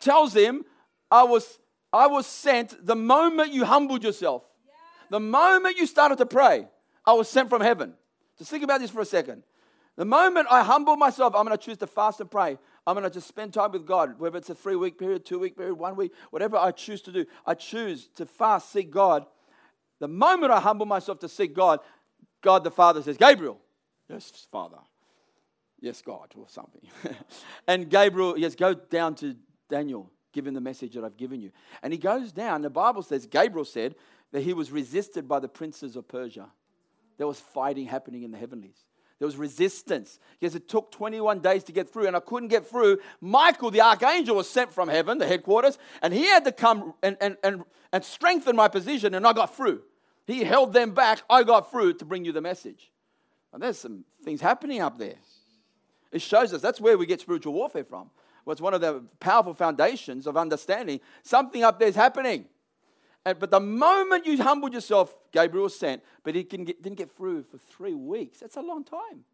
tells 0.00 0.34
him, 0.34 0.64
I 1.10 1.22
was, 1.22 1.58
I 1.92 2.06
was 2.06 2.26
sent 2.26 2.84
the 2.84 2.96
moment 2.96 3.52
you 3.52 3.64
humbled 3.64 4.04
yourself. 4.04 4.44
The 5.08 5.20
moment 5.20 5.76
you 5.76 5.86
started 5.86 6.18
to 6.18 6.26
pray, 6.26 6.68
I 7.04 7.12
was 7.14 7.28
sent 7.28 7.48
from 7.48 7.62
heaven. 7.62 7.94
Just 8.38 8.50
think 8.50 8.62
about 8.62 8.80
this 8.80 8.90
for 8.90 9.00
a 9.00 9.04
second. 9.04 9.42
The 9.96 10.04
moment 10.04 10.46
I 10.50 10.62
humble 10.62 10.96
myself, 10.96 11.34
I'm 11.34 11.44
going 11.44 11.56
to 11.56 11.62
choose 11.62 11.78
to 11.78 11.86
fast 11.86 12.20
and 12.20 12.30
pray. 12.30 12.58
I'm 12.90 12.96
going 12.96 13.04
to 13.04 13.10
just 13.10 13.28
spend 13.28 13.54
time 13.54 13.70
with 13.70 13.86
God, 13.86 14.18
whether 14.18 14.36
it's 14.36 14.50
a 14.50 14.54
three 14.54 14.74
week 14.74 14.98
period, 14.98 15.24
two 15.24 15.38
week 15.38 15.56
period, 15.56 15.74
one 15.74 15.94
week, 15.94 16.12
whatever 16.30 16.56
I 16.56 16.72
choose 16.72 17.00
to 17.02 17.12
do. 17.12 17.24
I 17.46 17.54
choose 17.54 18.08
to 18.16 18.26
fast, 18.26 18.72
seek 18.72 18.90
God. 18.90 19.26
The 20.00 20.08
moment 20.08 20.50
I 20.50 20.58
humble 20.58 20.86
myself 20.86 21.20
to 21.20 21.28
seek 21.28 21.54
God, 21.54 21.78
God 22.40 22.64
the 22.64 22.70
Father 22.72 23.00
says, 23.00 23.16
Gabriel, 23.16 23.60
yes, 24.08 24.32
Father, 24.50 24.78
yes, 25.80 26.02
God, 26.02 26.34
or 26.36 26.48
something. 26.48 26.82
and 27.68 27.88
Gabriel, 27.88 28.36
yes, 28.36 28.56
go 28.56 28.74
down 28.74 29.14
to 29.16 29.36
Daniel, 29.68 30.10
give 30.32 30.48
him 30.48 30.54
the 30.54 30.60
message 30.60 30.94
that 30.94 31.04
I've 31.04 31.16
given 31.16 31.40
you. 31.40 31.52
And 31.84 31.92
he 31.92 31.98
goes 31.98 32.32
down. 32.32 32.62
The 32.62 32.70
Bible 32.70 33.02
says, 33.02 33.24
Gabriel 33.24 33.64
said 33.64 33.94
that 34.32 34.42
he 34.42 34.52
was 34.52 34.72
resisted 34.72 35.28
by 35.28 35.38
the 35.38 35.48
princes 35.48 35.94
of 35.94 36.08
Persia. 36.08 36.48
There 37.18 37.26
was 37.28 37.38
fighting 37.38 37.86
happening 37.86 38.24
in 38.24 38.32
the 38.32 38.38
heavenlies. 38.38 38.84
There 39.20 39.26
was 39.26 39.36
resistance. 39.36 40.18
Yes, 40.40 40.54
it 40.54 40.66
took 40.66 40.90
21 40.90 41.40
days 41.40 41.62
to 41.64 41.72
get 41.72 41.92
through, 41.92 42.06
and 42.06 42.16
I 42.16 42.20
couldn't 42.20 42.48
get 42.48 42.66
through. 42.66 42.98
Michael, 43.20 43.70
the 43.70 43.82
archangel, 43.82 44.34
was 44.34 44.48
sent 44.48 44.72
from 44.72 44.88
heaven, 44.88 45.18
the 45.18 45.26
headquarters, 45.26 45.78
and 46.00 46.14
he 46.14 46.24
had 46.24 46.42
to 46.46 46.52
come 46.52 46.94
and, 47.02 47.18
and, 47.20 47.36
and, 47.44 47.64
and 47.92 48.02
strengthen 48.02 48.56
my 48.56 48.66
position, 48.66 49.14
and 49.14 49.26
I 49.26 49.34
got 49.34 49.54
through. 49.54 49.82
He 50.26 50.42
held 50.42 50.72
them 50.72 50.92
back. 50.92 51.20
I 51.28 51.42
got 51.42 51.70
through 51.70 51.94
to 51.94 52.06
bring 52.06 52.24
you 52.24 52.32
the 52.32 52.40
message. 52.40 52.90
And 53.52 53.62
there's 53.62 53.78
some 53.78 54.04
things 54.24 54.40
happening 54.40 54.80
up 54.80 54.96
there. 54.96 55.16
It 56.12 56.22
shows 56.22 56.54
us 56.54 56.62
that's 56.62 56.80
where 56.80 56.96
we 56.96 57.04
get 57.04 57.20
spiritual 57.20 57.52
warfare 57.52 57.84
from. 57.84 58.10
Well, 58.44 58.52
it's 58.52 58.62
one 58.62 58.72
of 58.72 58.80
the 58.80 59.04
powerful 59.20 59.52
foundations 59.52 60.26
of 60.26 60.38
understanding 60.38 61.00
something 61.22 61.62
up 61.62 61.78
there 61.78 61.88
is 61.88 61.94
happening. 61.94 62.46
And, 63.24 63.38
but 63.38 63.50
the 63.50 63.60
moment 63.60 64.26
you 64.26 64.42
humbled 64.42 64.72
yourself, 64.72 65.14
Gabriel 65.32 65.64
was 65.64 65.78
sent, 65.78 66.02
but 66.24 66.34
he 66.34 66.42
get, 66.42 66.82
didn't 66.82 66.96
get 66.96 67.10
through 67.14 67.42
for 67.42 67.58
three 67.58 67.94
weeks. 67.94 68.40
That's 68.40 68.56
a 68.56 68.62
long 68.62 68.84
time. 68.84 69.24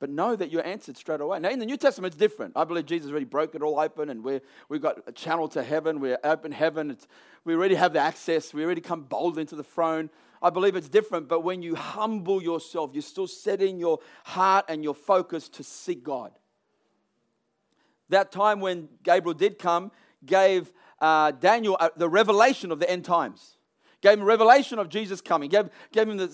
But 0.00 0.10
know 0.10 0.34
that 0.36 0.50
you're 0.50 0.66
answered 0.66 0.96
straight 0.96 1.20
away. 1.20 1.38
Now, 1.38 1.50
in 1.50 1.60
the 1.60 1.64
New 1.64 1.76
Testament, 1.76 2.12
it's 2.12 2.18
different. 2.18 2.54
I 2.56 2.64
believe 2.64 2.84
Jesus 2.84 3.10
already 3.10 3.24
broke 3.24 3.54
it 3.54 3.62
all 3.62 3.78
open, 3.78 4.10
and 4.10 4.24
we're, 4.24 4.42
we've 4.68 4.82
got 4.82 4.98
a 5.06 5.12
channel 5.12 5.48
to 5.48 5.62
heaven. 5.62 6.00
We're 6.00 6.18
open 6.24 6.52
heaven. 6.52 6.90
It's, 6.90 7.06
we 7.44 7.54
already 7.54 7.76
have 7.76 7.92
the 7.92 8.00
access. 8.00 8.52
We 8.52 8.64
already 8.64 8.80
come 8.80 9.04
bold 9.04 9.38
into 9.38 9.54
the 9.54 9.62
throne. 9.62 10.10
I 10.42 10.50
believe 10.50 10.76
it's 10.76 10.88
different. 10.88 11.28
But 11.28 11.40
when 11.40 11.62
you 11.62 11.74
humble 11.76 12.42
yourself, 12.42 12.90
you're 12.92 13.02
still 13.02 13.28
setting 13.28 13.78
your 13.78 14.00
heart 14.24 14.66
and 14.68 14.82
your 14.82 14.94
focus 14.94 15.48
to 15.50 15.62
seek 15.62 16.04
God. 16.04 16.32
That 18.10 18.30
time 18.30 18.60
when 18.60 18.88
Gabriel 19.04 19.32
did 19.32 19.58
come 19.58 19.90
gave 20.26 20.72
uh, 21.04 21.30
Daniel 21.32 21.76
uh, 21.78 21.90
the 21.96 22.08
revelation 22.08 22.72
of 22.72 22.78
the 22.78 22.88
end 22.90 23.04
times. 23.04 23.58
Gave 24.00 24.18
him 24.18 24.24
revelation 24.24 24.78
of 24.78 24.88
Jesus 24.88 25.20
coming. 25.20 25.50
Gave, 25.50 25.68
gave 25.92 26.08
him 26.08 26.16
the, 26.16 26.28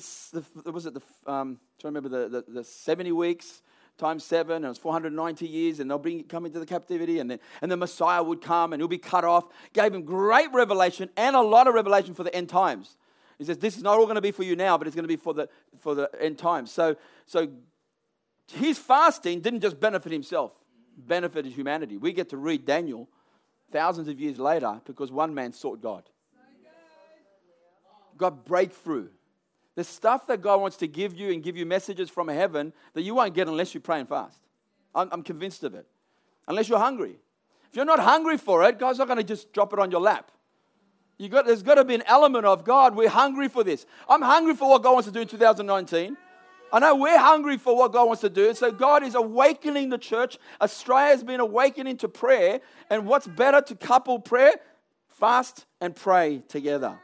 the 0.65 0.71
was 0.71 0.87
it 0.87 0.95
the, 0.95 1.03
um, 1.27 1.59
remember 1.83 2.09
the, 2.09 2.29
the, 2.29 2.53
the 2.53 2.65
70 2.65 3.11
weeks 3.13 3.63
times 3.99 4.25
seven, 4.25 4.57
and 4.57 4.65
it 4.65 4.69
was 4.69 4.79
490 4.79 5.47
years, 5.47 5.81
and 5.81 5.91
they'll 5.91 5.99
bring 5.99 6.23
come 6.25 6.47
into 6.47 6.61
the 6.61 6.67
captivity, 6.67 7.19
and 7.19 7.29
then 7.31 7.41
and 7.61 7.71
the 7.71 7.77
Messiah 7.77 8.23
would 8.23 8.41
come 8.41 8.73
and 8.73 8.81
he'll 8.81 8.89
be 8.89 8.97
cut 8.97 9.25
off. 9.25 9.49
Gave 9.73 9.93
him 9.93 10.03
great 10.05 10.53
revelation 10.53 11.11
and 11.17 11.35
a 11.35 11.43
lot 11.43 11.67
of 11.67 11.75
revelation 11.75 12.15
for 12.15 12.23
the 12.23 12.35
end 12.35 12.49
times. 12.49 12.97
He 13.39 13.45
says, 13.45 13.59
This 13.59 13.77
is 13.77 13.83
not 13.83 13.99
all 13.99 14.05
going 14.05 14.15
to 14.15 14.21
be 14.21 14.31
for 14.31 14.45
you 14.45 14.55
now, 14.55 14.79
but 14.79 14.87
it's 14.87 14.95
going 14.95 15.05
to 15.05 15.09
be 15.09 15.17
for 15.17 15.35
the 15.35 15.49
for 15.81 15.97
the 15.97 16.09
end 16.21 16.39
times. 16.39 16.71
So 16.71 16.97
so 17.27 17.49
his 18.53 18.79
fasting 18.79 19.41
didn't 19.41 19.61
just 19.61 19.81
benefit 19.81 20.13
himself, 20.13 20.53
benefited 20.97 21.53
humanity. 21.53 21.97
We 21.97 22.13
get 22.13 22.29
to 22.31 22.37
read 22.37 22.65
Daniel 22.65 23.09
thousands 23.71 24.09
of 24.09 24.21
years 24.21 24.39
later 24.39 24.81
because 24.85 25.11
one 25.11 25.35
man 25.35 25.53
sought 25.53 25.81
God. 25.81 26.05
Got 28.17 28.45
breakthrough. 28.45 29.09
The 29.77 29.85
stuff 29.85 30.27
that 30.27 30.43
God 30.43 30.61
wants 30.61 30.77
to 30.79 30.87
give 30.87 31.15
you 31.15 31.33
and 31.33 31.43
give 31.43 31.57
you 31.57 31.65
messages 31.65 32.11
from 32.11 32.29
heaven 32.29 32.73
that 32.93 33.03
you 33.03 33.15
won't 33.15 33.35
get 33.35 33.49
unless 33.49 33.73
you 33.73 33.81
pray 33.81 34.01
and 34.01 34.09
fast. 34.09 34.39
I'm, 34.95 35.09
I'm 35.13 35.23
convinced 35.23 35.65
of 35.65 35.75
it. 35.75 35.87
Unless 36.49 36.69
you're 36.69 36.79
hungry. 36.79 37.17
If 37.71 37.77
you're 37.77 37.85
not 37.85 38.01
hungry 38.01 38.37
for 38.37 38.65
it, 38.65 38.79
God's 38.79 38.99
not 38.99 39.07
going 39.07 39.19
to 39.19 39.25
just 39.25 39.53
drop 39.53 39.73
it 39.73 39.79
on 39.79 39.91
your 39.91 40.01
lap. 40.01 40.31
You 41.19 41.29
got, 41.29 41.47
there's 41.47 41.63
got 41.63 41.75
to 41.75 41.85
be 41.85 41.95
an 41.95 42.03
element 42.07 42.47
of 42.47 42.65
God, 42.65 42.97
we're 42.97 43.09
hungry 43.09 43.49
for 43.49 43.63
this. 43.63 43.87
I'm 44.09 44.23
hungry 44.23 44.55
for 44.55 44.71
what 44.71 44.83
God 44.83 44.95
wants 44.95 45.07
to 45.07 45.13
do 45.13 45.21
in 45.21 45.29
2019. 45.29 46.17
I 46.73 46.79
know 46.79 46.95
we're 46.95 47.19
hungry 47.19 47.57
for 47.57 47.77
what 47.77 47.93
God 47.93 48.07
wants 48.07 48.21
to 48.23 48.31
do. 48.31 48.55
So 48.55 48.71
God 48.71 49.03
is 49.03 49.15
awakening 49.15 49.89
the 49.89 49.99
church. 49.99 50.39
Australia 50.61 51.11
has 51.11 51.25
been 51.25 51.41
awakening 51.41 51.97
to 51.99 52.09
prayer. 52.09 52.61
And 52.89 53.07
what's 53.07 53.27
better 53.27 53.61
to 53.61 53.75
couple 53.75 54.19
prayer? 54.21 54.53
Fast 55.09 55.67
and 55.81 55.95
pray 55.95 56.43
together. 56.49 56.99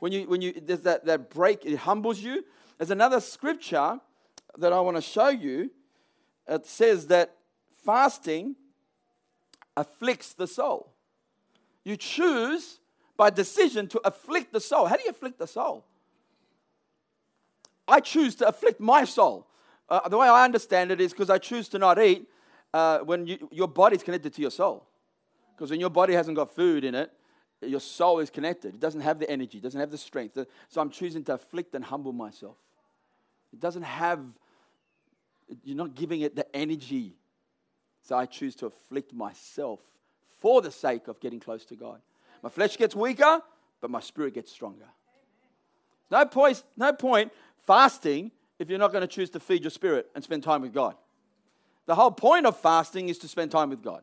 When 0.00 0.12
you 0.12 0.28
when 0.28 0.42
you 0.42 0.52
there's 0.52 0.80
that, 0.80 1.06
that 1.06 1.30
break, 1.30 1.64
it 1.64 1.76
humbles 1.76 2.20
you. 2.20 2.44
There's 2.78 2.90
another 2.90 3.20
scripture 3.20 4.00
that 4.58 4.72
I 4.72 4.80
want 4.80 4.96
to 4.96 5.02
show 5.02 5.28
you. 5.28 5.70
It 6.46 6.66
says 6.66 7.06
that 7.08 7.34
fasting 7.84 8.56
afflicts 9.76 10.34
the 10.34 10.46
soul. 10.46 10.92
You 11.84 11.96
choose 11.96 12.80
by 13.16 13.30
decision 13.30 13.86
to 13.88 14.00
afflict 14.04 14.52
the 14.52 14.60
soul. 14.60 14.86
How 14.86 14.96
do 14.96 15.02
you 15.02 15.10
afflict 15.10 15.38
the 15.38 15.46
soul? 15.46 15.84
I 17.88 18.00
choose 18.00 18.34
to 18.36 18.48
afflict 18.48 18.80
my 18.80 19.04
soul. 19.04 19.46
Uh, 19.88 20.08
the 20.08 20.18
way 20.18 20.28
I 20.28 20.44
understand 20.44 20.90
it 20.90 21.00
is 21.00 21.12
because 21.12 21.30
I 21.30 21.38
choose 21.38 21.68
to 21.70 21.78
not 21.78 22.00
eat 22.00 22.26
uh, 22.74 22.98
when 22.98 23.26
you, 23.26 23.48
your 23.52 23.68
body's 23.68 24.02
connected 24.02 24.34
to 24.34 24.42
your 24.42 24.50
soul. 24.50 24.86
Because 25.54 25.70
when 25.70 25.80
your 25.80 25.90
body 25.90 26.12
hasn't 26.14 26.36
got 26.36 26.54
food 26.54 26.84
in 26.84 26.94
it, 26.94 27.10
your 27.62 27.80
soul 27.80 28.18
is 28.18 28.28
connected. 28.28 28.74
It 28.74 28.80
doesn't 28.80 29.00
have 29.00 29.18
the 29.18 29.30
energy, 29.30 29.58
it 29.58 29.62
doesn't 29.62 29.80
have 29.80 29.90
the 29.90 29.98
strength. 29.98 30.38
So 30.68 30.80
I'm 30.80 30.90
choosing 30.90 31.24
to 31.24 31.34
afflict 31.34 31.74
and 31.74 31.84
humble 31.84 32.12
myself. 32.12 32.56
It 33.52 33.60
doesn't 33.60 33.84
have, 33.84 34.20
you're 35.64 35.76
not 35.76 35.94
giving 35.94 36.20
it 36.20 36.36
the 36.36 36.54
energy. 36.54 37.14
So 38.02 38.16
I 38.16 38.26
choose 38.26 38.54
to 38.56 38.66
afflict 38.66 39.14
myself 39.14 39.80
for 40.40 40.60
the 40.60 40.70
sake 40.70 41.08
of 41.08 41.20
getting 41.20 41.40
close 41.40 41.64
to 41.66 41.76
God. 41.76 42.00
My 42.42 42.50
flesh 42.50 42.76
gets 42.76 42.94
weaker, 42.94 43.40
but 43.80 43.90
my 43.90 44.00
spirit 44.00 44.34
gets 44.34 44.52
stronger. 44.52 44.86
No 46.10 46.24
point, 46.26 46.62
no 46.76 46.92
point 46.92 47.32
fasting 47.66 48.30
if 48.58 48.70
you're 48.70 48.78
not 48.78 48.92
going 48.92 49.02
to 49.02 49.08
choose 49.08 49.30
to 49.30 49.40
feed 49.40 49.62
your 49.62 49.70
spirit 49.70 50.08
and 50.14 50.24
spend 50.24 50.42
time 50.42 50.62
with 50.62 50.72
God. 50.72 50.94
The 51.86 51.94
whole 51.94 52.10
point 52.10 52.46
of 52.46 52.58
fasting 52.58 53.08
is 53.08 53.18
to 53.18 53.28
spend 53.28 53.50
time 53.50 53.70
with 53.70 53.82
God. 53.82 54.02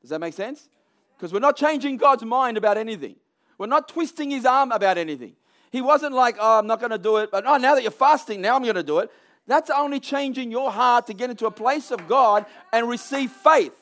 Does 0.00 0.10
that 0.10 0.20
make 0.20 0.34
sense? 0.34 0.68
Because 1.16 1.32
we're 1.32 1.40
not 1.40 1.56
changing 1.56 1.96
God's 1.96 2.24
mind 2.24 2.56
about 2.56 2.76
anything. 2.76 3.16
We're 3.58 3.66
not 3.66 3.88
twisting 3.88 4.30
his 4.30 4.44
arm 4.44 4.72
about 4.72 4.98
anything. 4.98 5.34
He 5.70 5.80
wasn't 5.80 6.14
like, 6.14 6.36
oh, 6.38 6.58
I'm 6.58 6.66
not 6.66 6.80
going 6.80 6.90
to 6.90 6.98
do 6.98 7.16
it, 7.18 7.30
but 7.30 7.44
oh, 7.46 7.56
now 7.56 7.74
that 7.74 7.82
you're 7.82 7.90
fasting, 7.90 8.40
now 8.40 8.56
I'm 8.56 8.62
going 8.62 8.76
to 8.76 8.82
do 8.82 8.98
it. 8.98 9.10
That's 9.46 9.70
only 9.70 10.00
changing 10.00 10.50
your 10.50 10.70
heart 10.70 11.06
to 11.06 11.14
get 11.14 11.30
into 11.30 11.46
a 11.46 11.50
place 11.50 11.90
of 11.90 12.08
God 12.08 12.46
and 12.72 12.88
receive 12.88 13.30
faith, 13.30 13.76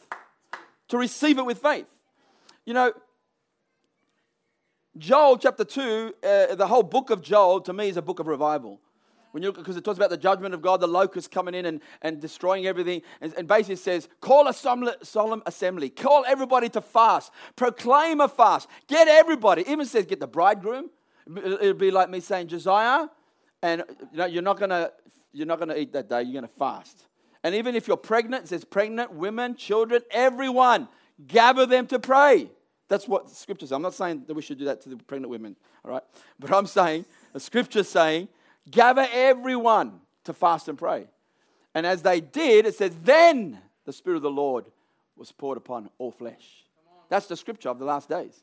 to 0.88 0.99
receive 0.99 1.38
it 1.38 1.47
with 1.47 1.59
faith. 1.59 1.88
You 2.67 2.75
know, 2.75 2.93
Joel 4.97 5.38
chapter 5.38 5.64
2, 5.64 6.14
uh, 6.23 6.55
the 6.55 6.67
whole 6.67 6.83
book 6.83 7.11
of 7.11 7.23
Joel 7.23 7.61
to 7.62 7.73
me 7.73 7.88
is 7.88 7.97
a 7.97 8.03
book 8.03 8.21
of 8.21 8.27
revival 8.27 8.81
when 9.35 9.42
you 9.42 9.51
because 9.51 9.77
it 9.77 9.83
talks 9.83 9.99
about 9.99 10.11
the 10.11 10.16
judgment 10.16 10.55
of 10.55 10.62
God, 10.62 10.81
the 10.81 10.87
locusts 10.87 11.27
coming 11.27 11.57
in 11.57 11.66
and, 11.66 11.81
and 12.03 12.20
destroying 12.20 12.68
everything, 12.68 13.03
and, 13.20 13.35
and 13.37 13.49
basically 13.49 13.75
says, 13.75 14.09
call 14.20 14.47
a 14.47 14.55
solemn 14.55 15.42
assembly, 15.44 15.90
call 15.90 16.25
everybody 16.25 16.68
to 16.68 16.81
fast, 16.81 17.33
proclaim 17.57 18.20
a 18.20 18.29
fast, 18.29 18.68
get 18.87 19.09
everybody. 19.09 19.68
Even 19.68 19.87
says 19.87 20.07
get 20.07 20.20
the 20.20 20.29
bridegroom. 20.29 20.88
It'll 21.37 21.75
be 21.75 21.90
like 21.90 22.11
me 22.11 22.20
saying 22.20 22.47
Josiah, 22.47 23.09
and 23.61 23.83
you 24.12 24.18
know 24.18 24.27
you're 24.27 24.40
not 24.40 24.61
gonna 24.61 24.92
you're 25.33 25.49
not 25.49 25.59
gonna 25.59 25.75
eat 25.75 25.92
that 25.94 26.09
day. 26.09 26.23
You're 26.23 26.40
gonna 26.40 26.47
fast. 26.47 27.09
And 27.42 27.57
even 27.57 27.75
if 27.75 27.88
you're 27.88 27.97
pregnant, 27.97 28.44
it 28.44 28.49
says 28.51 28.64
pregnant 28.64 29.14
women, 29.14 29.57
children, 29.57 30.03
everyone, 30.12 30.87
gather 31.27 31.66
them 31.66 31.88
to 31.88 31.99
pray. 31.99 32.51
That's 32.87 33.09
what 33.09 33.27
the 33.27 33.35
scripture 33.35 33.66
says. 33.66 33.73
I'm 33.73 33.83
not 33.83 33.94
saying 33.94 34.27
that 34.29 34.35
we 34.35 34.42
should 34.42 34.61
do 34.61 34.66
that 34.66 34.81
to 34.83 34.90
the 34.90 34.97
pregnant 34.97 35.31
women, 35.31 35.57
all 35.85 35.90
right? 35.90 36.03
But 36.38 36.53
I'm 36.53 36.66
saying 36.66 37.05
the 37.33 37.40
scripture's 37.40 37.88
saying 37.88 38.29
Gather 38.70 39.07
everyone 39.12 40.00
to 40.24 40.33
fast 40.33 40.68
and 40.68 40.79
pray. 40.79 41.07
And 41.74 41.87
as 41.87 42.03
they 42.03 42.20
did, 42.20 42.66
it 42.66 42.74
says, 42.74 42.96
then 43.03 43.59
the 43.85 43.92
Spirit 43.92 44.16
of 44.16 44.22
the 44.22 44.31
Lord 44.31 44.64
was 45.16 45.33
poured 45.33 45.59
upon 45.59 45.90
all 45.98 46.11
flesh. 46.11 46.64
That's 47.09 47.27
the 47.27 47.37
scripture 47.37 47.68
of 47.68 47.79
the 47.79 47.85
last 47.85 48.09
days. 48.09 48.42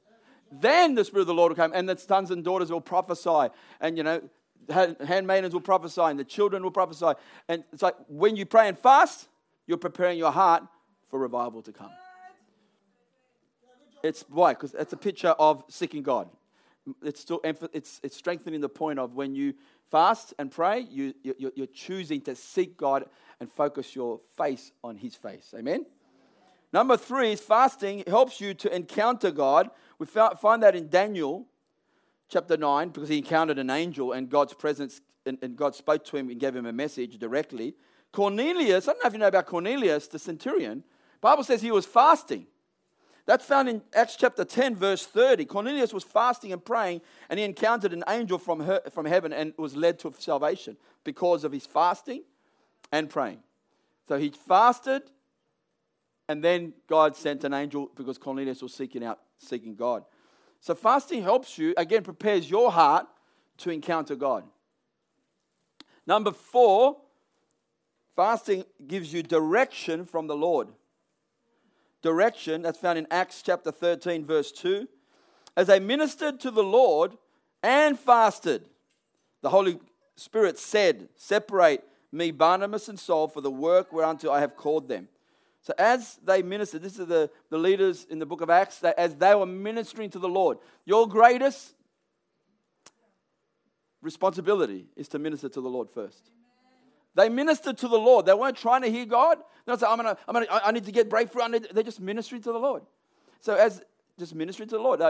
Then 0.51 0.95
the 0.95 1.03
Spirit 1.05 1.21
of 1.21 1.27
the 1.27 1.33
Lord 1.33 1.51
will 1.51 1.55
come, 1.55 1.71
and 1.73 1.87
the 1.87 1.97
sons 1.97 2.29
and 2.29 2.43
daughters 2.43 2.69
will 2.69 2.81
prophesy, 2.81 3.53
and 3.79 3.97
you 3.97 4.03
know, 4.03 4.21
handmaidens 4.69 5.53
will 5.53 5.61
prophesy, 5.61 6.01
and 6.01 6.19
the 6.19 6.25
children 6.25 6.61
will 6.61 6.71
prophesy. 6.71 7.13
And 7.47 7.63
it's 7.71 7.81
like 7.81 7.95
when 8.07 8.35
you 8.35 8.45
pray 8.45 8.67
and 8.67 8.77
fast, 8.77 9.29
you're 9.65 9.77
preparing 9.77 10.17
your 10.17 10.31
heart 10.31 10.63
for 11.09 11.19
revival 11.19 11.61
to 11.63 11.71
come. 11.71 11.91
It's 14.03 14.25
why? 14.27 14.53
Because 14.53 14.73
it's 14.73 14.93
a 14.93 14.97
picture 14.97 15.29
of 15.29 15.63
seeking 15.69 16.03
God. 16.03 16.29
It's 17.03 17.19
still 17.19 17.41
it's, 17.43 17.99
it's 18.03 18.17
strengthening 18.17 18.61
the 18.61 18.69
point 18.69 18.99
of 18.99 19.15
when 19.15 19.35
you 19.35 19.53
fast 19.89 20.33
and 20.39 20.49
pray, 20.49 20.87
you, 20.89 21.13
you, 21.23 21.51
you're 21.55 21.67
choosing 21.67 22.21
to 22.21 22.35
seek 22.35 22.77
God 22.77 23.05
and 23.39 23.49
focus 23.49 23.95
your 23.95 24.19
face 24.37 24.71
on 24.83 24.97
His 24.97 25.15
face. 25.15 25.53
Amen? 25.57 25.85
Number 26.73 26.95
three 26.95 27.33
is 27.33 27.41
fasting 27.41 28.03
helps 28.07 28.39
you 28.39 28.53
to 28.55 28.73
encounter 28.73 29.31
God. 29.31 29.69
We 29.99 30.05
find 30.05 30.63
that 30.63 30.75
in 30.75 30.87
Daniel 30.87 31.45
chapter 32.29 32.55
9 32.55 32.89
because 32.89 33.09
he 33.09 33.17
encountered 33.17 33.59
an 33.59 33.69
angel 33.69 34.13
and 34.13 34.29
God's 34.29 34.53
presence, 34.53 35.01
and, 35.25 35.37
and 35.41 35.55
God 35.55 35.75
spoke 35.75 36.05
to 36.05 36.17
him 36.17 36.29
and 36.29 36.39
gave 36.39 36.55
him 36.55 36.65
a 36.65 36.71
message 36.71 37.19
directly. 37.19 37.75
Cornelius, 38.13 38.87
I 38.87 38.93
don't 38.93 39.03
know 39.03 39.07
if 39.07 39.13
you 39.13 39.19
know 39.19 39.27
about 39.27 39.45
Cornelius, 39.45 40.07
the 40.07 40.19
centurion. 40.19 40.83
Bible 41.19 41.43
says 41.43 41.61
he 41.61 41.71
was 41.71 41.85
fasting. 41.85 42.47
That's 43.25 43.45
found 43.45 43.69
in 43.69 43.81
Acts 43.93 44.15
chapter 44.15 44.43
10, 44.43 44.75
verse 44.75 45.05
30. 45.05 45.45
Cornelius 45.45 45.93
was 45.93 46.03
fasting 46.03 46.51
and 46.51 46.63
praying, 46.63 47.01
and 47.29 47.39
he 47.39 47.45
encountered 47.45 47.93
an 47.93 48.03
angel 48.07 48.37
from, 48.37 48.61
her, 48.61 48.81
from 48.91 49.05
heaven 49.05 49.31
and 49.31 49.53
was 49.57 49.75
led 49.75 49.99
to 49.99 50.13
salvation 50.17 50.77
because 51.03 51.43
of 51.43 51.51
his 51.51 51.65
fasting 51.65 52.23
and 52.91 53.09
praying. 53.09 53.39
So 54.07 54.17
he 54.17 54.29
fasted, 54.29 55.03
and 56.27 56.43
then 56.43 56.73
God 56.87 57.15
sent 57.15 57.43
an 57.43 57.53
angel 57.53 57.91
because 57.95 58.17
Cornelius 58.17 58.61
was 58.61 58.73
seeking 58.73 59.03
out, 59.03 59.19
seeking 59.37 59.75
God. 59.75 60.03
So 60.59 60.75
fasting 60.75 61.23
helps 61.23 61.57
you, 61.57 61.73
again, 61.77 62.03
prepares 62.03 62.49
your 62.49 62.71
heart 62.71 63.07
to 63.57 63.69
encounter 63.69 64.15
God. 64.15 64.43
Number 66.07 66.31
four, 66.31 66.97
fasting 68.15 68.65
gives 68.87 69.13
you 69.13 69.23
direction 69.23 70.05
from 70.05 70.27
the 70.27 70.35
Lord 70.35 70.69
direction 72.01 72.61
that's 72.61 72.79
found 72.79 72.97
in 72.97 73.07
Acts 73.11 73.41
chapter 73.41 73.71
13, 73.71 74.25
verse 74.25 74.51
2. 74.51 74.87
As 75.55 75.67
they 75.67 75.79
ministered 75.79 76.39
to 76.41 76.51
the 76.51 76.63
Lord 76.63 77.17
and 77.61 77.99
fasted, 77.99 78.65
the 79.41 79.49
Holy 79.49 79.79
Spirit 80.15 80.57
said, 80.57 81.09
Separate 81.15 81.83
me, 82.11 82.31
Barnabas 82.31 82.89
and 82.89 82.99
Saul, 82.99 83.27
for 83.27 83.41
the 83.41 83.51
work 83.51 83.91
whereunto 83.91 84.31
I 84.31 84.39
have 84.39 84.55
called 84.55 84.87
them. 84.87 85.07
So, 85.61 85.73
as 85.77 86.19
they 86.23 86.41
ministered, 86.41 86.81
this 86.81 86.97
is 86.97 87.07
the, 87.07 87.29
the 87.49 87.57
leaders 87.57 88.05
in 88.09 88.17
the 88.17 88.25
book 88.25 88.41
of 88.41 88.49
Acts, 88.49 88.79
that 88.79 88.97
as 88.97 89.15
they 89.15 89.35
were 89.35 89.45
ministering 89.45 90.09
to 90.11 90.19
the 90.19 90.27
Lord, 90.27 90.57
your 90.85 91.07
greatest 91.07 91.75
responsibility 94.01 94.87
is 94.95 95.07
to 95.09 95.19
minister 95.19 95.49
to 95.49 95.61
the 95.61 95.69
Lord 95.69 95.89
first. 95.89 96.31
They 97.15 97.29
ministered 97.29 97.77
to 97.79 97.87
the 97.87 97.97
Lord. 97.97 98.25
They 98.25 98.33
weren't 98.33 98.57
trying 98.57 98.83
to 98.83 98.89
hear 98.89 99.05
God. 99.05 99.37
They 99.37 99.71
don't 99.71 99.79
say, 99.79 99.87
I'm 99.87 99.97
gonna, 99.97 100.17
I'm 100.27 100.33
gonna, 100.33 100.47
I 100.49 100.71
need 100.71 100.85
to 100.85 100.91
get 100.91 101.09
breakthrough. 101.09 101.47
Need, 101.49 101.67
they're 101.73 101.83
just 101.83 101.99
ministering 101.99 102.41
to 102.43 102.51
the 102.51 102.59
Lord. 102.59 102.83
So 103.41 103.55
as 103.55 103.81
just 104.17 104.35
ministering 104.35 104.69
to 104.69 104.77
the 104.77 104.81
Lord, 104.81 105.01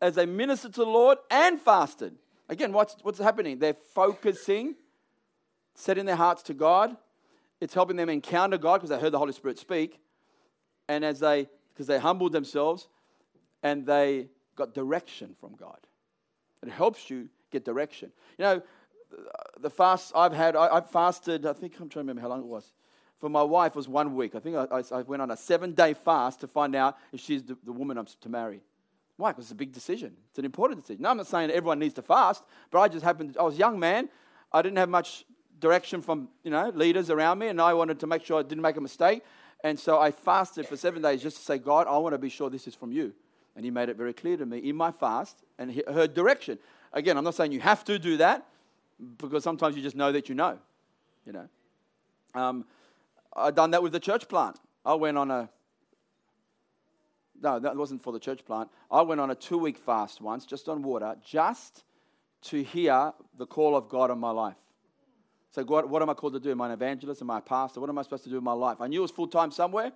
as 0.00 0.14
they 0.14 0.26
ministered 0.26 0.74
to 0.74 0.80
the 0.80 0.90
Lord 0.90 1.18
and 1.30 1.60
fasted. 1.60 2.14
Again, 2.48 2.72
what's, 2.72 2.96
what's 3.02 3.18
happening? 3.18 3.58
They're 3.58 3.74
focusing, 3.74 4.74
setting 5.74 6.06
their 6.06 6.16
hearts 6.16 6.42
to 6.44 6.54
God. 6.54 6.96
It's 7.60 7.74
helping 7.74 7.96
them 7.96 8.08
encounter 8.08 8.58
God 8.58 8.78
because 8.78 8.90
they 8.90 8.98
heard 8.98 9.12
the 9.12 9.18
Holy 9.18 9.32
Spirit 9.32 9.58
speak. 9.58 10.00
And 10.88 11.04
as 11.04 11.20
they, 11.20 11.48
because 11.72 11.86
they 11.86 11.98
humbled 11.98 12.32
themselves 12.32 12.88
and 13.62 13.86
they 13.86 14.28
got 14.56 14.74
direction 14.74 15.34
from 15.38 15.54
God. 15.54 15.78
It 16.62 16.70
helps 16.70 17.08
you 17.10 17.28
get 17.50 17.64
direction. 17.64 18.12
You 18.38 18.44
know, 18.44 18.62
the 19.58 19.70
fast 19.70 20.12
I've 20.14 20.32
had, 20.32 20.56
I, 20.56 20.76
I, 20.76 20.80
fasted, 20.80 21.46
I 21.46 21.52
think 21.52 21.74
I'm 21.74 21.88
trying 21.88 21.88
to 21.88 21.98
remember 21.98 22.22
how 22.22 22.28
long 22.28 22.40
it 22.40 22.46
was. 22.46 22.72
For 23.16 23.28
my 23.28 23.42
wife, 23.42 23.76
was 23.76 23.86
one 23.86 24.14
week. 24.14 24.34
I 24.34 24.38
think 24.38 24.56
I, 24.56 24.66
I, 24.70 24.82
I 24.92 25.02
went 25.02 25.20
on 25.20 25.30
a 25.30 25.36
seven 25.36 25.72
day 25.72 25.94
fast 25.94 26.40
to 26.40 26.46
find 26.46 26.74
out 26.74 26.96
if 27.12 27.20
she's 27.20 27.42
the, 27.42 27.56
the 27.64 27.72
woman 27.72 27.98
I'm 27.98 28.06
to 28.06 28.28
marry. 28.28 28.62
Why? 29.16 29.32
Because 29.32 29.44
it's 29.44 29.52
a 29.52 29.56
big 29.56 29.72
decision. 29.72 30.16
It's 30.30 30.38
an 30.38 30.46
important 30.46 30.80
decision. 30.80 31.02
Now, 31.02 31.10
I'm 31.10 31.18
not 31.18 31.26
saying 31.26 31.50
everyone 31.50 31.78
needs 31.78 31.94
to 31.94 32.02
fast, 32.02 32.42
but 32.70 32.80
I 32.80 32.88
just 32.88 33.04
happened, 33.04 33.36
I 33.38 33.42
was 33.42 33.56
a 33.56 33.58
young 33.58 33.78
man. 33.78 34.08
I 34.50 34.62
didn't 34.62 34.78
have 34.78 34.88
much 34.88 35.26
direction 35.58 36.00
from, 36.00 36.28
you 36.42 36.50
know, 36.50 36.70
leaders 36.70 37.10
around 37.10 37.38
me, 37.38 37.48
and 37.48 37.60
I 37.60 37.74
wanted 37.74 38.00
to 38.00 38.06
make 38.06 38.24
sure 38.24 38.40
I 38.40 38.42
didn't 38.42 38.62
make 38.62 38.78
a 38.78 38.80
mistake. 38.80 39.22
And 39.62 39.78
so 39.78 40.00
I 40.00 40.10
fasted 40.10 40.66
for 40.66 40.76
seven 40.76 41.02
days 41.02 41.22
just 41.22 41.36
to 41.36 41.42
say, 41.42 41.58
God, 41.58 41.86
I 41.86 41.98
want 41.98 42.14
to 42.14 42.18
be 42.18 42.30
sure 42.30 42.48
this 42.48 42.66
is 42.66 42.74
from 42.74 42.92
you. 42.92 43.12
And 43.54 43.64
he 43.64 43.70
made 43.70 43.90
it 43.90 43.96
very 43.96 44.14
clear 44.14 44.38
to 44.38 44.46
me 44.46 44.58
in 44.58 44.74
my 44.74 44.90
fast 44.90 45.42
and 45.58 45.82
her 45.86 46.06
direction. 46.06 46.58
Again, 46.92 47.18
I'm 47.18 47.24
not 47.24 47.34
saying 47.34 47.52
you 47.52 47.60
have 47.60 47.84
to 47.84 47.98
do 47.98 48.16
that, 48.16 48.46
because 49.18 49.44
sometimes 49.44 49.76
you 49.76 49.82
just 49.82 49.96
know 49.96 50.12
that 50.12 50.28
you 50.28 50.34
know, 50.34 50.58
you 51.26 51.32
know. 51.32 51.48
Um, 52.34 52.64
I've 53.34 53.54
done 53.54 53.70
that 53.72 53.82
with 53.82 53.92
the 53.92 54.00
church 54.00 54.28
plant. 54.28 54.58
I 54.84 54.94
went 54.94 55.18
on 55.18 55.30
a, 55.30 55.48
no, 57.40 57.58
that 57.58 57.76
wasn't 57.76 58.02
for 58.02 58.12
the 58.12 58.18
church 58.18 58.44
plant. 58.44 58.70
I 58.90 59.02
went 59.02 59.20
on 59.20 59.30
a 59.30 59.34
two 59.34 59.58
week 59.58 59.78
fast 59.78 60.20
once, 60.20 60.44
just 60.46 60.68
on 60.68 60.82
water, 60.82 61.16
just 61.24 61.84
to 62.42 62.62
hear 62.62 63.12
the 63.36 63.46
call 63.46 63.76
of 63.76 63.88
God 63.88 64.10
on 64.10 64.18
my 64.18 64.30
life. 64.30 64.56
So, 65.52 65.64
God, 65.64 65.90
what 65.90 66.00
am 66.00 66.08
I 66.08 66.14
called 66.14 66.34
to 66.34 66.40
do? 66.40 66.52
Am 66.52 66.60
I 66.60 66.66
an 66.66 66.72
evangelist? 66.72 67.22
Am 67.22 67.30
I 67.30 67.38
a 67.38 67.42
pastor? 67.42 67.80
What 67.80 67.90
am 67.90 67.98
I 67.98 68.02
supposed 68.02 68.24
to 68.24 68.30
do 68.30 68.38
in 68.38 68.44
my 68.44 68.52
life? 68.52 68.80
I 68.80 68.86
knew 68.86 69.00
it 69.00 69.02
was 69.02 69.10
full 69.10 69.26
time 69.26 69.50
somewhere, 69.50 69.92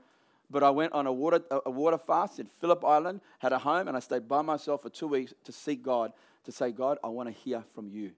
but 0.50 0.62
I 0.62 0.70
went 0.70 0.92
on 0.92 1.06
a 1.06 1.12
water, 1.12 1.40
a 1.64 1.70
water 1.70 1.98
fast 1.98 2.40
in 2.40 2.46
Phillip 2.46 2.84
Island, 2.84 3.20
had 3.38 3.52
a 3.52 3.58
home, 3.58 3.86
and 3.86 3.96
I 3.96 4.00
stayed 4.00 4.28
by 4.28 4.42
myself 4.42 4.82
for 4.82 4.90
two 4.90 5.06
weeks 5.06 5.32
to 5.44 5.52
seek 5.52 5.82
God, 5.82 6.12
to 6.44 6.52
say, 6.52 6.72
God, 6.72 6.98
I 7.04 7.08
want 7.08 7.28
to 7.28 7.32
hear 7.32 7.62
from 7.74 7.88
you. 7.88 8.12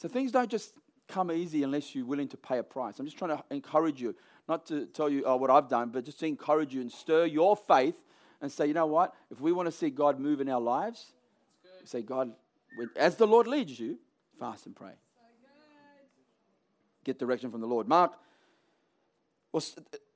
So 0.00 0.08
things 0.08 0.32
don't 0.32 0.50
just 0.50 0.72
come 1.08 1.30
easy 1.30 1.62
unless 1.62 1.94
you're 1.94 2.06
willing 2.06 2.28
to 2.28 2.36
pay 2.36 2.58
a 2.58 2.62
price. 2.62 2.98
I'm 2.98 3.04
just 3.04 3.18
trying 3.18 3.36
to 3.36 3.44
encourage 3.50 4.00
you, 4.00 4.14
not 4.48 4.64
to 4.66 4.86
tell 4.86 5.10
you 5.10 5.24
oh, 5.26 5.36
what 5.36 5.50
I've 5.50 5.68
done, 5.68 5.90
but 5.90 6.04
just 6.04 6.20
to 6.20 6.26
encourage 6.26 6.74
you 6.74 6.80
and 6.80 6.90
stir 6.90 7.26
your 7.26 7.54
faith 7.54 7.96
and 8.40 8.50
say, 8.50 8.66
you 8.66 8.72
know 8.72 8.86
what? 8.86 9.14
If 9.30 9.40
we 9.40 9.52
want 9.52 9.66
to 9.66 9.72
see 9.72 9.90
God 9.90 10.18
move 10.18 10.40
in 10.40 10.48
our 10.48 10.60
lives, 10.60 11.12
say, 11.84 12.00
God, 12.00 12.32
as 12.96 13.16
the 13.16 13.26
Lord 13.26 13.46
leads 13.46 13.78
you, 13.78 13.98
fast 14.38 14.64
and 14.64 14.74
pray. 14.74 14.92
Get 17.04 17.18
direction 17.18 17.50
from 17.50 17.60
the 17.60 17.66
Lord. 17.66 17.86
Mark, 17.86 18.12
well, 19.52 19.62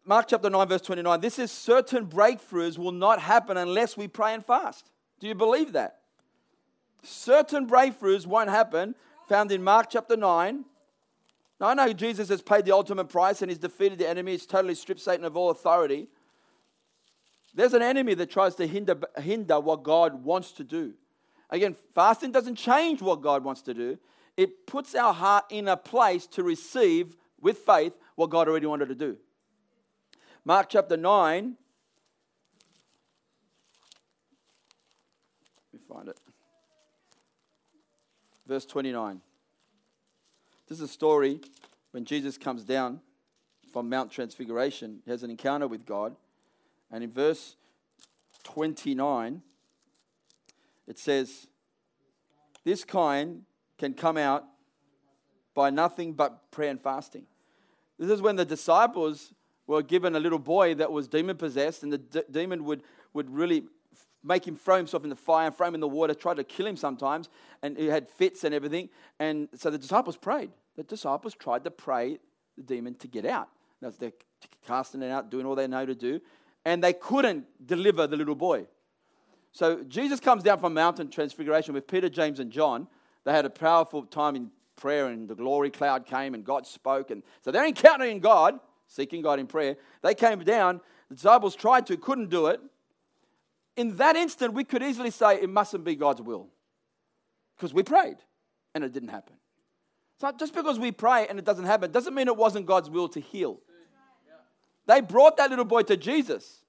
Mark 0.07 0.29
chapter 0.29 0.49
9, 0.49 0.67
verse 0.69 0.81
29. 0.81 1.21
This 1.21 1.39
is 1.39 1.51
certain 1.53 2.07
breakthroughs 2.07 2.79
will 2.79 2.93
not 2.93 3.21
happen 3.21 3.59
unless 3.59 3.97
we 3.99 4.09
pray 4.09 4.33
and 4.33 4.45
fast. 4.45 4.91
Do 5.21 5.27
you 5.27 5.35
believe 5.35 5.73
that? 5.73 5.99
Certain 7.03 7.67
breakthroughs 7.67 8.27
won't 8.27 8.49
happen 8.49 8.95
found 9.27 9.53
in 9.53 9.63
Mark 9.63 9.89
chapter 9.91 10.17
9. 10.17 10.65
Now, 11.61 11.69
I 11.69 11.75
know 11.75 11.93
Jesus 11.93 12.29
has 12.29 12.43
paid 12.43 12.65
the 12.65 12.73
ultimate 12.73 13.09
price 13.09 13.43
and 13.43 13.51
he's 13.51 13.59
defeated 13.59 13.99
the 13.99 14.09
enemy, 14.09 14.33
he's 14.33 14.47
totally 14.47 14.75
stripped 14.75 15.01
Satan 15.01 15.25
of 15.25 15.37
all 15.37 15.51
authority. 15.51 16.09
There's 17.55 17.75
an 17.75 17.83
enemy 17.83 18.15
that 18.15 18.31
tries 18.31 18.57
to 18.57 18.67
hinder, 18.67 18.99
hinder 19.19 19.61
what 19.61 19.85
God 19.85 20.25
wants 20.25 20.53
to 20.53 20.65
do. 20.65 20.95
Again, 21.51 21.77
fasting 21.95 22.33
doesn't 22.33 22.57
change 22.57 23.01
what 23.01 23.23
God 23.23 23.45
wants 23.45 23.63
to 23.63 23.75
do, 23.75 23.99
it 24.37 24.67
puts 24.67 24.95
our 24.95 25.15
heart 25.15 25.45
in 25.51 25.69
a 25.69 25.77
place 25.77 26.27
to 26.29 26.43
receive 26.43 27.17
with 27.41 27.59
faith 27.59 27.97
what 28.17 28.31
God 28.31 28.49
already 28.49 28.67
wanted 28.67 28.89
to 28.89 28.95
do. 28.97 29.17
Mark 30.45 30.69
chapter 30.69 30.97
9. 30.97 31.57
Let 35.73 35.81
me 35.81 35.87
find 35.89 36.09
it 36.09 36.24
verse 38.47 38.65
29. 38.67 39.21
This 40.69 40.79
is 40.79 40.85
a 40.85 40.89
story 40.89 41.41
when 41.93 42.05
Jesus 42.05 42.37
comes 42.39 42.65
down 42.65 43.01
from 43.73 43.89
Mount 43.89 44.11
Transfiguration, 44.11 45.01
he 45.05 45.11
has 45.11 45.23
an 45.23 45.31
encounter 45.31 45.67
with 45.67 45.85
God. 45.85 46.15
And 46.91 47.03
in 47.03 47.11
verse 47.11 47.57
29, 48.45 49.43
it 50.87 50.99
says, 50.99 51.49
This 52.65 52.85
kind 52.85 53.43
can 53.79 53.95
come 53.95 54.17
out 54.17 54.45
by 55.55 55.71
nothing 55.71 56.13
but 56.13 56.51
prayer 56.51 56.71
and 56.71 56.81
fasting. 56.81 57.27
This 57.99 58.11
is 58.11 58.23
when 58.23 58.37
the 58.37 58.45
disciples 58.45 59.33
were 59.67 59.83
given 59.83 60.15
a 60.15 60.21
little 60.21 60.39
boy 60.39 60.75
that 60.75 60.93
was 60.93 61.09
demon 61.09 61.37
possessed, 61.37 61.83
and 61.83 61.93
the 61.93 61.99
d- 61.99 62.23
demon 62.31 62.65
would, 62.65 62.83
would 63.13 63.31
really 63.31 63.65
make 64.25 64.47
him 64.47 64.57
throw 64.57 64.77
himself 64.77 65.05
in 65.05 65.11
the 65.11 65.17
fire 65.17 65.47
and 65.47 65.57
throw 65.57 65.69
him 65.69 65.75
in 65.75 65.81
the 65.81 65.89
water, 65.89 66.15
tried 66.15 66.39
to 66.39 66.45
kill 66.45 66.67
him 66.67 66.77
sometimes, 66.77 67.29
and 67.63 67.77
he 67.77 67.87
had 67.87 68.09
fits 68.09 68.43
and 68.43 68.55
everything. 68.55 68.89
And 69.21 69.49
so 69.55 69.71
the 69.71 69.79
disciples 69.79 70.17
prayed. 70.17 70.51
The 70.77 70.83
disciples 70.83 71.35
tried 71.35 71.65
to 71.65 71.71
pray 71.71 72.19
the 72.57 72.63
demon 72.63 72.95
to 72.97 73.09
get 73.09 73.27
out. 73.27 73.49
They're 73.81 74.13
casting 74.67 75.03
it 75.03 75.11
out, 75.11 75.31
doing 75.31 75.45
all 75.45 75.55
they 75.55 75.67
know 75.67 75.85
to 75.85 75.95
do, 75.95 76.21
and 76.65 76.83
they 76.83 76.95
couldn't 76.95 77.45
deliver 77.67 78.07
the 78.07 78.17
little 78.17 78.35
boy. 78.35 78.67
So 79.53 79.85
Jesus 79.85 80.21
comes 80.21 80.43
down 80.43 80.59
from 80.59 80.73
Mountain 80.73 81.11
Transfiguration 81.11 81.75
with 81.75 81.87
Peter, 81.87 82.09
James, 82.09 82.41
and 82.41 82.51
John. 82.51 82.89
They 83.25 83.33
had 83.33 83.45
a 83.45 83.51
powerful 83.51 84.05
time 84.05 84.37
in 84.37 84.51
prayer, 84.75 85.09
and 85.09 85.29
the 85.29 85.35
glory 85.35 85.71
cloud 85.71 86.07
came, 86.07 86.35
and 86.35 86.45
God 86.45 86.67
spoke. 86.67 87.11
And 87.11 87.23
so 87.43 87.51
they're 87.51 87.67
encountering 87.67 88.21
God, 88.21 88.59
seeking 88.89 89.21
God 89.21 89.39
in 89.39 89.47
prayer. 89.47 89.77
They 90.03 90.15
came 90.15 90.41
down. 90.41 90.81
The 91.11 91.17
disciples 91.17 91.55
tried 91.55 91.87
to, 91.89 91.97
couldn't 91.99 92.31
do 92.31 92.47
it 92.47 92.61
in 93.77 93.97
that 93.97 94.17
instant, 94.17 94.53
we 94.53 94.65
could 94.65 94.83
easily 94.83 95.11
say 95.11 95.37
it 95.37 95.51
mustn't 95.51 95.85
be 95.85 95.97
God's 95.97 96.23
will 96.23 96.49
because 97.57 97.75
we 97.75 97.83
prayed 97.83 98.19
and 98.75 98.85
it 98.85 98.93
didn't 98.93 99.09
happen. 99.09 99.37
So 100.21 100.31
just 100.33 100.55
because 100.55 100.79
we 100.79 100.93
pray 100.93 101.27
and 101.29 101.39
it 101.39 101.45
doesn't 101.45 101.65
happen 101.65 101.91
doesn't 101.91 102.15
mean 102.15 102.29
it 102.29 102.37
wasn't 102.37 102.67
God's 102.67 102.89
will 102.89 103.09
to 103.09 103.21
heal. 103.21 103.61
They 104.87 105.01
brought 105.01 105.37
that 105.39 105.51
little 105.51 105.65
boy 105.65 105.83
to 105.83 105.97
Jesus. 105.97 106.61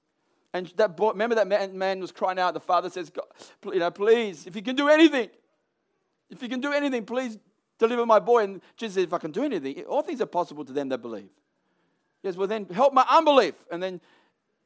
And 0.53 0.71
that 0.77 0.95
boy, 0.95 1.11
remember 1.11 1.35
that 1.35 1.47
man, 1.47 1.77
man 1.77 1.99
was 1.99 2.13
crying 2.13 2.39
out. 2.39 2.53
The 2.53 2.61
father 2.61 2.89
says, 2.89 3.11
you 3.65 3.79
know, 3.79 3.91
please, 3.91 4.47
if 4.47 4.55
you 4.55 4.61
can 4.61 4.75
do 4.75 4.87
anything, 4.87 5.29
if 6.29 6.41
you 6.41 6.47
can 6.47 6.61
do 6.61 6.71
anything, 6.71 7.05
please 7.05 7.37
deliver 7.77 8.05
my 8.05 8.19
boy. 8.19 8.43
And 8.45 8.61
Jesus 8.77 8.95
said, 8.95 9.03
if 9.03 9.13
I 9.13 9.17
can 9.17 9.31
do 9.31 9.43
anything, 9.43 9.83
all 9.83 10.01
things 10.01 10.21
are 10.21 10.25
possible 10.25 10.63
to 10.63 10.71
them 10.71 10.89
that 10.89 10.99
believe. 10.99 11.29
Yes, 12.23 12.37
well 12.37 12.47
then 12.47 12.65
help 12.67 12.93
my 12.93 13.05
unbelief. 13.09 13.53
And 13.69 13.83
then, 13.83 13.99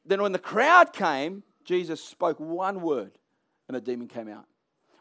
then 0.06 0.22
when 0.22 0.32
the 0.32 0.38
crowd 0.38 0.92
came, 0.92 1.42
Jesus 1.64 2.02
spoke 2.02 2.38
one 2.38 2.80
word 2.80 3.12
and 3.68 3.76
the 3.76 3.80
demon 3.80 4.08
came 4.08 4.28
out. 4.28 4.46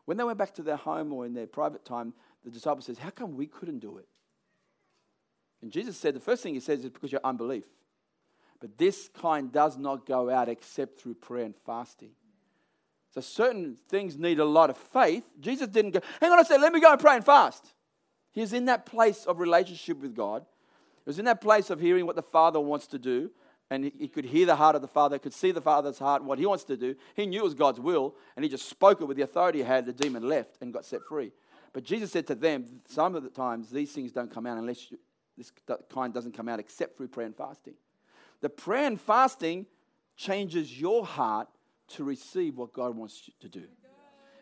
When 0.06 0.18
they 0.18 0.24
went 0.24 0.38
back 0.38 0.54
to 0.56 0.64
their 0.64 0.76
home 0.76 1.14
or 1.14 1.26
in 1.26 1.34
their 1.34 1.48
private 1.48 1.86
time, 1.86 2.14
the 2.44 2.52
disciple 2.52 2.82
says, 2.82 2.98
How 2.98 3.10
come 3.10 3.36
we 3.36 3.46
couldn't 3.46 3.80
do 3.80 3.98
it? 3.98 4.08
And 5.62 5.72
Jesus 5.72 5.98
said, 5.98 6.16
The 6.16 6.20
first 6.20 6.44
thing 6.44 6.54
he 6.54 6.60
says 6.60 6.80
is 6.80 6.90
because 6.90 7.12
your 7.12 7.22
unbelief. 7.24 7.66
But 8.60 8.78
this 8.78 9.10
kind 9.14 9.52
does 9.52 9.78
not 9.78 10.06
go 10.06 10.30
out 10.30 10.50
except 10.50 11.00
through 11.00 11.16
prayer 11.16 11.46
and 11.46 11.56
fasting. 11.56 12.12
So 13.14 13.22
certain 13.22 13.78
things 13.88 14.18
need 14.18 14.40
a 14.40 14.46
lot 14.46 14.70
of 14.70 14.78
faith. 14.78 15.24
Jesus 15.40 15.68
didn't 15.68 15.92
go, 15.92 16.02
hang 16.20 16.32
on 16.32 16.40
a 16.40 16.46
second, 16.46 16.62
let 16.62 16.74
me 16.74 16.80
go 16.80 16.92
and 16.92 17.00
pray 17.00 17.16
and 17.16 17.26
fast. 17.26 17.74
He 18.32 18.42
was 18.42 18.54
in 18.54 18.66
that 18.66 18.86
place 18.86 19.26
of 19.26 19.40
relationship 19.40 20.00
with 20.00 20.16
God. 20.16 20.46
He 21.06 21.10
was 21.10 21.18
in 21.18 21.26
that 21.26 21.42
place 21.42 21.70
of 21.70 21.80
hearing 21.80 22.06
what 22.06 22.16
the 22.16 22.22
Father 22.22 22.60
wants 22.60 22.86
to 22.88 23.00
do 23.00 23.32
and 23.70 23.92
he, 23.98 24.08
could 24.08 24.26
hear 24.26 24.46
the 24.46 24.56
heart 24.56 24.76
of 24.76 24.82
the 24.82 24.88
Father, 24.88 25.20
could 25.20 25.34
see 25.34 25.52
the 25.52 25.62
Father's 25.62 26.00
heart, 26.00 26.24
what 26.24 26.40
he 26.40 26.46
wants 26.46 26.64
to 26.66 26.78
do. 26.78 26.96
He 27.16 27.26
knew 27.26 27.42
it 27.42 27.44
was 27.44 27.54
God's 27.54 27.80
will, 27.80 28.16
and 28.36 28.44
he 28.44 28.50
just 28.50 28.68
spoke 28.68 29.00
it 29.00 29.06
with 29.06 29.16
the 29.16 29.24
authority 29.24 29.60
he 29.60 29.64
had. 29.64 29.86
The 29.86 29.94
demon 29.94 30.28
left 30.28 30.58
and 30.62 30.74
got 30.74 30.86
set 30.86 31.02
free. 31.04 31.32
But 31.72 31.84
Jesus 31.84 32.12
said 32.12 32.26
to 32.28 32.36
them, 32.36 32.66
some 32.88 33.14
of 33.16 33.24
the 33.24 33.30
times 33.30 33.70
these 33.70 33.92
things 33.92 34.12
don't 34.12 34.34
come 34.34 34.48
out 34.48 34.58
unless 34.58 34.92
you, 34.92 34.98
this 35.38 35.52
kind 35.94 36.14
doesn't 36.14 36.36
come 36.36 36.50
out 36.50 36.60
except 36.60 36.98
through 36.98 37.10
prayer 37.10 37.28
and 37.28 37.36
fasting. 37.36 37.76
The 38.42 38.50
prayer 38.50 38.86
and 38.86 39.00
fasting 39.00 39.68
changes 40.16 40.80
your 40.80 41.06
heart 41.06 41.48
to 41.90 42.04
receive 42.04 42.58
what 42.58 42.74
God 42.74 42.96
wants 42.96 43.22
you 43.28 43.34
to 43.40 43.50
do. 43.50 43.66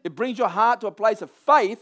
It 0.03 0.15
brings 0.15 0.37
your 0.37 0.47
heart 0.47 0.81
to 0.81 0.87
a 0.87 0.91
place 0.91 1.21
of 1.21 1.29
faith 1.29 1.81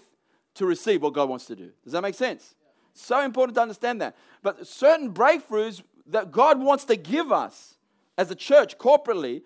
to 0.56 0.66
receive 0.66 1.02
what 1.02 1.14
God 1.14 1.30
wants 1.30 1.46
to 1.46 1.56
do. 1.56 1.72
Does 1.84 1.94
that 1.94 2.02
make 2.02 2.16
sense? 2.16 2.56
So 2.94 3.22
important 3.22 3.56
to 3.56 3.62
understand 3.62 4.02
that. 4.02 4.16
But 4.42 4.66
certain 4.66 5.14
breakthroughs 5.14 5.84
that 6.08 6.32
God 6.32 6.60
wants 6.60 6.86
to 6.86 6.96
give 6.96 7.32
us 7.32 7.76
as 8.18 8.30
a 8.32 8.36
church 8.36 8.78
corporately 8.78 9.42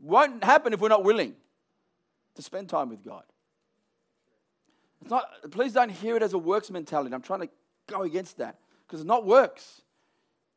won't 0.00 0.44
happen 0.44 0.72
if 0.72 0.80
we're 0.80 0.88
not 0.88 1.04
willing 1.04 1.34
to 2.34 2.42
spend 2.42 2.68
time 2.68 2.88
with 2.88 3.04
God. 3.04 3.24
It's 5.00 5.10
not, 5.10 5.24
please 5.50 5.72
don't 5.72 5.90
hear 5.90 6.16
it 6.16 6.22
as 6.22 6.32
a 6.32 6.38
works 6.38 6.70
mentality. 6.70 7.14
I'm 7.14 7.22
trying 7.22 7.40
to 7.40 7.48
go 7.86 8.02
against 8.02 8.38
that 8.38 8.58
because 8.86 9.00
it's 9.00 9.06
not 9.06 9.24
works. 9.24 9.82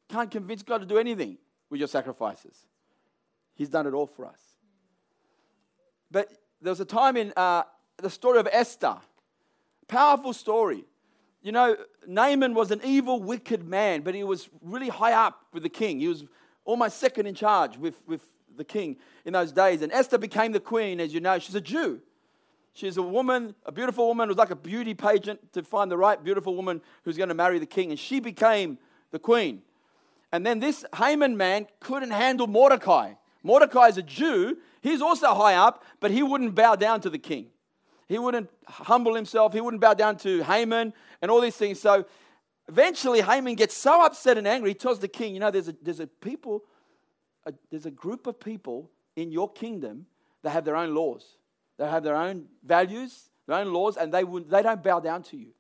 Can't 0.10 0.30
convince 0.30 0.64
God 0.64 0.80
to 0.80 0.86
do 0.86 0.98
anything 0.98 1.38
with 1.70 1.80
your 1.80 1.88
sacrifices. 1.88 2.66
He's 3.56 3.70
done 3.70 3.88
it 3.88 3.94
all 3.94 4.08
for 4.08 4.26
us. 4.26 4.40
But 6.10 6.32
there 6.62 6.72
was 6.72 6.80
a 6.82 6.86
time 6.86 7.16
in 7.16 7.34
uh, 7.38 7.64
the 7.98 8.10
story 8.10 8.40
of 8.40 8.48
Esther, 8.52 8.98
powerful 9.88 10.34
story. 10.34 10.86
You 11.42 11.52
know, 11.52 11.76
Haman 12.08 12.54
was 12.54 12.72
an 12.72 12.82
evil, 12.84 13.22
wicked 13.22 13.64
man, 13.64 14.02
but 14.02 14.14
he 14.14 14.24
was 14.24 14.50
really 14.62 14.90
high 14.90 15.14
up 15.14 15.46
with 15.54 15.64
the 15.64 15.70
king. 15.70 16.00
He 16.00 16.08
was 16.08 16.26
almost 16.66 16.98
second 16.98 17.26
in 17.26 17.34
charge 17.34 17.78
with, 17.78 17.96
with 18.08 18.22
the 18.56 18.64
king 18.64 18.98
in 19.26 19.34
those 19.34 19.52
days. 19.52 19.82
And 19.82 19.92
Esther 19.92 20.18
became 20.18 20.52
the 20.52 20.60
queen, 20.60 21.00
as 21.00 21.14
you 21.14 21.20
know. 21.20 21.40
She's 21.40 21.56
a 21.56 21.62
Jew. 21.62 22.02
She's 22.74 22.98
a 22.98 23.02
woman, 23.02 23.56
a 23.66 23.72
beautiful 23.72 24.08
woman. 24.08 24.30
It 24.30 24.32
was 24.32 24.38
like 24.38 24.52
a 24.52 24.56
beauty 24.56 24.94
pageant 24.94 25.52
to 25.54 25.64
find 25.64 25.92
the 25.92 25.98
right 25.98 26.24
beautiful 26.24 26.56
woman 26.56 26.82
who's 27.04 27.18
going 27.18 27.30
to 27.30 27.36
marry 27.36 27.60
the 27.60 27.66
king. 27.66 27.90
And 27.90 28.00
she 28.00 28.20
became 28.20 28.78
the 29.12 29.20
queen. 29.20 29.64
And 30.32 30.46
then 30.46 30.60
this 30.60 30.86
Haman 30.96 31.36
man 31.36 31.68
couldn't 31.80 32.12
handle 32.12 32.48
Mordecai. 32.48 33.14
Mordecai 33.44 33.88
is 33.88 33.98
a 33.98 34.04
Jew. 34.04 34.58
He's 34.82 35.02
also 35.02 35.34
high 35.34 35.56
up, 35.56 35.84
but 36.00 36.12
he 36.12 36.24
wouldn't 36.24 36.56
bow 36.56 36.76
down 36.76 37.02
to 37.02 37.10
the 37.10 37.18
king. 37.18 37.48
He 38.12 38.20
wouldn't 38.20 38.50
humble 38.68 39.16
himself. 39.16 39.54
He 39.54 39.62
wouldn't 39.62 39.80
bow 39.80 39.94
down 39.94 40.18
to 40.18 40.44
Haman 40.44 40.92
and 41.22 41.32
all 41.32 41.40
these 41.40 41.56
things. 41.56 41.80
So 41.80 42.04
eventually, 42.68 43.22
Haman 43.22 43.56
gets 43.56 43.74
so 43.74 44.06
upset 44.06 44.38
and 44.38 44.46
angry. 44.46 44.72
He 44.72 44.74
tells 44.74 45.00
the 45.00 45.08
king, 45.08 45.34
You 45.34 45.40
know, 45.40 45.50
there's 45.50 45.70
a, 45.70 45.76
there's 45.82 46.02
a 46.02 46.08
people, 46.08 46.66
a, 47.46 47.54
there's 47.70 47.86
a 47.86 47.92
group 47.92 48.28
of 48.28 48.38
people 48.38 48.92
in 49.16 49.32
your 49.32 49.50
kingdom 49.50 50.08
that 50.42 50.50
have 50.50 50.66
their 50.66 50.76
own 50.76 50.94
laws. 50.94 51.38
They 51.78 51.88
have 51.88 52.04
their 52.04 52.18
own 52.18 52.48
values, 52.66 53.30
their 53.48 53.56
own 53.56 53.72
laws, 53.72 53.96
and 53.96 54.14
they, 54.14 54.26
would, 54.26 54.50
they 54.50 54.62
don't 54.62 54.84
bow 54.84 55.00
down 55.00 55.24
to 55.24 55.38
you. 55.38 55.54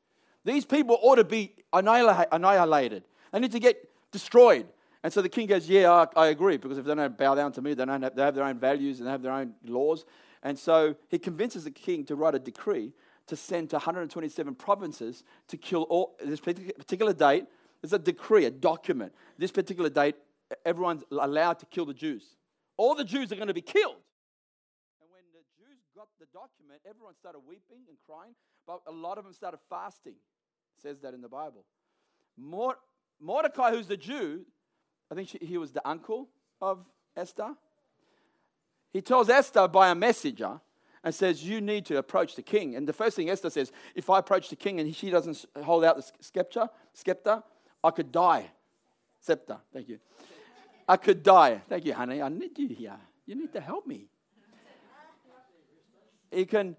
These 0.44 0.66
people 0.66 1.00
ought 1.02 1.16
to 1.16 1.24
be 1.24 1.54
annihilated. 1.72 3.04
They 3.32 3.40
need 3.40 3.54
to 3.54 3.62
get 3.62 3.90
destroyed. 4.12 4.68
And 5.04 5.14
so 5.14 5.22
the 5.22 5.30
king 5.30 5.48
goes, 5.48 5.70
Yeah, 5.70 5.90
I, 5.90 6.08
I 6.18 6.28
agree, 6.28 6.58
because 6.58 6.78
if 6.78 6.84
they 6.84 6.96
don't 6.96 7.18
bow 7.18 7.34
down 7.34 7.54
to 7.54 7.62
me, 7.62 7.76
they, 7.76 7.86
don't 7.86 8.02
have, 8.02 8.14
they 8.14 8.24
have 8.24 8.36
their 8.36 8.44
own 8.44 8.60
values 8.60 9.00
and 9.00 9.08
they 9.08 9.12
have 9.12 9.22
their 9.22 9.32
own 9.32 9.54
laws. 9.64 10.04
And 10.44 10.58
so 10.58 10.96
he 11.08 11.20
convinces 11.20 11.64
the 11.66 11.72
king 11.72 12.06
to 12.06 12.16
write 12.16 12.36
a 12.36 12.40
decree 12.40 12.94
to 13.28 13.36
send 13.36 13.70
to 13.70 13.76
127 13.78 14.56
provinces 14.56 15.24
to 15.48 15.58
kill 15.58 15.84
all 15.84 16.16
this 16.24 16.40
particular 16.40 17.14
date. 17.14 17.46
There's 17.82 17.94
a 17.94 18.00
decree, 18.00 18.46
a 18.46 18.52
document. 18.52 19.14
This 19.38 19.52
particular 19.52 19.90
date, 19.90 20.16
everyone's 20.66 21.04
allowed 21.12 21.60
to 21.60 21.66
kill 21.68 21.86
the 21.86 21.94
Jews. 21.94 22.36
All 22.78 22.96
the 22.96 23.04
Jews 23.04 23.32
are 23.32 23.36
going 23.36 23.48
to 23.48 23.54
be 23.54 23.62
killed. 23.62 23.98
And 25.02 25.10
when 25.12 25.22
the 25.34 25.44
Jews 25.58 25.80
got 25.96 26.08
the 26.20 26.26
document, 26.34 26.82
everyone 26.90 27.16
started 27.16 27.40
weeping 27.48 27.86
and 27.88 27.98
crying, 28.08 28.34
but 28.66 28.82
a 28.88 28.92
lot 28.92 29.18
of 29.18 29.24
them 29.24 29.34
started 29.34 29.60
fasting. 29.70 30.14
It 30.14 30.82
says 30.82 31.00
that 31.02 31.14
in 31.14 31.22
the 31.22 31.30
Bible. 31.30 31.66
Mordecai, 33.20 33.72
who's 33.72 33.88
the 33.88 33.98
Jew, 33.98 34.46
I 35.12 35.16
think 35.16 35.30
she, 35.30 35.38
he 35.42 35.58
was 35.58 35.72
the 35.72 35.88
uncle 35.88 36.30
of 36.60 36.86
Esther 37.16 37.56
he 38.92 39.02
tells 39.02 39.30
Esther 39.30 39.68
by 39.68 39.90
a 39.90 39.96
messenger 39.96 40.60
and 41.04 41.14
says, 41.14 41.44
You 41.44 41.62
need 41.62 41.86
to 41.88 41.98
approach 41.98 42.36
the 42.36 42.42
king. 42.42 42.76
And 42.76 42.88
the 42.88 42.94
first 42.94 43.16
thing 43.16 43.30
Esther 43.30 43.50
says, 43.50 43.72
If 43.96 44.10
I 44.10 44.20
approach 44.20 44.50
the 44.50 44.56
king 44.56 44.80
and 44.80 44.96
she 44.96 45.10
doesn't 45.10 45.46
hold 45.64 45.84
out 45.84 45.98
the 45.98 46.12
scepter, 46.20 46.70
scepter 46.94 47.44
I 47.84 47.92
could 47.92 48.12
die. 48.12 48.52
Scepter, 49.20 49.58
thank 49.74 49.90
you. 49.90 50.00
I 50.88 50.98
could 50.98 51.24
die. 51.24 51.62
Thank 51.70 51.86
you, 51.86 51.94
honey. 51.94 52.22
I 52.22 52.30
need 52.30 52.58
you 52.58 52.68
here. 52.68 52.98
You 53.26 53.36
need 53.36 53.54
to 53.54 53.62
help 53.62 53.88
me. 53.88 54.08
He 56.32 56.46
can, 56.46 56.76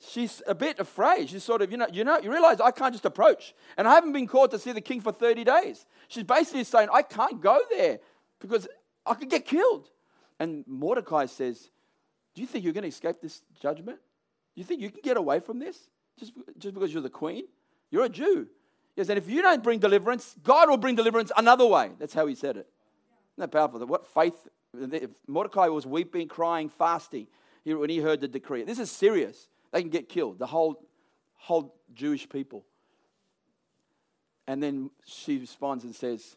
she's 0.00 0.42
a 0.46 0.54
bit 0.54 0.78
afraid. 0.78 1.30
She's 1.30 1.44
sort 1.44 1.62
of, 1.62 1.70
you 1.70 1.76
know, 1.76 1.86
you 1.92 2.04
know, 2.04 2.18
you 2.18 2.30
realize 2.30 2.60
I 2.60 2.72
can't 2.72 2.92
just 2.92 3.04
approach. 3.04 3.54
And 3.76 3.86
I 3.86 3.94
haven't 3.94 4.12
been 4.12 4.26
called 4.26 4.50
to 4.52 4.58
see 4.58 4.72
the 4.72 4.80
king 4.80 5.00
for 5.00 5.12
30 5.12 5.44
days. 5.44 5.86
She's 6.08 6.24
basically 6.24 6.64
saying, 6.64 6.88
I 6.92 7.02
can't 7.02 7.40
go 7.40 7.60
there 7.70 8.00
because 8.40 8.68
I 9.06 9.14
could 9.14 9.30
get 9.30 9.46
killed. 9.46 9.88
And 10.42 10.64
Mordecai 10.66 11.26
says, 11.26 11.70
Do 12.34 12.40
you 12.40 12.48
think 12.48 12.64
you're 12.64 12.72
going 12.72 12.82
to 12.82 12.88
escape 12.88 13.20
this 13.22 13.42
judgment? 13.60 13.98
Do 14.56 14.60
you 14.60 14.64
think 14.64 14.80
you 14.80 14.90
can 14.90 14.98
get 15.00 15.16
away 15.16 15.38
from 15.38 15.60
this 15.60 15.78
just, 16.18 16.32
just 16.58 16.74
because 16.74 16.92
you're 16.92 17.00
the 17.00 17.10
queen? 17.10 17.44
You're 17.92 18.06
a 18.06 18.08
Jew. 18.08 18.48
Yes, 18.96 19.08
and 19.08 19.16
if 19.16 19.30
you 19.30 19.40
don't 19.40 19.62
bring 19.62 19.78
deliverance, 19.78 20.34
God 20.42 20.68
will 20.68 20.78
bring 20.78 20.96
deliverance 20.96 21.30
another 21.36 21.64
way. 21.64 21.92
That's 21.96 22.12
how 22.12 22.26
he 22.26 22.34
said 22.34 22.56
it. 22.56 22.66
Isn't 23.36 23.38
that 23.38 23.52
powerful? 23.52 23.86
What 23.86 24.04
faith? 24.12 24.48
Mordecai 25.28 25.68
was 25.68 25.86
weeping, 25.86 26.26
crying, 26.26 26.68
fasting 26.68 27.28
when 27.62 27.88
he 27.88 27.98
heard 27.98 28.20
the 28.20 28.26
decree. 28.26 28.64
This 28.64 28.80
is 28.80 28.90
serious. 28.90 29.46
They 29.70 29.80
can 29.80 29.90
get 29.90 30.08
killed, 30.08 30.40
the 30.40 30.46
whole, 30.46 30.84
whole 31.34 31.76
Jewish 31.94 32.28
people. 32.28 32.64
And 34.48 34.60
then 34.60 34.90
she 35.06 35.38
responds 35.38 35.84
and 35.84 35.94
says, 35.94 36.36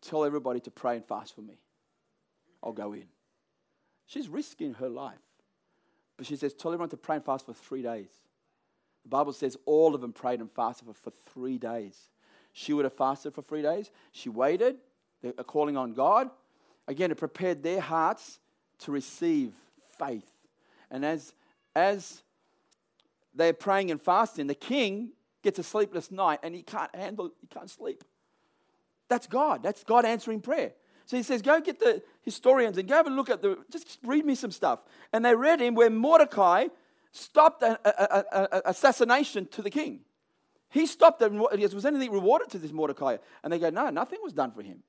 Tell 0.00 0.24
everybody 0.24 0.60
to 0.60 0.70
pray 0.70 0.96
and 0.96 1.04
fast 1.04 1.34
for 1.34 1.42
me. 1.42 1.58
I'll 2.62 2.72
go 2.72 2.94
in. 2.94 3.04
She's 4.06 4.28
risking 4.28 4.74
her 4.74 4.88
life. 4.88 5.18
But 6.16 6.26
she 6.26 6.36
says, 6.36 6.54
Tell 6.54 6.72
everyone 6.72 6.90
to 6.90 6.96
pray 6.96 7.16
and 7.16 7.24
fast 7.24 7.46
for 7.46 7.54
three 7.54 7.82
days. 7.82 8.10
The 9.04 9.08
Bible 9.10 9.32
says 9.32 9.56
all 9.66 9.94
of 9.94 10.00
them 10.00 10.12
prayed 10.12 10.40
and 10.40 10.50
fasted 10.50 10.88
for, 10.88 10.94
for 10.94 11.12
three 11.32 11.58
days. 11.58 12.08
She 12.52 12.72
would 12.72 12.84
have 12.84 12.94
fasted 12.94 13.34
for 13.34 13.42
three 13.42 13.62
days. 13.62 13.90
She 14.12 14.28
waited, 14.28 14.76
they're 15.22 15.32
calling 15.32 15.76
on 15.76 15.92
God. 15.92 16.30
Again, 16.88 17.10
it 17.10 17.16
prepared 17.16 17.62
their 17.62 17.80
hearts 17.80 18.38
to 18.80 18.92
receive 18.92 19.52
faith. 19.98 20.28
And 20.90 21.04
as, 21.04 21.34
as 21.74 22.22
they're 23.34 23.52
praying 23.52 23.90
and 23.90 24.00
fasting, 24.00 24.46
the 24.46 24.54
king 24.54 25.10
gets 25.42 25.58
a 25.58 25.62
sleepless 25.62 26.10
night 26.10 26.40
and 26.42 26.54
he 26.54 26.62
can't 26.62 26.94
handle, 26.94 27.30
he 27.40 27.46
can't 27.46 27.70
sleep. 27.70 28.04
That's 29.08 29.26
God. 29.26 29.62
That's 29.62 29.84
God 29.84 30.04
answering 30.04 30.40
prayer. 30.40 30.72
So 31.06 31.16
he 31.16 31.22
says, 31.22 31.42
Go 31.42 31.60
get 31.60 31.78
the 31.78 32.02
historians 32.22 32.78
and 32.78 32.88
go 32.88 32.94
have 32.96 33.06
a 33.06 33.10
look 33.10 33.30
at 33.30 33.42
the, 33.42 33.58
just 33.70 33.98
read 34.02 34.24
me 34.24 34.34
some 34.34 34.50
stuff. 34.50 34.82
And 35.12 35.24
they 35.24 35.34
read 35.34 35.60
him 35.60 35.74
where 35.74 35.90
Mordecai 35.90 36.68
stopped 37.12 37.62
an 37.62 37.76
assassination 38.64 39.46
to 39.52 39.62
the 39.62 39.70
king. 39.70 40.00
He 40.70 40.86
stopped 40.86 41.22
it. 41.22 41.32
Was 41.32 41.86
anything 41.86 42.10
rewarded 42.10 42.50
to 42.50 42.58
this 42.58 42.72
Mordecai? 42.72 43.18
And 43.42 43.52
they 43.52 43.58
go, 43.58 43.70
No, 43.70 43.90
nothing 43.90 44.18
was 44.22 44.32
done 44.32 44.50
for 44.50 44.62
him. 44.62 44.82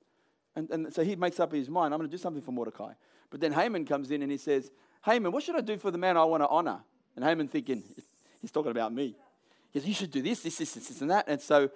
And, 0.56 0.70
and 0.72 0.94
so 0.94 1.04
he 1.04 1.16
makes 1.16 1.40
up 1.40 1.52
his 1.52 1.70
mind, 1.70 1.94
I'm 1.94 2.00
going 2.00 2.10
to 2.10 2.16
do 2.16 2.22
something 2.22 2.42
for 2.42 2.52
Mordecai. 2.52 2.94
But 3.30 3.42
then 3.42 3.52
Haman 3.52 3.86
comes 3.86 4.10
in 4.12 4.22
and 4.22 4.32
he 4.32 4.38
says, 4.38 4.72
Haman, 5.04 5.32
what 5.32 5.44
should 5.44 5.56
I 5.56 5.62
do 5.62 5.78
for 5.78 5.92
the 5.92 5.98
man 5.98 6.16
I 6.16 6.24
want 6.24 6.44
to 6.44 6.48
honor? 6.48 6.80
And 7.16 7.26
Haman 7.26 7.48
thinking, 7.48 7.84
He's 8.42 8.52
talking 8.52 8.72
about 8.72 8.94
me. 8.94 9.16
He 9.72 9.80
says, 9.80 9.88
You 9.88 9.94
should 9.94 10.12
do 10.12 10.22
this, 10.22 10.42
this, 10.42 10.58
this, 10.58 10.74
this, 10.74 11.02
and 11.02 11.12
that. 11.12 11.26
And 11.28 11.42
so 11.42 11.70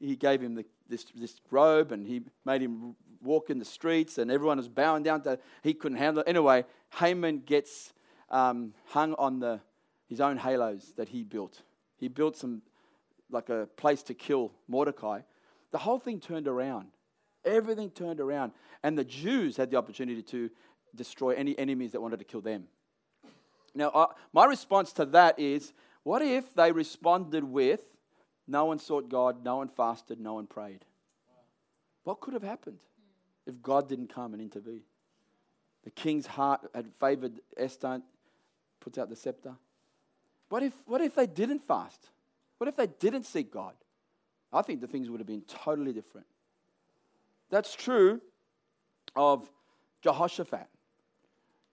he 0.00 0.16
gave 0.16 0.40
him 0.40 0.54
the, 0.54 0.64
this, 0.88 1.06
this 1.14 1.40
robe 1.50 1.92
and 1.92 2.06
he 2.06 2.22
made 2.44 2.62
him 2.62 2.94
walk 3.22 3.50
in 3.50 3.58
the 3.58 3.64
streets, 3.64 4.18
and 4.18 4.30
everyone 4.30 4.58
was 4.58 4.68
bowing 4.68 5.02
down 5.02 5.22
to 5.22 5.38
he 5.62 5.74
couldn't 5.74 5.98
handle 5.98 6.22
it. 6.22 6.28
Anyway, 6.28 6.64
Haman 6.98 7.40
gets 7.40 7.92
um, 8.30 8.74
hung 8.86 9.14
on 9.14 9.40
the, 9.40 9.60
his 10.08 10.20
own 10.20 10.36
halos 10.36 10.92
that 10.96 11.08
he 11.08 11.22
built. 11.22 11.62
He 11.96 12.08
built 12.08 12.36
some 12.36 12.62
like 13.30 13.48
a 13.48 13.68
place 13.76 14.02
to 14.04 14.14
kill 14.14 14.52
Mordecai. 14.68 15.20
The 15.70 15.78
whole 15.78 15.98
thing 15.98 16.20
turned 16.20 16.48
around. 16.48 16.88
Everything 17.44 17.90
turned 17.90 18.20
around, 18.20 18.52
and 18.82 18.98
the 18.98 19.04
Jews 19.04 19.56
had 19.56 19.70
the 19.70 19.76
opportunity 19.76 20.22
to 20.22 20.50
destroy 20.94 21.30
any 21.30 21.58
enemies 21.58 21.92
that 21.92 22.00
wanted 22.00 22.18
to 22.18 22.24
kill 22.24 22.40
them. 22.40 22.64
Now, 23.74 23.90
uh, 23.90 24.06
my 24.32 24.44
response 24.44 24.92
to 24.94 25.04
that 25.06 25.38
is 25.38 25.72
what 26.02 26.22
if 26.22 26.54
they 26.54 26.72
responded 26.72 27.44
with, 27.44 27.80
no 28.46 28.64
one 28.64 28.78
sought 28.78 29.08
God, 29.08 29.44
no 29.44 29.56
one 29.56 29.68
fasted, 29.68 30.18
no 30.18 30.34
one 30.34 30.46
prayed? 30.46 30.84
What 32.02 32.20
could 32.20 32.34
have 32.34 32.42
happened 32.42 32.78
if 33.48 33.60
God 33.62 33.88
didn't 33.88 34.14
come 34.14 34.32
and 34.34 34.40
intervene? 34.40 34.82
The 35.84 35.90
king's 35.90 36.26
heart 36.26 36.60
had 36.74 36.92
favored 37.00 37.40
Esther, 37.56 38.02
puts 38.78 38.98
out 38.98 39.08
the 39.08 39.16
scepter. 39.16 39.54
What 40.48 40.62
if, 40.62 40.72
what 40.86 41.00
if 41.00 41.14
they 41.14 41.26
didn't 41.26 41.60
fast? 41.60 42.10
What 42.58 42.68
if 42.68 42.76
they 42.76 42.86
didn't 42.86 43.24
seek 43.24 43.52
God? 43.52 43.74
I 44.52 44.62
think 44.62 44.80
the 44.80 44.86
things 44.86 45.10
would 45.10 45.20
have 45.20 45.26
been 45.26 45.42
totally 45.42 45.92
different. 45.92 46.26
That's 47.50 47.74
true 47.74 48.20
of 49.16 49.48
Jehoshaphat. 50.02 50.66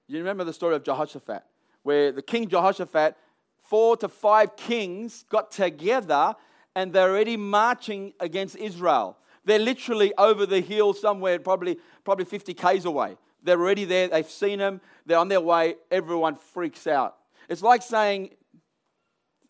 You 0.08 0.18
remember 0.20 0.44
the 0.44 0.54
story 0.54 0.76
of 0.76 0.84
Jehoshaphat, 0.84 1.44
where 1.84 2.12
the 2.12 2.22
king 2.22 2.48
Jehoshaphat, 2.48 3.18
four 3.60 3.98
to 3.98 4.08
five 4.08 4.56
kings 4.56 5.26
got 5.30 5.52
together 5.52 6.36
and 6.76 6.92
they're 6.92 7.10
already 7.10 7.38
marching 7.38 8.14
against 8.20 8.56
Israel. 8.58 9.18
They're 9.46 9.60
literally 9.60 10.14
over 10.18 10.46
the 10.46 10.60
hill 10.60 10.94
somewhere, 10.94 11.40
probably, 11.40 11.78
probably 12.04 12.26
50 12.26 12.54
Ks 12.54 12.86
away. 12.86 13.18
They're 13.44 13.60
already 13.60 13.86
there. 13.86 14.08
They've 14.08 14.30
seen 14.30 14.60
them. 14.60 14.82
They're 15.06 15.20
on 15.20 15.28
their 15.28 15.42
way. 15.42 15.76
Everyone 15.92 16.36
freaks 16.36 16.88
out. 16.88 17.16
It's 17.48 17.62
like 17.62 17.84
saying 17.84 18.32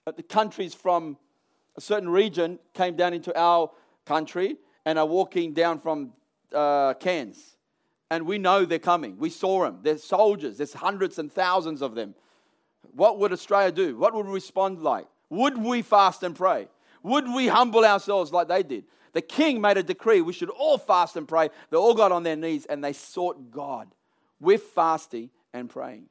the 0.05 0.21
countries 0.21 0.73
from 0.73 1.17
a 1.77 1.81
certain 1.81 2.09
region 2.09 2.59
came 2.73 2.95
down 2.95 3.13
into 3.13 3.37
our 3.39 3.71
country 4.05 4.57
and 4.85 4.99
are 4.99 5.05
walking 5.05 5.53
down 5.53 5.79
from 5.79 6.13
uh, 6.53 6.93
Cairns. 6.95 7.55
And 8.11 8.25
we 8.25 8.37
know 8.37 8.65
they're 8.65 8.79
coming. 8.79 9.17
We 9.17 9.29
saw 9.29 9.63
them. 9.63 9.79
They're 9.81 9.97
soldiers. 9.97 10.57
There's 10.57 10.73
hundreds 10.73 11.17
and 11.17 11.31
thousands 11.31 11.81
of 11.81 11.95
them. 11.95 12.15
What 12.93 13.17
would 13.19 13.33
Australia 13.33 13.71
do? 13.71 13.97
What 13.97 14.13
would 14.13 14.27
we 14.27 14.33
respond 14.33 14.83
like? 14.83 15.07
Would 15.29 15.57
we 15.57 15.81
fast 15.81 16.21
and 16.21 16.35
pray? 16.35 16.67
Would 17.01 17.27
we 17.33 17.47
humble 17.47 17.83
ourselves 17.83 18.31
like 18.31 18.47
they 18.47 18.63
did? 18.63 18.85
The 19.15 19.21
king 19.21 19.61
made 19.61 19.77
a 19.77 19.83
decree 19.83 20.19
we 20.19 20.33
should 20.33 20.49
all 20.49 20.77
fast 20.77 21.15
and 21.15 21.25
pray. 21.25 21.49
They 21.69 21.77
all 21.77 21.93
got 21.93 22.11
on 22.11 22.23
their 22.23 22.35
knees 22.35 22.65
and 22.65 22.83
they 22.83 22.91
sought 22.91 23.49
God 23.49 23.87
with 24.41 24.61
fasting 24.61 25.29
and 25.53 25.69
praying. 25.69 26.07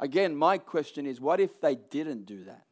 Again, 0.00 0.34
my 0.34 0.56
question 0.56 1.04
is 1.04 1.20
what 1.20 1.40
if 1.40 1.60
they 1.60 1.74
didn't 1.74 2.24
do 2.24 2.44
that? 2.44 2.64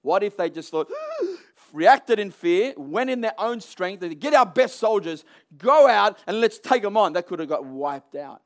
What 0.00 0.22
if 0.22 0.38
they 0.38 0.48
just 0.48 0.70
thought, 0.70 0.90
reacted 1.74 2.18
in 2.18 2.30
fear, 2.30 2.72
went 2.78 3.10
in 3.10 3.20
their 3.20 3.38
own 3.38 3.60
strength, 3.60 4.00
they 4.00 4.14
get 4.14 4.32
our 4.32 4.46
best 4.46 4.76
soldiers, 4.76 5.26
go 5.58 5.86
out 5.86 6.18
and 6.26 6.40
let's 6.40 6.58
take 6.58 6.80
them 6.80 6.96
on? 6.96 7.12
They 7.12 7.22
could 7.22 7.40
have 7.40 7.50
got 7.50 7.66
wiped 7.66 8.14
out. 8.14 8.40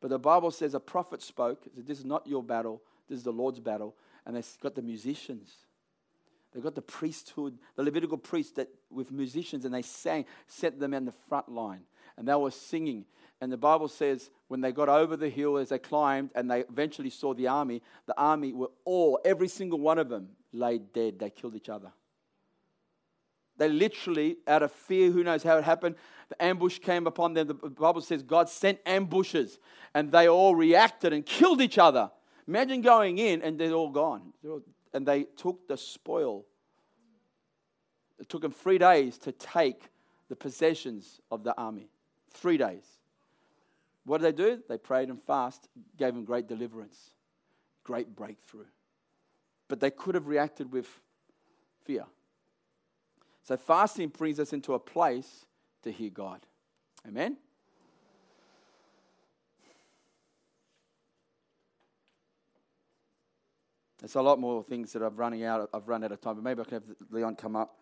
But 0.00 0.08
the 0.08 0.18
Bible 0.18 0.50
says 0.50 0.72
a 0.72 0.80
prophet 0.80 1.20
spoke, 1.20 1.64
said, 1.74 1.86
This 1.86 1.98
is 1.98 2.06
not 2.06 2.26
your 2.26 2.42
battle, 2.42 2.80
this 3.10 3.18
is 3.18 3.24
the 3.24 3.32
Lord's 3.32 3.60
battle. 3.60 3.94
And 4.24 4.34
they 4.34 4.42
got 4.62 4.74
the 4.74 4.80
musicians. 4.80 5.52
They 6.54 6.60
got 6.60 6.74
the 6.74 6.82
priesthood, 6.82 7.58
the 7.76 7.82
Levitical 7.82 8.18
priests 8.18 8.52
that 8.52 8.68
with 8.90 9.10
musicians, 9.10 9.64
and 9.64 9.72
they 9.72 9.82
sang, 9.82 10.26
set 10.46 10.78
them 10.78 10.92
in 10.92 11.04
the 11.04 11.12
front 11.12 11.48
line. 11.48 11.80
And 12.16 12.28
they 12.28 12.34
were 12.34 12.50
singing. 12.50 13.06
And 13.40 13.50
the 13.50 13.56
Bible 13.56 13.88
says 13.88 14.30
when 14.48 14.60
they 14.60 14.70
got 14.70 14.88
over 14.88 15.16
the 15.16 15.28
hill 15.28 15.56
as 15.56 15.70
they 15.70 15.78
climbed 15.78 16.30
and 16.34 16.50
they 16.50 16.60
eventually 16.60 17.10
saw 17.10 17.34
the 17.34 17.48
army, 17.48 17.82
the 18.06 18.16
army 18.16 18.52
were 18.52 18.70
all, 18.84 19.18
every 19.24 19.48
single 19.48 19.80
one 19.80 19.98
of 19.98 20.08
them, 20.08 20.28
laid 20.52 20.92
dead. 20.92 21.18
They 21.18 21.30
killed 21.30 21.56
each 21.56 21.68
other. 21.68 21.90
They 23.56 23.68
literally, 23.68 24.36
out 24.46 24.62
of 24.62 24.72
fear, 24.72 25.10
who 25.10 25.24
knows 25.24 25.42
how 25.42 25.56
it 25.56 25.64
happened, 25.64 25.96
the 26.28 26.42
ambush 26.42 26.78
came 26.78 27.06
upon 27.06 27.34
them. 27.34 27.48
The 27.48 27.54
Bible 27.54 28.00
says 28.00 28.22
God 28.22 28.48
sent 28.48 28.78
ambushes 28.86 29.58
and 29.94 30.10
they 30.10 30.28
all 30.28 30.54
reacted 30.54 31.12
and 31.12 31.24
killed 31.24 31.60
each 31.60 31.78
other. 31.78 32.10
Imagine 32.46 32.80
going 32.80 33.18
in 33.18 33.42
and 33.42 33.58
they're 33.58 33.72
all 33.72 33.90
gone. 33.90 34.32
And 34.92 35.06
they 35.06 35.24
took 35.24 35.68
the 35.68 35.76
spoil. 35.76 36.44
It 38.18 38.28
took 38.28 38.42
them 38.42 38.52
three 38.52 38.78
days 38.78 39.18
to 39.18 39.32
take 39.32 39.88
the 40.28 40.36
possessions 40.36 41.20
of 41.30 41.44
the 41.44 41.56
army. 41.56 41.88
Three 42.30 42.56
days. 42.56 42.84
What 44.04 44.20
did 44.20 44.36
they 44.36 44.44
do? 44.44 44.62
They 44.68 44.78
prayed 44.78 45.08
and 45.08 45.20
fasted, 45.20 45.70
gave 45.96 46.14
them 46.14 46.24
great 46.24 46.48
deliverance, 46.48 47.10
great 47.84 48.14
breakthrough. 48.14 48.66
But 49.68 49.80
they 49.80 49.90
could 49.90 50.14
have 50.14 50.26
reacted 50.26 50.72
with 50.72 50.88
fear. 51.84 52.04
So 53.44 53.56
fasting 53.56 54.08
brings 54.08 54.38
us 54.38 54.52
into 54.52 54.74
a 54.74 54.78
place 54.78 55.46
to 55.82 55.92
hear 55.92 56.10
God. 56.10 56.46
Amen? 57.06 57.36
There's 64.02 64.16
a 64.16 64.20
lot 64.20 64.40
more 64.40 64.64
things 64.64 64.92
that 64.94 65.02
I've 65.02 65.16
running 65.16 65.44
out. 65.44 65.70
I've 65.72 65.86
run 65.86 66.02
out 66.02 66.10
of 66.10 66.20
time, 66.20 66.34
but 66.34 66.42
maybe 66.42 66.60
I 66.60 66.64
can 66.64 66.74
have 66.74 66.96
Leon 67.08 67.36
come 67.36 67.54
up. 67.54 67.78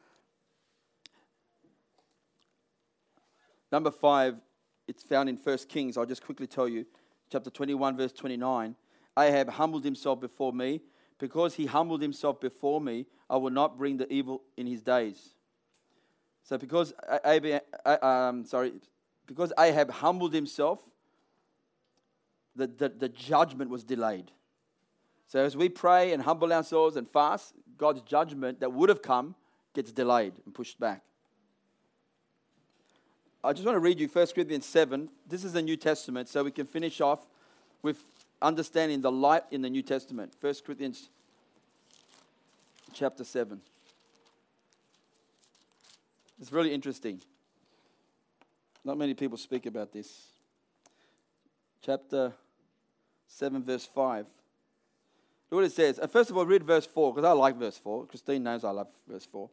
Number 3.72 3.90
five, 3.90 4.38
it's 4.86 5.02
found 5.02 5.30
in 5.30 5.38
First 5.38 5.70
Kings. 5.70 5.96
I'll 5.96 6.04
just 6.04 6.22
quickly 6.22 6.46
tell 6.46 6.68
you, 6.68 6.84
chapter 7.32 7.48
21, 7.48 7.96
verse 7.96 8.12
29. 8.12 8.76
Ahab 9.18 9.48
humbled 9.48 9.82
himself 9.82 10.20
before 10.20 10.52
me. 10.52 10.82
Because 11.18 11.54
he 11.54 11.64
humbled 11.64 12.02
himself 12.02 12.38
before 12.38 12.82
me, 12.82 13.06
I 13.30 13.38
will 13.38 13.50
not 13.50 13.78
bring 13.78 13.96
the 13.96 14.10
evil 14.12 14.42
in 14.58 14.66
his 14.66 14.82
days. 14.82 15.34
So 16.42 16.58
because 16.58 16.92
Ahab, 17.24 17.62
um, 18.02 18.44
sorry, 18.44 18.74
because 19.26 19.54
Ahab 19.58 19.90
humbled 19.90 20.34
himself, 20.34 20.80
the, 22.54 22.66
the, 22.66 22.90
the 22.90 23.08
judgment 23.08 23.70
was 23.70 23.84
delayed. 23.84 24.32
So 25.30 25.44
as 25.44 25.56
we 25.56 25.68
pray 25.68 26.12
and 26.12 26.24
humble 26.24 26.52
ourselves 26.52 26.96
and 26.96 27.08
fast, 27.08 27.54
God's 27.78 28.00
judgment 28.00 28.58
that 28.58 28.72
would 28.72 28.88
have 28.88 29.00
come 29.00 29.36
gets 29.74 29.92
delayed 29.92 30.32
and 30.44 30.52
pushed 30.52 30.80
back. 30.80 31.04
I 33.44 33.52
just 33.52 33.64
want 33.64 33.76
to 33.76 33.80
read 33.80 34.00
you 34.00 34.08
1 34.08 34.26
Corinthians 34.34 34.66
7. 34.66 35.08
This 35.28 35.44
is 35.44 35.52
the 35.52 35.62
New 35.62 35.76
Testament, 35.76 36.28
so 36.28 36.42
we 36.42 36.50
can 36.50 36.66
finish 36.66 37.00
off 37.00 37.20
with 37.80 38.02
understanding 38.42 39.02
the 39.02 39.12
light 39.12 39.44
in 39.52 39.62
the 39.62 39.70
New 39.70 39.82
Testament. 39.82 40.32
1 40.40 40.52
Corinthians 40.66 41.10
chapter 42.92 43.22
7. 43.22 43.60
It's 46.40 46.50
really 46.50 46.74
interesting. 46.74 47.20
Not 48.84 48.98
many 48.98 49.14
people 49.14 49.38
speak 49.38 49.66
about 49.66 49.92
this. 49.92 50.32
Chapter 51.82 52.32
7, 53.28 53.62
verse 53.62 53.86
5. 53.86 54.26
Look 55.50 55.58
what 55.58 55.64
it 55.64 55.72
says. 55.72 55.98
Uh, 55.98 56.06
first 56.06 56.30
of 56.30 56.36
all, 56.36 56.46
read 56.46 56.62
verse 56.62 56.86
4, 56.86 57.14
because 57.14 57.26
I 57.28 57.32
like 57.32 57.56
verse 57.56 57.78
4. 57.78 58.06
Christine 58.06 58.42
knows 58.42 58.64
I 58.64 58.70
love 58.70 58.88
verse 59.08 59.26
4. 59.26 59.50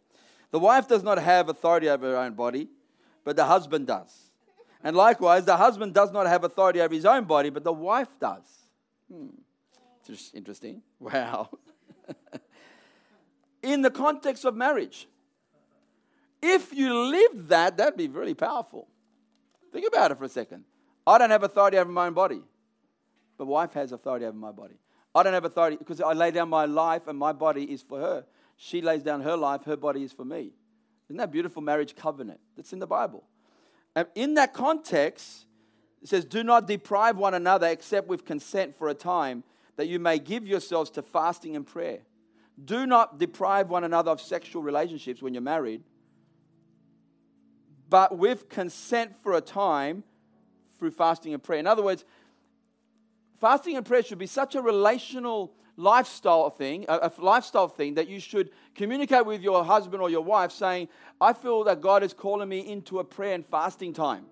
The 0.52 0.60
wife 0.60 0.88
does 0.88 1.04
not 1.04 1.18
have 1.18 1.50
authority 1.50 1.90
over 1.90 2.12
her 2.12 2.18
own 2.18 2.34
body 2.34 2.70
but 3.28 3.36
the 3.36 3.44
husband 3.44 3.86
does. 3.86 4.32
And 4.82 4.96
likewise, 4.96 5.44
the 5.44 5.58
husband 5.58 5.94
does 5.94 6.14
not 6.14 6.28
have 6.28 6.46
authority 6.46 6.80
over 6.80 6.96
his 6.96 7.04
own 7.04 7.26
body, 7.26 7.50
but 7.50 7.66
the 7.66 7.74
wife 7.74 8.08
does. 8.22 8.46
Hmm. 9.12 9.28
It's 10.00 10.08
just 10.08 10.34
interesting. 10.34 10.82
Wow. 11.02 11.50
In 13.62 13.82
the 13.82 13.92
context 13.92 14.46
of 14.46 14.56
marriage, 14.56 15.10
if 16.42 16.74
you 16.74 16.94
live 16.94 17.50
that, 17.50 17.76
that'd 17.76 17.98
be 17.98 18.08
really 18.08 18.34
powerful. 18.34 18.88
Think 19.74 19.86
about 19.86 20.12
it 20.12 20.18
for 20.18 20.24
a 20.24 20.30
second. 20.30 20.64
I 21.06 21.18
don't 21.18 21.32
have 21.32 21.44
authority 21.44 21.78
over 21.78 21.92
my 21.92 22.08
own 22.08 22.14
body, 22.14 22.42
but 23.38 23.46
wife 23.46 23.74
has 23.74 23.92
authority 23.92 24.24
over 24.26 24.38
my 24.38 24.54
body. 24.54 24.76
I 25.18 25.24
don't 25.24 25.34
have 25.34 25.46
authority 25.46 25.78
because 25.78 26.00
I 26.00 26.14
lay 26.14 26.32
down 26.32 26.50
my 26.50 26.66
life 26.66 27.08
and 27.08 27.18
my 27.18 27.34
body 27.34 27.64
is 27.64 27.82
for 27.82 28.00
her. 28.00 28.26
She 28.56 28.82
lays 28.82 29.04
down 29.04 29.22
her 29.22 29.36
life, 29.38 29.64
her 29.66 29.78
body 29.78 30.04
is 30.04 30.12
for 30.12 30.26
me. 30.26 30.52
Isn't 31.10 31.18
that 31.18 31.32
beautiful 31.32 31.62
marriage 31.62 31.96
covenant? 31.96 32.40
That's 32.56 32.74
in 32.74 32.80
the 32.80 32.88
Bible. 32.88 33.24
And 33.96 34.08
in 34.16 34.36
that 34.36 34.54
context, 34.54 35.46
it 36.02 36.10
says, 36.10 36.26
Do 36.26 36.44
not 36.44 36.68
deprive 36.68 37.18
one 37.18 37.34
another 37.34 37.68
except 37.68 38.08
with 38.08 38.26
consent 38.26 38.76
for 38.76 38.90
a 38.90 38.94
time, 38.94 39.44
that 39.76 39.88
you 39.88 40.00
may 40.00 40.20
give 40.20 40.46
yourselves 40.46 40.90
to 40.92 41.02
fasting 41.02 41.56
and 41.56 41.66
prayer. 41.66 42.00
Do 42.64 42.86
not 42.86 43.20
deprive 43.20 43.70
one 43.70 43.84
another 43.84 44.12
of 44.12 44.20
sexual 44.20 44.62
relationships 44.62 45.22
when 45.22 45.34
you're 45.34 45.42
married, 45.42 45.84
but 47.90 48.18
with 48.18 48.50
consent 48.50 49.16
for 49.24 49.34
a 49.34 49.42
time 49.42 50.04
through 50.78 50.92
fasting 50.92 51.34
and 51.34 51.42
prayer. 51.42 51.60
In 51.60 51.68
other 51.68 51.84
words, 51.84 52.06
fasting 53.40 53.78
and 53.78 53.86
prayer 53.86 54.04
should 54.04 54.18
be 54.18 54.28
such 54.28 54.56
a 54.56 54.62
relational 54.62 55.54
lifestyle 55.76 56.50
thing, 56.50 56.86
a, 56.88 57.12
lifestyle 57.20 57.68
thing 57.68 57.96
that 57.96 58.08
you 58.08 58.20
should 58.20 58.50
communicate 58.76 59.26
with 59.26 59.42
your 59.42 59.64
husband 59.64 60.02
or 60.02 60.10
your 60.10 60.22
wife 60.22 60.52
saying, 60.52 60.88
I 61.22 61.34
feel 61.34 61.64
that 61.66 61.82
God 61.82 62.04
is 62.04 62.14
calling 62.14 62.50
me 62.50 62.60
into 62.60 63.00
a 63.00 63.04
prayer 63.04 63.34
and 63.36 63.46
fasting 63.46 63.94
time. 63.94 64.26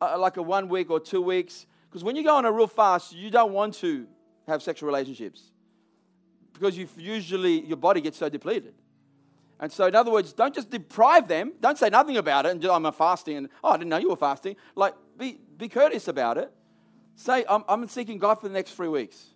uh, 0.00 0.18
like 0.18 0.36
a 0.36 0.42
one 0.42 0.68
week 0.68 0.90
or 0.90 1.00
two 1.00 1.20
weeks. 1.20 1.66
Because 1.88 2.04
when 2.04 2.16
you 2.16 2.22
go 2.22 2.36
on 2.36 2.44
a 2.44 2.52
real 2.52 2.66
fast, 2.66 3.14
you 3.14 3.30
don't 3.30 3.52
want 3.52 3.74
to 3.74 4.06
have 4.46 4.62
sexual 4.62 4.86
relationships 4.86 5.52
because 6.52 6.76
you 6.76 6.88
usually 6.96 7.64
your 7.66 7.76
body 7.76 8.00
gets 8.00 8.18
so 8.18 8.28
depleted. 8.28 8.74
And 9.58 9.70
so, 9.70 9.86
in 9.86 9.94
other 9.94 10.10
words, 10.10 10.32
don't 10.32 10.54
just 10.54 10.70
deprive 10.70 11.28
them. 11.28 11.52
Don't 11.60 11.76
say 11.76 11.90
nothing 11.90 12.16
about 12.16 12.46
it 12.46 12.52
and 12.52 12.62
just, 12.62 12.72
I'm 12.72 12.90
fasting 12.92 13.36
and 13.36 13.48
oh, 13.62 13.70
I 13.70 13.76
didn't 13.76 13.90
know 13.90 13.98
you 13.98 14.08
were 14.08 14.16
fasting. 14.16 14.56
Like, 14.74 14.94
be, 15.18 15.38
be 15.58 15.68
courteous 15.68 16.08
about 16.08 16.38
it. 16.38 16.50
Say, 17.16 17.44
I'm, 17.48 17.64
I'm 17.68 17.86
seeking 17.88 18.18
God 18.18 18.36
for 18.36 18.48
the 18.48 18.54
next 18.54 18.72
three 18.72 18.88
weeks. 18.88 19.26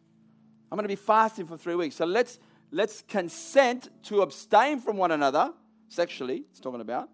I'm 0.70 0.76
going 0.76 0.84
to 0.84 0.88
be 0.88 0.96
fasting 0.96 1.46
for 1.46 1.56
three 1.56 1.74
weeks. 1.74 1.96
So 1.96 2.04
let's 2.04 2.38
let's 2.72 3.02
consent 3.02 3.88
to 4.04 4.22
abstain 4.22 4.80
from 4.80 4.96
one 4.96 5.10
another 5.10 5.52
sexually. 5.88 6.44
It's 6.50 6.60
talking 6.60 6.80
about. 6.80 7.08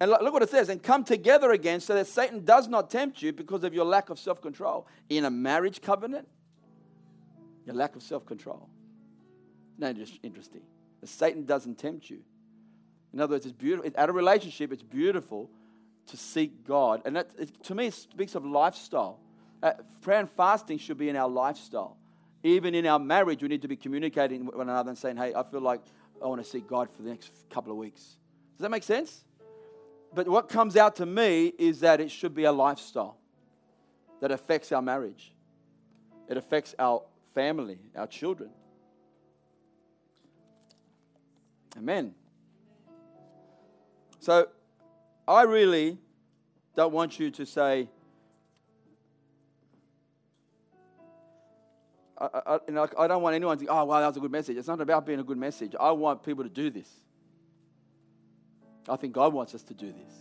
And 0.00 0.10
look 0.10 0.32
what 0.32 0.42
it 0.42 0.50
says, 0.50 0.68
and 0.68 0.80
come 0.80 1.02
together 1.02 1.50
again 1.50 1.80
so 1.80 1.94
that 1.94 2.06
Satan 2.06 2.44
does 2.44 2.68
not 2.68 2.88
tempt 2.88 3.20
you 3.20 3.32
because 3.32 3.64
of 3.64 3.74
your 3.74 3.84
lack 3.84 4.10
of 4.10 4.18
self 4.18 4.40
control. 4.40 4.86
In 5.08 5.24
a 5.24 5.30
marriage 5.30 5.80
covenant, 5.80 6.28
your 7.66 7.74
lack 7.74 7.96
of 7.96 8.02
self 8.02 8.24
control. 8.24 8.68
No, 9.76 9.92
just 9.92 10.18
interesting. 10.22 10.62
Satan 11.04 11.44
doesn't 11.44 11.78
tempt 11.78 12.10
you. 12.10 12.20
In 13.12 13.20
other 13.20 13.34
words, 13.34 13.46
it's 13.46 13.54
beautiful. 13.54 13.90
At 13.96 14.08
a 14.08 14.12
relationship, 14.12 14.72
it's 14.72 14.82
beautiful 14.82 15.50
to 16.08 16.16
seek 16.16 16.66
God. 16.66 17.02
And 17.04 17.16
that, 17.16 17.30
it, 17.38 17.62
to 17.64 17.74
me, 17.74 17.86
it 17.86 17.94
speaks 17.94 18.34
of 18.34 18.44
lifestyle. 18.44 19.18
Uh, 19.62 19.72
prayer 20.02 20.20
and 20.20 20.30
fasting 20.30 20.78
should 20.78 20.98
be 20.98 21.08
in 21.08 21.16
our 21.16 21.28
lifestyle. 21.28 21.96
Even 22.42 22.74
in 22.74 22.86
our 22.86 22.98
marriage, 22.98 23.42
we 23.42 23.48
need 23.48 23.62
to 23.62 23.68
be 23.68 23.76
communicating 23.76 24.46
with 24.46 24.54
one 24.54 24.68
another 24.68 24.90
and 24.90 24.98
saying, 24.98 25.16
hey, 25.16 25.34
I 25.34 25.42
feel 25.42 25.60
like 25.60 25.80
I 26.22 26.26
want 26.26 26.42
to 26.42 26.48
seek 26.48 26.68
God 26.68 26.88
for 26.90 27.02
the 27.02 27.10
next 27.10 27.32
couple 27.50 27.72
of 27.72 27.78
weeks. 27.78 28.00
Does 28.56 28.62
that 28.62 28.70
make 28.70 28.82
sense? 28.82 29.24
But 30.14 30.28
what 30.28 30.48
comes 30.48 30.76
out 30.76 30.96
to 30.96 31.06
me 31.06 31.52
is 31.58 31.80
that 31.80 32.00
it 32.00 32.10
should 32.10 32.34
be 32.34 32.44
a 32.44 32.52
lifestyle 32.52 33.18
that 34.20 34.30
affects 34.30 34.72
our 34.72 34.82
marriage, 34.82 35.32
it 36.28 36.36
affects 36.36 36.74
our 36.78 37.02
family, 37.34 37.78
our 37.96 38.06
children. 38.06 38.50
Amen. 41.76 42.14
So, 44.18 44.48
I 45.28 45.42
really 45.42 45.98
don't 46.74 46.94
want 46.94 47.20
you 47.20 47.30
to 47.30 47.44
say, 47.44 47.90
I, 52.16 52.28
I, 52.46 52.58
I 52.98 53.06
don't 53.06 53.22
want 53.22 53.36
anyone 53.36 53.56
to 53.56 53.58
think, 53.58 53.70
oh, 53.70 53.84
wow, 53.84 54.00
that 54.00 54.06
was 54.06 54.16
a 54.16 54.20
good 54.20 54.32
message. 54.32 54.56
It's 54.56 54.66
not 54.66 54.80
about 54.80 55.04
being 55.04 55.20
a 55.20 55.22
good 55.22 55.36
message. 55.36 55.74
I 55.78 55.92
want 55.92 56.24
people 56.24 56.44
to 56.44 56.50
do 56.50 56.70
this. 56.70 56.88
I 58.88 58.96
think 58.96 59.12
God 59.12 59.34
wants 59.34 59.54
us 59.54 59.62
to 59.64 59.74
do 59.74 59.92
this. 59.92 60.14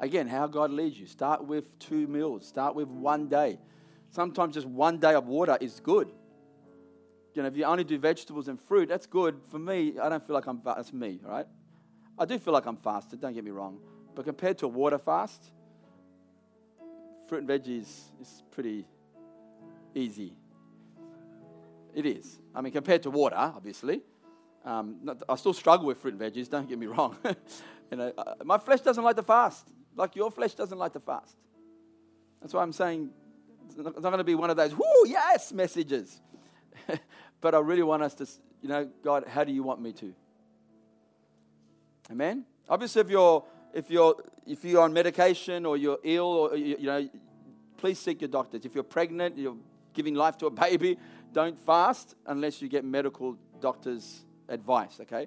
Again, 0.00 0.26
how 0.26 0.46
God 0.46 0.70
leads 0.70 0.98
you. 0.98 1.06
Start 1.06 1.46
with 1.46 1.78
two 1.78 2.06
meals, 2.06 2.46
start 2.46 2.74
with 2.74 2.88
one 2.88 3.28
day. 3.28 3.58
Sometimes 4.10 4.54
just 4.54 4.66
one 4.66 4.98
day 4.98 5.12
of 5.12 5.26
water 5.26 5.58
is 5.60 5.78
good. 5.78 6.10
You 7.34 7.42
know, 7.42 7.48
if 7.48 7.56
you 7.56 7.64
only 7.64 7.84
do 7.84 7.98
vegetables 7.98 8.48
and 8.48 8.58
fruit, 8.58 8.88
that's 8.88 9.06
good. 9.06 9.40
For 9.50 9.58
me, 9.58 9.98
I 10.02 10.08
don't 10.08 10.26
feel 10.26 10.34
like 10.34 10.46
I'm, 10.46 10.62
that's 10.64 10.92
me, 10.92 11.20
right? 11.22 11.46
I 12.18 12.24
do 12.24 12.38
feel 12.38 12.54
like 12.54 12.64
I'm 12.64 12.76
fasted, 12.76 13.20
don't 13.20 13.34
get 13.34 13.44
me 13.44 13.50
wrong. 13.50 13.78
But 14.14 14.24
compared 14.24 14.58
to 14.58 14.66
a 14.66 14.68
water 14.68 14.98
fast, 14.98 15.50
fruit 17.28 17.40
and 17.40 17.48
veggies 17.48 17.86
is 18.20 18.42
pretty 18.50 18.86
easy. 19.94 20.36
It 21.94 22.06
is. 22.06 22.38
I 22.54 22.60
mean, 22.60 22.72
compared 22.72 23.02
to 23.04 23.10
water, 23.10 23.36
obviously. 23.36 24.02
Um, 24.64 24.96
not, 25.02 25.22
I 25.28 25.36
still 25.36 25.52
struggle 25.52 25.86
with 25.86 25.98
fruit 25.98 26.14
and 26.14 26.22
veggies, 26.22 26.48
don't 26.48 26.68
get 26.68 26.78
me 26.78 26.86
wrong. 26.86 27.16
you 27.90 27.96
know, 27.96 28.12
uh, 28.16 28.34
my 28.44 28.58
flesh 28.58 28.80
doesn't 28.80 29.02
like 29.02 29.16
to 29.16 29.22
fast, 29.22 29.68
like 29.96 30.14
your 30.14 30.30
flesh 30.30 30.54
doesn't 30.54 30.78
like 30.78 30.92
to 30.92 31.00
fast. 31.00 31.36
That's 32.40 32.54
why 32.54 32.62
I'm 32.62 32.72
saying 32.72 33.10
it's 33.66 33.76
not, 33.76 33.94
not 33.94 34.02
going 34.02 34.18
to 34.18 34.24
be 34.24 34.34
one 34.34 34.50
of 34.50 34.56
those, 34.56 34.74
whoo, 34.74 35.06
yes, 35.06 35.52
messages. 35.52 36.20
but 37.40 37.54
I 37.54 37.58
really 37.58 37.82
want 37.82 38.02
us 38.02 38.14
to, 38.14 38.26
you 38.60 38.68
know, 38.68 38.88
God, 39.02 39.24
how 39.26 39.44
do 39.44 39.52
you 39.52 39.62
want 39.62 39.80
me 39.80 39.92
to? 39.94 40.14
Amen? 42.10 42.44
Obviously, 42.68 43.00
if 43.00 43.10
you're, 43.10 43.44
if 43.72 43.90
you're, 43.90 44.16
if 44.46 44.64
you're 44.64 44.82
on 44.82 44.92
medication 44.92 45.66
or 45.66 45.76
you're 45.76 45.98
ill, 46.04 46.24
or, 46.24 46.56
you, 46.56 46.76
you 46.78 46.86
know, 46.86 47.08
please 47.76 47.98
seek 47.98 48.20
your 48.20 48.28
doctors. 48.28 48.64
If 48.64 48.74
you're 48.74 48.84
pregnant, 48.84 49.38
you're 49.38 49.56
giving 49.94 50.14
life 50.14 50.38
to 50.38 50.46
a 50.46 50.50
baby, 50.68 50.98
don't 51.32 51.58
fast 51.58 52.14
unless 52.26 52.60
you 52.60 52.68
get 52.68 52.84
medical 52.84 53.36
doctor's 53.60 54.24
advice, 54.48 54.98
okay? 55.00 55.26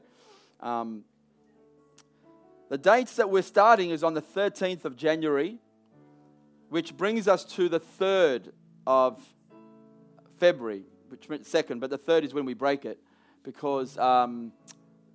Um, 0.60 1.04
the 2.70 2.78
dates 2.78 3.16
that 3.18 3.30
we're 3.30 3.42
starting 3.42 3.92
is 3.92 4.04
on 4.04 4.14
the 4.14 4.22
13th 4.22 4.86
of 4.86 4.96
January, 4.96 5.60
which 6.70 6.98
brings 6.98 7.28
us 7.28 7.44
to 7.46 7.70
the 7.70 7.80
3rd 7.80 8.52
of 8.88 9.20
February, 10.40 10.84
which 11.10 11.30
meant 11.30 11.46
second, 11.46 11.80
but 11.80 11.90
the 11.90 11.98
3rd 11.98 12.24
is 12.24 12.34
when 12.34 12.46
we 12.46 12.54
break 12.54 12.86
it 12.86 13.00
because 13.44 13.98
um, 13.98 14.52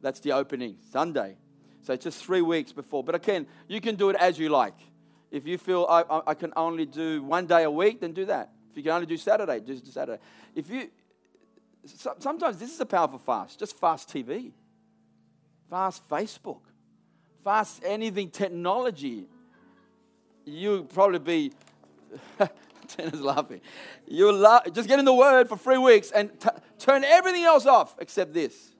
that's 0.00 0.20
the 0.20 0.32
opening, 0.32 0.76
Sunday. 0.90 1.36
So 1.82 1.92
it's 1.94 2.04
just 2.04 2.24
three 2.24 2.42
weeks 2.42 2.72
before. 2.72 3.02
But 3.02 3.14
again, 3.14 3.46
you 3.68 3.80
can 3.80 3.96
do 3.96 4.10
it 4.10 4.16
as 4.16 4.38
you 4.38 4.48
like. 4.48 4.76
If 5.30 5.46
you 5.46 5.58
feel 5.58 5.86
I, 5.88 6.04
I 6.26 6.34
can 6.34 6.52
only 6.56 6.86
do 6.86 7.22
one 7.22 7.46
day 7.46 7.62
a 7.62 7.70
week, 7.70 8.00
then 8.00 8.12
do 8.12 8.24
that. 8.26 8.50
If 8.70 8.76
you 8.76 8.82
can 8.82 8.92
only 8.92 9.06
do 9.06 9.16
Saturday, 9.16 9.60
just 9.60 9.84
do 9.84 9.90
Saturday. 9.90 10.20
If 10.54 10.68
you 10.70 10.90
sometimes 12.18 12.58
this 12.58 12.72
is 12.72 12.80
a 12.80 12.86
powerful 12.86 13.18
fast. 13.18 13.58
Just 13.58 13.76
fast 13.76 14.08
TV, 14.08 14.52
fast 15.68 16.08
Facebook, 16.08 16.60
fast 17.44 17.82
anything 17.84 18.30
technology. 18.30 19.26
You'll 20.44 20.84
probably 20.84 21.18
be. 21.18 21.52
Tina's 22.88 23.20
laughing. 23.20 23.60
You 24.08 24.32
la- 24.32 24.64
just 24.72 24.88
get 24.88 24.98
in 24.98 25.04
the 25.04 25.14
Word 25.14 25.48
for 25.48 25.56
three 25.56 25.78
weeks 25.78 26.10
and 26.10 26.28
t- 26.40 26.48
turn 26.78 27.04
everything 27.04 27.44
else 27.44 27.64
off 27.64 27.94
except 28.00 28.34
this. 28.34 28.74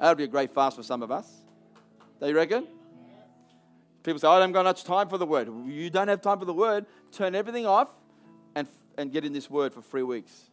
That 0.00 0.08
would 0.08 0.18
be 0.18 0.24
a 0.24 0.28
great 0.28 0.50
fast 0.50 0.76
for 0.76 0.82
some 0.82 1.02
of 1.04 1.12
us. 1.12 1.41
Do 2.22 2.28
you 2.28 2.36
reckon? 2.36 2.68
People 4.04 4.20
say, 4.20 4.28
I 4.28 4.34
haven't 4.34 4.52
got 4.52 4.64
much 4.64 4.84
time 4.84 5.08
for 5.08 5.18
the 5.18 5.26
Word. 5.26 5.48
You 5.66 5.90
don't 5.90 6.06
have 6.06 6.22
time 6.22 6.38
for 6.38 6.44
the 6.44 6.52
Word. 6.54 6.86
Turn 7.10 7.34
everything 7.34 7.66
off 7.66 7.88
and, 8.54 8.68
and 8.96 9.10
get 9.10 9.24
in 9.24 9.32
this 9.32 9.50
Word 9.50 9.74
for 9.74 9.82
three 9.82 10.04
weeks. 10.04 10.50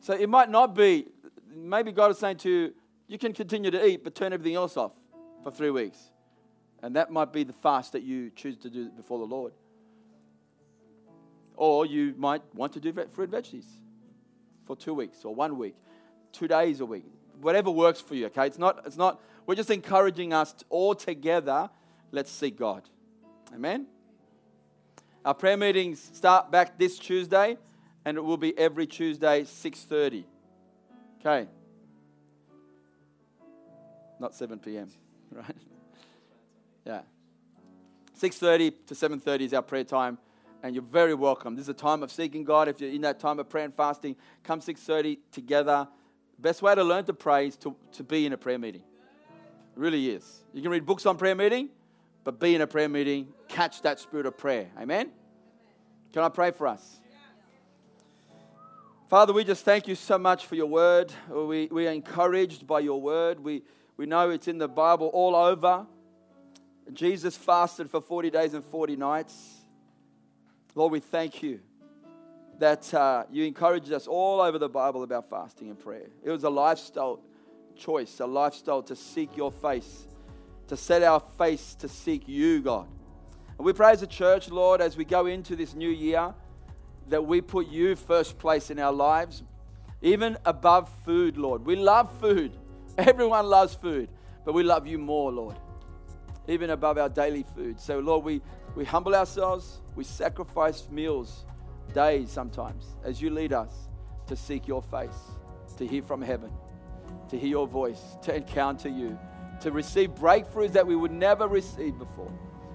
So 0.00 0.14
it 0.14 0.28
might 0.28 0.50
not 0.50 0.74
be, 0.74 1.08
maybe 1.52 1.90
God 1.90 2.12
is 2.12 2.18
saying 2.18 2.36
to 2.38 2.48
you, 2.48 2.74
you 3.08 3.18
can 3.18 3.32
continue 3.32 3.72
to 3.72 3.84
eat, 3.84 4.04
but 4.04 4.14
turn 4.14 4.32
everything 4.32 4.54
else 4.54 4.76
off 4.76 4.92
for 5.42 5.50
three 5.50 5.70
weeks. 5.70 5.98
And 6.80 6.94
that 6.94 7.10
might 7.10 7.32
be 7.32 7.42
the 7.42 7.52
fast 7.52 7.92
that 7.92 8.04
you 8.04 8.30
choose 8.30 8.56
to 8.58 8.70
do 8.70 8.90
before 8.90 9.18
the 9.18 9.24
Lord. 9.24 9.52
Or 11.56 11.86
you 11.86 12.14
might 12.16 12.42
want 12.54 12.72
to 12.74 12.80
do 12.80 12.92
fruit 12.92 13.32
and 13.32 13.32
veggies 13.32 13.66
for 14.64 14.76
two 14.76 14.94
weeks 14.94 15.24
or 15.24 15.34
one 15.34 15.58
week, 15.58 15.74
two 16.30 16.46
days 16.46 16.78
a 16.78 16.86
week, 16.86 17.04
whatever 17.40 17.70
works 17.70 18.00
for 18.00 18.14
you, 18.14 18.26
okay? 18.26 18.46
It's 18.46 18.58
not, 18.58 18.82
it's 18.86 18.96
not, 18.96 19.20
we're 19.48 19.54
just 19.54 19.70
encouraging 19.70 20.34
us 20.34 20.54
all 20.68 20.94
together, 20.94 21.70
let's 22.12 22.30
seek 22.30 22.58
God. 22.58 22.82
Amen? 23.54 23.86
Our 25.24 25.32
prayer 25.32 25.56
meetings 25.56 26.10
start 26.12 26.50
back 26.50 26.78
this 26.78 26.98
Tuesday 26.98 27.56
and 28.04 28.18
it 28.18 28.20
will 28.20 28.36
be 28.36 28.56
every 28.58 28.86
Tuesday 28.86 29.44
6:30. 29.44 30.24
Okay. 31.18 31.48
Not 34.20 34.34
7 34.34 34.58
p.m., 34.58 34.90
right? 35.32 35.56
Yeah. 36.84 37.00
6:30 38.20 38.74
to 38.86 38.94
7:30 38.94 39.40
is 39.40 39.54
our 39.54 39.62
prayer 39.62 39.84
time 39.84 40.18
and 40.62 40.74
you're 40.74 40.84
very 40.84 41.14
welcome. 41.14 41.56
This 41.56 41.62
is 41.62 41.70
a 41.70 41.74
time 41.74 42.02
of 42.02 42.12
seeking 42.12 42.44
God. 42.44 42.68
If 42.68 42.82
you're 42.82 42.90
in 42.90 43.00
that 43.00 43.18
time 43.18 43.38
of 43.38 43.48
prayer 43.48 43.64
and 43.64 43.72
fasting, 43.72 44.14
come 44.42 44.60
6:30 44.60 45.20
together. 45.32 45.88
Best 46.38 46.60
way 46.60 46.74
to 46.74 46.84
learn 46.84 47.06
to 47.06 47.14
pray 47.14 47.46
is 47.46 47.56
to, 47.56 47.74
to 47.92 48.04
be 48.04 48.26
in 48.26 48.34
a 48.34 48.36
prayer 48.36 48.58
meeting. 48.58 48.82
Really 49.78 50.10
is. 50.10 50.42
You 50.52 50.60
can 50.60 50.72
read 50.72 50.84
books 50.84 51.06
on 51.06 51.16
prayer 51.16 51.36
meeting, 51.36 51.68
but 52.24 52.40
be 52.40 52.56
in 52.56 52.62
a 52.62 52.66
prayer 52.66 52.88
meeting, 52.88 53.28
catch 53.46 53.80
that 53.82 54.00
spirit 54.00 54.26
of 54.26 54.36
prayer. 54.36 54.66
Amen? 54.76 55.12
Can 56.12 56.24
I 56.24 56.30
pray 56.30 56.50
for 56.50 56.66
us? 56.66 57.00
Father, 59.08 59.32
we 59.32 59.44
just 59.44 59.64
thank 59.64 59.86
you 59.86 59.94
so 59.94 60.18
much 60.18 60.46
for 60.46 60.56
your 60.56 60.66
word. 60.66 61.12
We, 61.30 61.68
we 61.70 61.86
are 61.86 61.92
encouraged 61.92 62.66
by 62.66 62.80
your 62.80 63.00
word. 63.00 63.38
We, 63.38 63.62
we 63.96 64.04
know 64.04 64.30
it's 64.30 64.48
in 64.48 64.58
the 64.58 64.66
Bible 64.66 65.12
all 65.14 65.36
over. 65.36 65.86
Jesus 66.92 67.36
fasted 67.36 67.88
for 67.88 68.00
40 68.00 68.30
days 68.30 68.54
and 68.54 68.64
40 68.64 68.96
nights. 68.96 69.58
Lord, 70.74 70.90
we 70.90 70.98
thank 70.98 71.40
you 71.40 71.60
that 72.58 72.92
uh, 72.92 73.26
you 73.30 73.44
encouraged 73.44 73.92
us 73.92 74.08
all 74.08 74.40
over 74.40 74.58
the 74.58 74.68
Bible 74.68 75.04
about 75.04 75.30
fasting 75.30 75.70
and 75.70 75.78
prayer. 75.78 76.08
It 76.24 76.32
was 76.32 76.42
a 76.42 76.50
lifestyle 76.50 77.20
choice, 77.78 78.20
a 78.20 78.26
lifestyle 78.26 78.82
to 78.82 78.96
seek 78.96 79.36
your 79.36 79.52
face, 79.52 80.06
to 80.68 80.76
set 80.76 81.02
our 81.02 81.20
face 81.38 81.74
to 81.76 81.88
seek 81.88 82.28
you, 82.28 82.60
God. 82.60 82.88
And 83.56 83.66
we 83.66 83.72
pray 83.72 83.92
as 83.92 84.02
a 84.02 84.06
church, 84.06 84.50
Lord, 84.50 84.80
as 84.80 84.96
we 84.96 85.04
go 85.04 85.26
into 85.26 85.56
this 85.56 85.74
new 85.74 85.90
year, 85.90 86.34
that 87.08 87.24
we 87.24 87.40
put 87.40 87.68
you 87.68 87.96
first 87.96 88.38
place 88.38 88.70
in 88.70 88.78
our 88.78 88.92
lives, 88.92 89.42
even 90.02 90.36
above 90.44 90.90
food, 91.04 91.36
Lord. 91.36 91.64
We 91.64 91.76
love 91.76 92.10
food. 92.20 92.52
Everyone 92.98 93.46
loves 93.46 93.74
food, 93.74 94.10
but 94.44 94.52
we 94.54 94.62
love 94.62 94.86
you 94.86 94.98
more, 94.98 95.32
Lord. 95.32 95.56
even 96.48 96.70
above 96.70 96.98
our 96.98 97.08
daily 97.10 97.44
food. 97.54 97.78
So, 97.78 97.98
Lord, 97.98 98.24
we, 98.24 98.40
we 98.74 98.84
humble 98.84 99.14
ourselves, 99.14 99.80
we 99.94 100.04
sacrifice 100.04 100.88
meals, 100.90 101.44
days 101.94 102.30
sometimes, 102.32 102.96
as 103.04 103.20
you 103.20 103.30
lead 103.30 103.52
us 103.52 103.88
to 104.26 104.34
seek 104.36 104.66
your 104.66 104.82
face, 104.82 105.18
to 105.76 105.86
hear 105.86 106.02
from 106.02 106.22
heaven, 106.22 106.50
to 107.28 107.38
hear 107.38 107.50
your 107.50 107.66
voice, 107.66 108.16
to 108.22 108.34
encounter 108.34 108.88
you, 108.88 109.18
to 109.60 109.72
receive 109.72 110.10
breakthroughs 110.10 110.72
that 110.72 110.86
we 110.86 110.96
would 110.96 111.10
never 111.10 111.48
receive 111.48 111.98
before. 111.98 112.32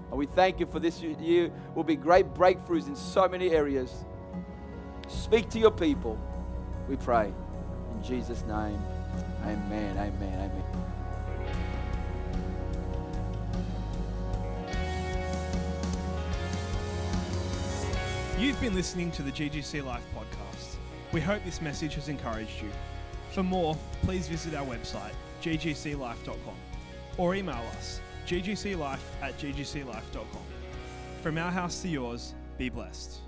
And 0.09 0.19
we 0.19 0.25
thank 0.25 0.59
you 0.59 0.65
for 0.65 0.79
this 0.79 1.01
year 1.01 1.51
will 1.75 1.83
be 1.83 1.95
great 1.95 2.33
breakthroughs 2.33 2.87
in 2.87 2.95
so 2.95 3.27
many 3.27 3.51
areas. 3.51 4.05
Speak 5.07 5.49
to 5.49 5.59
your 5.59 5.71
people, 5.71 6.19
we 6.87 6.95
pray. 6.95 7.33
In 7.93 8.03
Jesus' 8.03 8.43
name, 8.43 8.79
amen, 9.43 9.97
amen, 9.97 10.51
amen. 10.51 10.83
You've 18.37 18.59
been 18.59 18.75
listening 18.75 19.09
to 19.11 19.21
the 19.21 19.31
GGC 19.31 19.85
Life 19.85 20.05
podcast. 20.13 20.75
We 21.11 21.21
hope 21.21 21.43
this 21.45 21.61
message 21.61 21.95
has 21.95 22.09
encouraged 22.09 22.61
you. 22.61 22.69
For 23.33 23.41
more, 23.41 23.75
please 24.03 24.27
visit 24.27 24.53
our 24.53 24.63
website, 24.63 25.13
ggclife.com, 25.41 26.55
or 27.17 27.33
email 27.33 27.63
us, 27.77 27.99
ggclife 28.27 28.99
at 29.23 29.35
ggclife.com. 29.39 30.43
From 31.23 31.37
our 31.39 31.49
house 31.49 31.81
to 31.81 31.87
yours, 31.87 32.35
be 32.59 32.69
blessed. 32.69 33.21